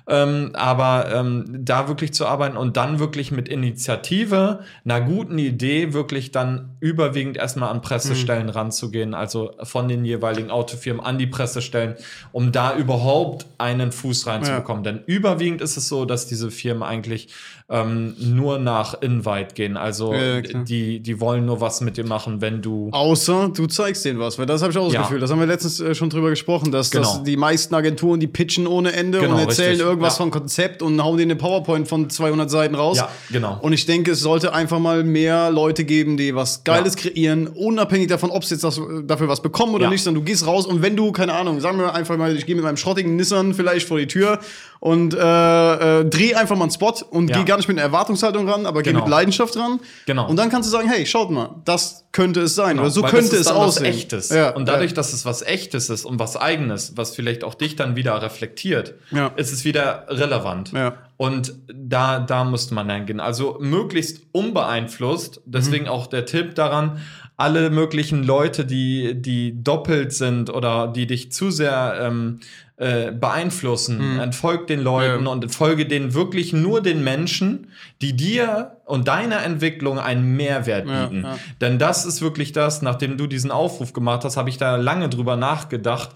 Ähm, 0.07 0.51
aber 0.53 1.11
ähm, 1.15 1.45
da 1.65 1.89
wirklich 1.89 2.13
zu 2.13 2.27
arbeiten 2.27 2.59
und 2.59 2.77
dann 2.77 2.99
wirklich 2.99 3.31
mit 3.31 3.49
Initiative, 3.49 4.61
einer 4.85 5.01
guten 5.01 5.39
Idee, 5.39 5.95
wirklich 5.95 6.31
dann 6.31 6.77
überwiegend 6.81 7.39
erstmal 7.39 7.71
an 7.71 7.81
Pressestellen 7.81 8.49
mhm. 8.49 8.53
ranzugehen, 8.53 9.15
also 9.15 9.53
von 9.63 9.89
den 9.89 10.05
jeweiligen 10.05 10.51
Autofirmen 10.51 11.03
an 11.03 11.17
die 11.17 11.27
Pressestellen, 11.27 11.95
um 12.33 12.53
da 12.53 12.77
überhaupt 12.77 13.47
einen 13.57 13.93
Fuß 13.93 14.27
reinzubekommen. 14.27 14.85
Ja. 14.85 14.93
Denn 14.93 15.05
überwiegend 15.07 15.63
ist 15.63 15.79
es 15.79 15.89
so, 15.89 16.05
dass 16.05 16.27
diese 16.27 16.51
Firmen 16.51 16.83
eigentlich 16.83 17.29
ähm, 17.71 18.15
nur 18.19 18.59
nach 18.59 19.01
Invite 19.01 19.55
gehen. 19.55 19.79
Also 19.79 20.13
ja, 20.13 20.43
die, 20.43 21.01
die 21.01 21.21
wollen 21.21 21.47
nur 21.47 21.63
was 21.63 21.81
mit 21.81 21.97
dir 21.97 22.05
machen, 22.05 22.43
wenn 22.43 22.61
du. 22.61 22.91
Außer 22.93 23.51
du 23.55 23.67
zeigst 23.67 24.05
denen 24.05 24.19
was, 24.19 24.39
weil 24.39 24.45
das 24.45 24.61
habe 24.61 24.71
ich 24.71 24.77
auch 24.77 24.85
das 24.85 24.93
ja. 24.93 25.03
Gefühl. 25.03 25.19
Das 25.19 25.31
haben 25.31 25.41
wir 25.41 25.47
letztens 25.47 25.81
äh, 25.81 25.95
schon 25.95 26.11
drüber 26.11 26.29
gesprochen, 26.29 26.71
dass, 26.73 26.91
genau. 26.91 27.05
dass 27.05 27.23
die 27.23 27.39
meisten 27.39 27.75
Agenturen, 27.75 28.21
die 28.21 28.27
pitchen 28.27 28.67
ohne 28.67 28.93
Ende 28.93 29.19
genau, 29.19 29.35
und 29.35 29.41
erzählen 29.41 29.71
richtig. 29.71 29.87
irgendwas 29.87 30.15
ja. 30.15 30.25
von 30.25 30.31
Konzept 30.31 30.83
und 30.83 31.03
hauen 31.03 31.17
dir 31.17 31.23
eine 31.23 31.37
PowerPoint 31.37 31.89
von 31.89 32.11
200 32.11 32.51
Seiten 32.51 32.75
raus. 32.75 32.99
Ja, 32.99 33.09
genau. 33.31 33.59
Und 33.63 33.73
ich 33.73 33.87
denke, 33.87 34.11
es 34.11 34.21
sollte 34.21 34.53
einfach 34.53 34.79
mal 34.79 35.03
mehr 35.03 35.51
Leute 35.51 35.85
geben, 35.85 36.19
die 36.19 36.35
was 36.35 36.65
Geiles 36.65 36.97
kreieren, 36.97 37.47
unabhängig 37.47 38.09
davon, 38.09 38.31
ob 38.31 38.45
sie 38.45 38.57
jetzt 38.57 38.65
das, 38.65 38.79
dafür 39.05 39.29
was 39.29 39.41
bekommen 39.41 39.75
oder 39.75 39.89
nicht, 39.89 40.03
sondern 40.03 40.23
du 40.23 40.31
gehst 40.31 40.47
raus 40.47 40.67
und 40.67 40.83
wenn 40.83 40.97
du, 40.97 41.13
keine 41.13 41.33
Ahnung, 41.33 41.61
sagen 41.61 41.79
wir 41.79 41.95
einfach 41.95 42.19
mal, 42.19 42.37
ich 42.37 42.45
gehe 42.45 42.57
mit 42.57 42.65
meinem 42.65 42.77
schrottigen 42.77 43.17
Nissan 43.17 43.55
vielleicht 43.55 43.89
vor 43.89 43.99
die 43.99 44.07
Tür 44.07 44.39
und 44.85 45.15
äh, 45.15 46.01
äh, 46.01 46.05
dreh 46.05 46.35
einfach 46.35 46.57
mal 46.57 46.65
einen 46.65 46.71
Spot 46.71 46.93
und 47.09 47.31
ja. 47.31 47.39
geh 47.39 47.45
gar 47.45 47.57
nicht 47.57 47.69
mit 47.69 47.79
einer 47.79 47.87
Erwartungshaltung 47.87 48.47
ran, 48.47 48.67
aber 48.67 48.83
genau. 48.83 48.99
geh 48.99 49.05
mit 49.05 49.11
Leidenschaft 49.11 49.57
ran. 49.57 49.81
Genau. 50.05 50.29
Und 50.29 50.37
dann 50.37 50.51
kannst 50.51 50.69
du 50.69 50.71
sagen, 50.71 50.91
hey, 50.91 51.07
schaut 51.07 51.31
mal, 51.31 51.55
das 51.65 52.05
könnte 52.13 52.43
es 52.43 52.55
sein 52.55 52.73
genau. 52.73 52.83
oder 52.83 52.91
so 52.91 53.03
Weil 53.03 53.11
könnte 53.11 53.35
es 53.37 53.47
aussehen. 53.47 53.87
Was 53.87 53.95
Echtes. 53.95 54.29
Ja. 54.29 54.51
Und 54.51 54.69
dadurch, 54.69 54.91
ja. 54.91 54.97
dass 54.97 55.15
es 55.15 55.25
was 55.25 55.41
Echtes 55.41 55.89
ist 55.89 56.05
und 56.05 56.19
was 56.19 56.37
Eigenes, 56.37 56.99
was 56.99 57.17
vielleicht 57.17 57.45
auch 57.45 57.55
dich 57.55 57.77
dann 57.77 57.97
wieder 57.97 58.21
reflektiert, 58.21 58.93
ja. 59.11 59.29
ist 59.37 59.55
es 59.55 59.65
wieder 59.65 60.05
relevant. 60.11 60.73
Ja. 60.73 60.99
Und 61.17 61.55
da, 61.73 62.19
da 62.19 62.45
müsste 62.45 62.75
man 62.75 62.87
dann 62.87 63.07
gehen. 63.07 63.21
Also 63.21 63.57
möglichst 63.61 64.21
unbeeinflusst. 64.33 65.41
Deswegen 65.47 65.85
mhm. 65.85 65.91
auch 65.91 66.09
der 66.09 66.27
Tipp 66.27 66.57
daran, 66.57 67.01
alle 67.37 67.71
möglichen 67.71 68.23
Leute, 68.23 68.65
die, 68.65 69.21
die 69.21 69.63
doppelt 69.63 70.13
sind 70.13 70.51
oder 70.51 70.89
die 70.89 71.07
dich 71.07 71.33
zu 71.33 71.51
sehr 71.51 71.97
ähm, 72.01 72.41
äh, 72.77 73.13
beeinflussen. 73.13 74.15
Mhm. 74.15 74.21
Entfolg 74.21 74.67
den 74.67 74.81
Leuten 74.81 75.27
ja. 75.27 75.31
und 75.31 75.45
entfolge 75.45 75.87
denen 75.87 76.13
wirklich 76.13 76.53
nur 76.53 76.83
den 76.83 77.05
Menschen, 77.05 77.69
die 78.03 78.17
dir 78.17 78.79
und 78.85 79.07
deiner 79.07 79.45
Entwicklung 79.45 80.01
einen 80.01 80.37
Mehrwert 80.37 80.87
bieten. 80.87 81.23
Ja, 81.23 81.35
ja. 81.35 81.39
Denn 81.61 81.79
das 81.79 82.05
ist 82.05 82.21
wirklich 82.21 82.53
das, 82.53 82.83
nachdem 82.83 83.17
du 83.17 83.29
diesen 83.29 83.53
Aufruf 83.53 83.93
gemacht 83.93 84.25
hast, 84.25 84.37
habe 84.37 84.49
ich 84.49 84.59
da 84.59 84.75
lange 84.75 85.09
drüber 85.09 85.37
nachgedacht 85.37 86.11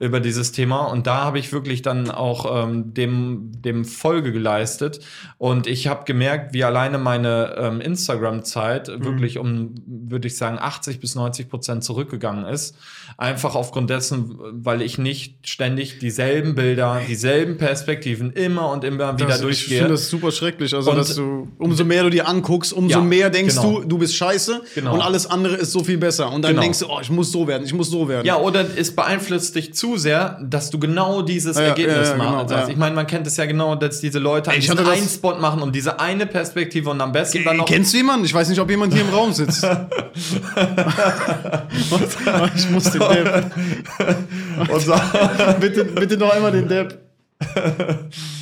über 0.00 0.20
dieses 0.20 0.50
Thema 0.52 0.86
und 0.86 1.06
da 1.06 1.18
habe 1.18 1.38
ich 1.38 1.52
wirklich 1.52 1.82
dann 1.82 2.10
auch 2.10 2.64
ähm, 2.64 2.94
dem, 2.94 3.52
dem 3.62 3.84
Folge 3.84 4.32
geleistet 4.32 5.00
und 5.38 5.68
ich 5.68 5.86
habe 5.86 6.04
gemerkt, 6.04 6.52
wie 6.52 6.64
alleine 6.64 6.98
meine 6.98 7.54
ähm, 7.56 7.80
Instagram-Zeit 7.80 8.88
mhm. 8.88 9.04
wirklich 9.04 9.38
um, 9.38 9.74
würde 9.86 10.26
ich 10.26 10.36
sagen, 10.36 10.58
80 10.58 10.98
bis 10.98 11.14
90 11.14 11.48
Prozent 11.48 11.84
zurückgegangen 11.84 12.44
ist. 12.44 12.76
Einfach 13.16 13.54
aufgrund 13.54 13.90
dessen, 13.90 14.36
weil 14.40 14.82
ich 14.82 14.98
nicht 14.98 15.48
ständig 15.48 16.00
dieselben 16.00 16.54
Bilder, 16.54 17.00
dieselben 17.08 17.58
Perspektiven 17.58 18.32
immer 18.32 18.70
und 18.70 18.82
immer 18.82 19.16
wieder 19.16 19.28
das, 19.28 19.40
durchgehe. 19.40 19.74
Ich 19.74 19.78
finde 19.78 19.94
das 19.94 20.08
super 20.08 20.32
schrecklich. 20.32 20.74
Also, 20.74 20.90
und, 20.90 20.96
dass 20.96 21.14
du, 21.14 21.48
umso 21.58 21.84
mehr 21.84 22.02
du 22.02 22.10
dir 22.10 22.26
anguckst, 22.26 22.72
umso 22.72 22.98
ja, 22.98 23.04
mehr 23.04 23.30
denkst 23.30 23.54
genau. 23.54 23.80
du, 23.80 23.84
du 23.84 23.98
bist 23.98 24.16
scheiße 24.16 24.62
genau. 24.74 24.94
und 24.94 25.00
alles 25.00 25.26
andere 25.26 25.54
ist 25.54 25.70
so 25.70 25.84
viel 25.84 25.98
besser. 25.98 26.32
Und 26.32 26.42
dann 26.42 26.52
genau. 26.52 26.62
denkst 26.62 26.80
du, 26.80 26.86
oh, 26.88 26.98
ich 27.00 27.10
muss 27.10 27.30
so 27.30 27.46
werden, 27.46 27.64
ich 27.64 27.72
muss 27.72 27.88
so 27.88 28.08
werden. 28.08 28.26
Ja, 28.26 28.38
oder 28.38 28.66
es 28.76 28.94
beeinflusst 28.94 29.54
dich 29.54 29.74
zu 29.74 29.96
sehr, 29.96 30.40
dass 30.42 30.70
du 30.70 30.80
genau 30.80 31.22
dieses 31.22 31.56
ja, 31.56 31.64
Ergebnis 31.64 32.08
ja, 32.08 32.16
machst. 32.16 32.48
Genau, 32.48 32.68
ich 32.68 32.76
meine, 32.76 32.96
man 32.96 33.06
kennt 33.06 33.28
es 33.28 33.36
ja 33.36 33.46
genau, 33.46 33.76
dass 33.76 34.00
diese 34.00 34.18
Leute 34.18 34.50
Ey, 34.50 34.58
diesen 34.58 34.78
einen 34.78 35.08
Spot 35.08 35.36
machen 35.36 35.62
und 35.62 35.74
diese 35.74 36.00
eine 36.00 36.26
Perspektive 36.26 36.90
und 36.90 37.00
am 37.00 37.12
besten 37.12 37.38
G 37.38 37.44
dann 37.44 37.58
noch. 37.58 37.66
Kennst 37.66 37.92
du 37.92 37.98
jemanden? 37.98 38.24
Ich 38.24 38.34
weiß 38.34 38.48
nicht, 38.48 38.60
ob 38.60 38.68
jemand 38.68 38.92
hier 38.92 39.02
im 39.02 39.10
Raum 39.10 39.32
sitzt. 39.32 39.64
ich 42.54 42.70
muss 42.70 42.90
den 42.90 43.02
Depp. 43.08 43.50
So. 44.78 44.94
bitte, 45.60 45.84
bitte 45.84 46.16
noch 46.16 46.30
einmal 46.30 46.52
den 46.52 46.68
Depp. 46.68 46.98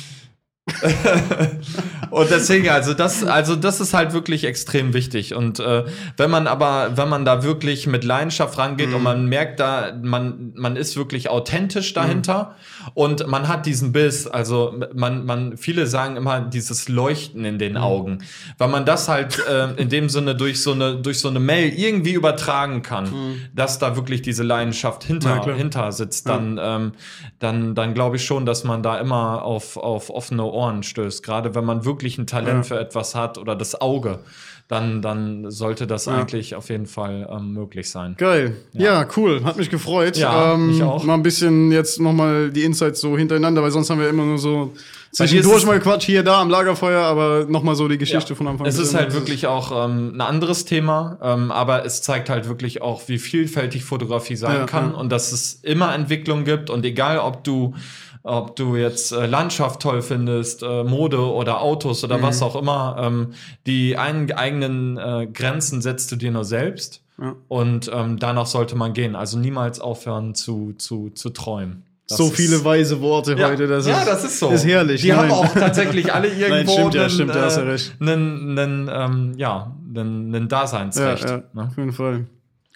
und 2.09 2.29
deswegen, 2.29 2.69
also 2.69 2.93
das, 2.93 3.23
also 3.23 3.55
das 3.55 3.79
ist 3.79 3.93
halt 3.93 4.13
wirklich 4.13 4.43
extrem 4.43 4.93
wichtig. 4.93 5.33
Und 5.33 5.59
äh, 5.59 5.85
wenn 6.17 6.29
man 6.29 6.47
aber, 6.47 6.91
wenn 6.95 7.09
man 7.09 7.25
da 7.25 7.43
wirklich 7.43 7.87
mit 7.87 8.03
Leidenschaft 8.03 8.57
rangeht 8.57 8.89
mhm. 8.89 8.95
und 8.95 9.03
man 9.03 9.25
merkt 9.27 9.59
da, 9.59 9.93
man, 10.01 10.53
man 10.55 10.75
ist 10.75 10.97
wirklich 10.97 11.29
authentisch 11.29 11.93
dahinter 11.93 12.55
mhm. 12.85 12.91
und 12.93 13.27
man 13.27 13.47
hat 13.47 13.65
diesen 13.65 13.91
Biss, 13.91 14.27
also 14.27 14.75
man, 14.93 15.25
man, 15.25 15.57
viele 15.57 15.87
sagen 15.87 16.17
immer 16.17 16.41
dieses 16.41 16.89
Leuchten 16.89 17.45
in 17.45 17.59
den 17.59 17.73
mhm. 17.73 17.77
Augen, 17.77 18.17
weil 18.57 18.67
man 18.67 18.85
das 18.85 19.07
halt 19.07 19.41
äh, 19.47 19.73
in 19.75 19.89
dem 19.89 20.09
Sinne 20.09 20.35
durch 20.35 20.61
so 20.61 20.73
eine, 20.73 20.95
durch 20.95 21.19
so 21.19 21.29
eine 21.29 21.39
Mail 21.39 21.73
irgendwie 21.73 22.13
übertragen 22.13 22.81
kann, 22.81 23.05
mhm. 23.05 23.41
dass 23.53 23.79
da 23.79 23.95
wirklich 23.95 24.21
diese 24.21 24.43
Leidenschaft 24.43 25.03
hinter, 25.03 25.45
ja, 25.45 25.53
hinter 25.53 25.91
sitzt, 25.91 26.27
dann, 26.27 26.57
ja. 26.57 26.75
ähm, 26.75 26.91
dann, 27.39 27.75
dann 27.75 27.93
glaube 27.93 28.17
ich 28.17 28.25
schon, 28.25 28.45
dass 28.45 28.63
man 28.63 28.83
da 28.83 28.97
immer 28.99 29.43
auf, 29.43 29.77
auf 29.77 30.09
offene 30.09 30.43
Ohren 30.43 30.72
stößt. 30.81 31.21
Gerade 31.23 31.53
wenn 31.53 31.65
man 31.65 31.85
wirklich 31.85 32.17
ein 32.17 32.25
Talent 32.25 32.57
ja. 32.57 32.63
für 32.63 32.79
etwas 32.79 33.13
hat 33.13 33.37
oder 33.37 33.55
das 33.55 33.79
Auge, 33.79 34.19
dann, 34.67 35.01
dann 35.01 35.51
sollte 35.51 35.87
das 35.87 36.05
ja. 36.05 36.13
eigentlich 36.13 36.55
auf 36.55 36.69
jeden 36.69 36.87
Fall 36.87 37.29
ähm, 37.31 37.53
möglich 37.53 37.89
sein. 37.89 38.15
Geil. 38.17 38.55
Ja. 38.71 39.01
ja. 39.01 39.07
cool. 39.17 39.43
Hat 39.43 39.57
mich 39.57 39.69
gefreut. 39.69 40.17
Ja, 40.17 40.53
ähm, 40.53 40.67
mich 40.67 40.81
auch. 40.81 41.03
Mal 41.03 41.15
ein 41.15 41.23
bisschen 41.23 41.71
jetzt 41.71 41.99
nochmal 41.99 42.49
die 42.49 42.63
Insights 42.63 43.01
so 43.01 43.17
hintereinander, 43.17 43.61
weil 43.61 43.71
sonst 43.71 43.89
haben 43.89 43.99
wir 43.99 44.09
immer 44.09 44.23
nur 44.23 44.37
so 44.37 44.73
zwischendurch 45.11 45.65
mal 45.65 45.79
Quatsch 45.79 46.05
hier, 46.05 46.23
da 46.23 46.41
am 46.41 46.49
Lagerfeuer, 46.49 47.03
aber 47.03 47.45
nochmal 47.47 47.75
so 47.75 47.87
die 47.87 47.97
Geschichte 47.97 48.35
von 48.35 48.47
Anfang 48.47 48.65
an. 48.65 48.69
Es 48.69 48.79
ist 48.79 48.95
halt 48.95 49.13
wirklich 49.13 49.47
auch 49.47 49.85
ähm, 49.85 50.13
ein 50.15 50.21
anderes 50.21 50.65
Thema, 50.65 51.17
ähm, 51.21 51.51
aber 51.51 51.85
es 51.85 52.01
zeigt 52.01 52.29
halt 52.29 52.47
wirklich 52.47 52.81
auch, 52.81 53.07
wie 53.07 53.19
vielfältig 53.19 53.83
Fotografie 53.83 54.35
sein 54.35 54.65
kann 54.65 54.95
und 54.95 55.11
dass 55.11 55.31
es 55.31 55.59
immer 55.61 55.93
Entwicklung 55.93 56.45
gibt 56.45 56.69
und 56.69 56.85
egal, 56.85 57.19
ob 57.19 57.43
du 57.43 57.75
ob 58.23 58.55
du 58.55 58.75
jetzt 58.75 59.11
äh, 59.11 59.25
Landschaft 59.25 59.81
toll 59.81 60.01
findest, 60.01 60.63
äh, 60.63 60.83
Mode 60.83 61.19
oder 61.19 61.61
Autos 61.61 62.03
oder 62.03 62.17
mhm. 62.17 62.21
was 62.23 62.41
auch 62.41 62.55
immer, 62.55 62.95
ähm, 62.99 63.33
die 63.67 63.97
ein, 63.97 64.31
eigenen 64.31 64.97
äh, 64.97 65.27
Grenzen 65.31 65.81
setzt 65.81 66.11
du 66.11 66.15
dir 66.15 66.31
nur 66.31 66.45
selbst. 66.45 67.01
Ja. 67.21 67.35
Und 67.47 67.91
ähm, 67.93 68.17
danach 68.17 68.47
sollte 68.47 68.75
man 68.75 68.93
gehen. 68.93 69.15
Also 69.15 69.37
niemals 69.37 69.79
aufhören 69.79 70.33
zu, 70.33 70.73
zu, 70.77 71.11
zu 71.11 71.29
träumen. 71.29 71.83
Das 72.07 72.17
so 72.17 72.29
viele 72.29 72.63
weise 72.65 72.99
Worte 73.01 73.35
ja, 73.37 73.49
heute. 73.49 73.67
Das 73.67 73.87
ja, 73.87 73.99
ist, 73.99 74.07
das 74.07 74.23
ist 74.23 74.39
so. 74.39 74.49
Ist 74.49 74.65
herrlich. 74.65 75.01
Die 75.01 75.09
Nein. 75.09 75.19
haben 75.19 75.31
auch 75.31 75.53
tatsächlich 75.53 76.13
alle 76.13 76.27
irgendwo 76.33 76.89
Nein, 76.89 76.89
stimmt, 76.89 76.95
ja, 76.95 77.09
stimmt, 77.09 77.31
einen, 77.31 77.69
äh, 77.69 78.11
einen, 78.11 78.59
einen, 78.59 78.89
ähm, 78.91 79.33
ja, 79.37 79.75
einen, 79.95 80.35
einen 80.35 80.47
Daseinsrecht. 80.47 81.23
Ja, 81.23 81.37
ja, 81.37 81.43
ne? 81.53 81.67
Auf 81.69 81.77
jeden 81.77 81.93
Fall. 81.93 82.25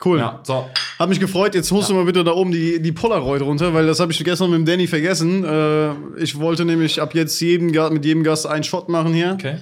Cool. 0.03 0.19
Ja, 0.19 0.41
so. 0.43 0.67
Hat 0.99 1.09
mich 1.09 1.19
gefreut. 1.19 1.55
Jetzt 1.55 1.71
holst 1.71 1.89
ja. 1.89 1.95
du 1.95 1.99
mal 1.99 2.05
bitte 2.05 2.23
da 2.23 2.31
oben 2.31 2.51
die, 2.51 2.81
die 2.81 2.91
Polaroid 2.91 3.41
runter, 3.41 3.73
weil 3.73 3.87
das 3.87 3.99
habe 3.99 4.11
ich 4.11 4.23
gestern 4.23 4.51
mit 4.51 4.59
dem 4.59 4.65
Danny 4.65 4.87
vergessen. 4.87 5.43
Äh, 5.43 6.21
ich 6.21 6.39
wollte 6.39 6.65
nämlich 6.65 7.01
ab 7.01 7.15
jetzt 7.15 7.39
jeden, 7.39 7.71
mit 7.93 8.05
jedem 8.05 8.23
Gast 8.23 8.45
einen 8.45 8.63
Shot 8.63 8.89
machen 8.89 9.13
hier. 9.13 9.33
Okay. 9.33 9.57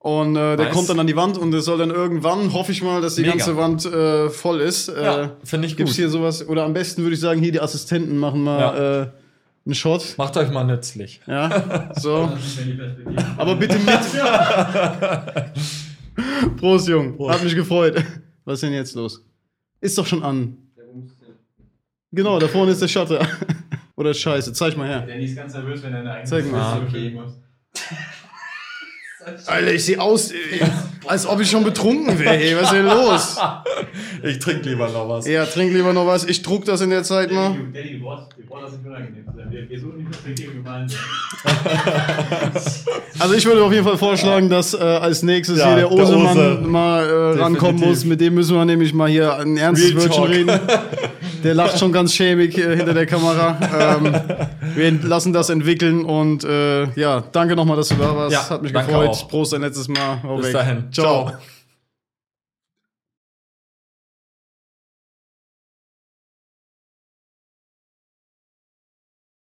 Und 0.00 0.36
äh, 0.36 0.56
der 0.56 0.66
nice. 0.66 0.74
kommt 0.74 0.88
dann 0.88 1.00
an 1.00 1.06
die 1.06 1.16
Wand 1.16 1.38
und 1.38 1.52
es 1.54 1.64
soll 1.64 1.78
dann 1.78 1.90
irgendwann, 1.90 2.52
hoffe 2.52 2.72
ich 2.72 2.82
mal, 2.82 3.02
dass 3.02 3.16
die 3.16 3.22
Mega. 3.22 3.32
ganze 3.32 3.56
Wand 3.56 3.84
äh, 3.84 4.30
voll 4.30 4.60
ist. 4.60 4.88
Ja, 4.88 5.24
äh, 5.24 5.28
finde 5.42 5.66
ich 5.66 5.72
gut. 5.72 5.78
Gibt's 5.78 5.96
hier 5.96 6.08
sowas? 6.08 6.46
Oder 6.46 6.64
am 6.64 6.72
besten 6.72 7.02
würde 7.02 7.14
ich 7.14 7.20
sagen, 7.20 7.40
hier 7.40 7.52
die 7.52 7.60
Assistenten 7.60 8.16
machen 8.16 8.44
mal 8.44 8.60
ja. 8.60 9.02
äh, 9.02 9.08
einen 9.66 9.74
Shot. 9.74 10.14
Macht 10.16 10.36
euch 10.36 10.50
mal 10.50 10.64
nützlich. 10.64 11.20
Ja, 11.26 11.92
so. 11.96 12.30
Aber 13.36 13.56
bitte 13.56 13.76
mit. 13.78 13.98
Prost, 16.58 16.88
Jung. 16.88 17.16
Prost. 17.16 17.34
Hat 17.34 17.44
mich 17.44 17.56
gefreut. 17.56 18.02
Was 18.44 18.54
ist 18.54 18.62
denn 18.62 18.72
jetzt 18.72 18.94
los? 18.94 19.27
Ist 19.80 19.96
doch 19.98 20.06
schon 20.06 20.22
an. 20.22 20.56
Genau, 22.10 22.38
da 22.38 22.48
vorne 22.48 22.72
ist 22.72 22.82
der 22.82 22.88
Shutter. 22.88 23.26
Oder 23.96 24.14
Scheiße, 24.14 24.52
zeig 24.52 24.76
mal 24.76 24.88
her. 24.88 25.04
Danny 25.06 25.24
ist 25.24 25.36
ganz 25.36 25.54
nervös, 25.54 25.82
wenn 25.82 25.92
er 25.92 26.00
eine 26.00 26.12
eigene 26.12 26.28
Zeig 26.28 26.50
mal. 26.50 26.60
Ah, 26.60 26.82
okay. 26.86 27.18
Alter, 29.46 29.72
ich 29.72 29.84
sehe 29.84 30.00
aus, 30.00 30.32
als 31.06 31.26
ob 31.26 31.40
ich 31.40 31.50
schon 31.50 31.64
betrunken 31.64 32.18
wäre. 32.18 32.56
Was 32.56 32.62
ist 32.64 32.72
denn 32.72 32.86
los? 32.86 33.36
Ich 34.22 34.38
trinke 34.40 34.68
lieber 34.68 34.88
noch 34.88 35.08
was. 35.08 35.28
Ja, 35.28 35.46
trink 35.46 35.72
lieber 35.72 35.92
noch 35.92 36.06
was. 36.06 36.24
Ich 36.24 36.42
druck 36.42 36.64
das 36.64 36.80
in 36.80 36.90
der 36.90 37.04
Zeit 37.04 37.30
mal. 37.30 37.54
Daddy. 37.72 38.02
Also 43.20 43.34
ich 43.34 43.44
würde 43.46 43.64
auf 43.64 43.72
jeden 43.72 43.84
Fall 43.84 43.98
vorschlagen, 43.98 44.48
dass 44.48 44.74
äh, 44.74 44.78
als 44.78 45.22
nächstes 45.22 45.58
Ja, 45.58 45.66
hier 45.66 45.76
der 45.76 45.88
der 45.88 45.92
Osemann 45.92 46.38
Ose. 46.38 46.60
mal 46.68 47.04
äh, 47.04 47.40
rankommen 47.40 47.80
muss. 47.80 48.04
Mit 48.04 48.20
dem 48.20 48.34
müssen 48.34 48.56
wir 48.56 48.64
nämlich 48.64 48.92
mal 48.94 49.08
hier 49.08 49.34
ein 49.36 49.56
ernstes 49.56 49.94
Wörtchen 49.96 50.24
reden. 50.24 50.50
Der 51.44 51.54
lacht 51.54 51.78
schon 51.78 51.92
ganz 51.92 52.14
schämig 52.14 52.56
äh, 52.58 52.76
hinter 52.76 52.94
der 52.94 53.06
Kamera. 53.06 53.56
Ähm, 54.00 54.14
wir 54.74 54.92
lassen 55.02 55.32
das 55.32 55.50
entwickeln 55.50 56.04
und 56.04 56.44
äh, 56.44 56.84
ja, 56.94 57.22
danke 57.32 57.54
nochmal, 57.56 57.76
dass 57.76 57.88
du 57.88 57.94
da 57.96 58.14
warst. 58.16 58.32
Ja, 58.32 58.50
Hat 58.50 58.62
mich 58.62 58.72
gefreut. 58.72 59.08
auch. 59.10 59.28
Prost 59.28 59.54
ein 59.54 59.60
letztes 59.62 59.88
Mal. 59.88 60.22
Hau 60.22 60.36
Bis 60.36 60.46
weg. 60.46 60.52
dahin. 60.54 60.84
Ciao. 60.92 61.26
Ciao. 61.28 61.38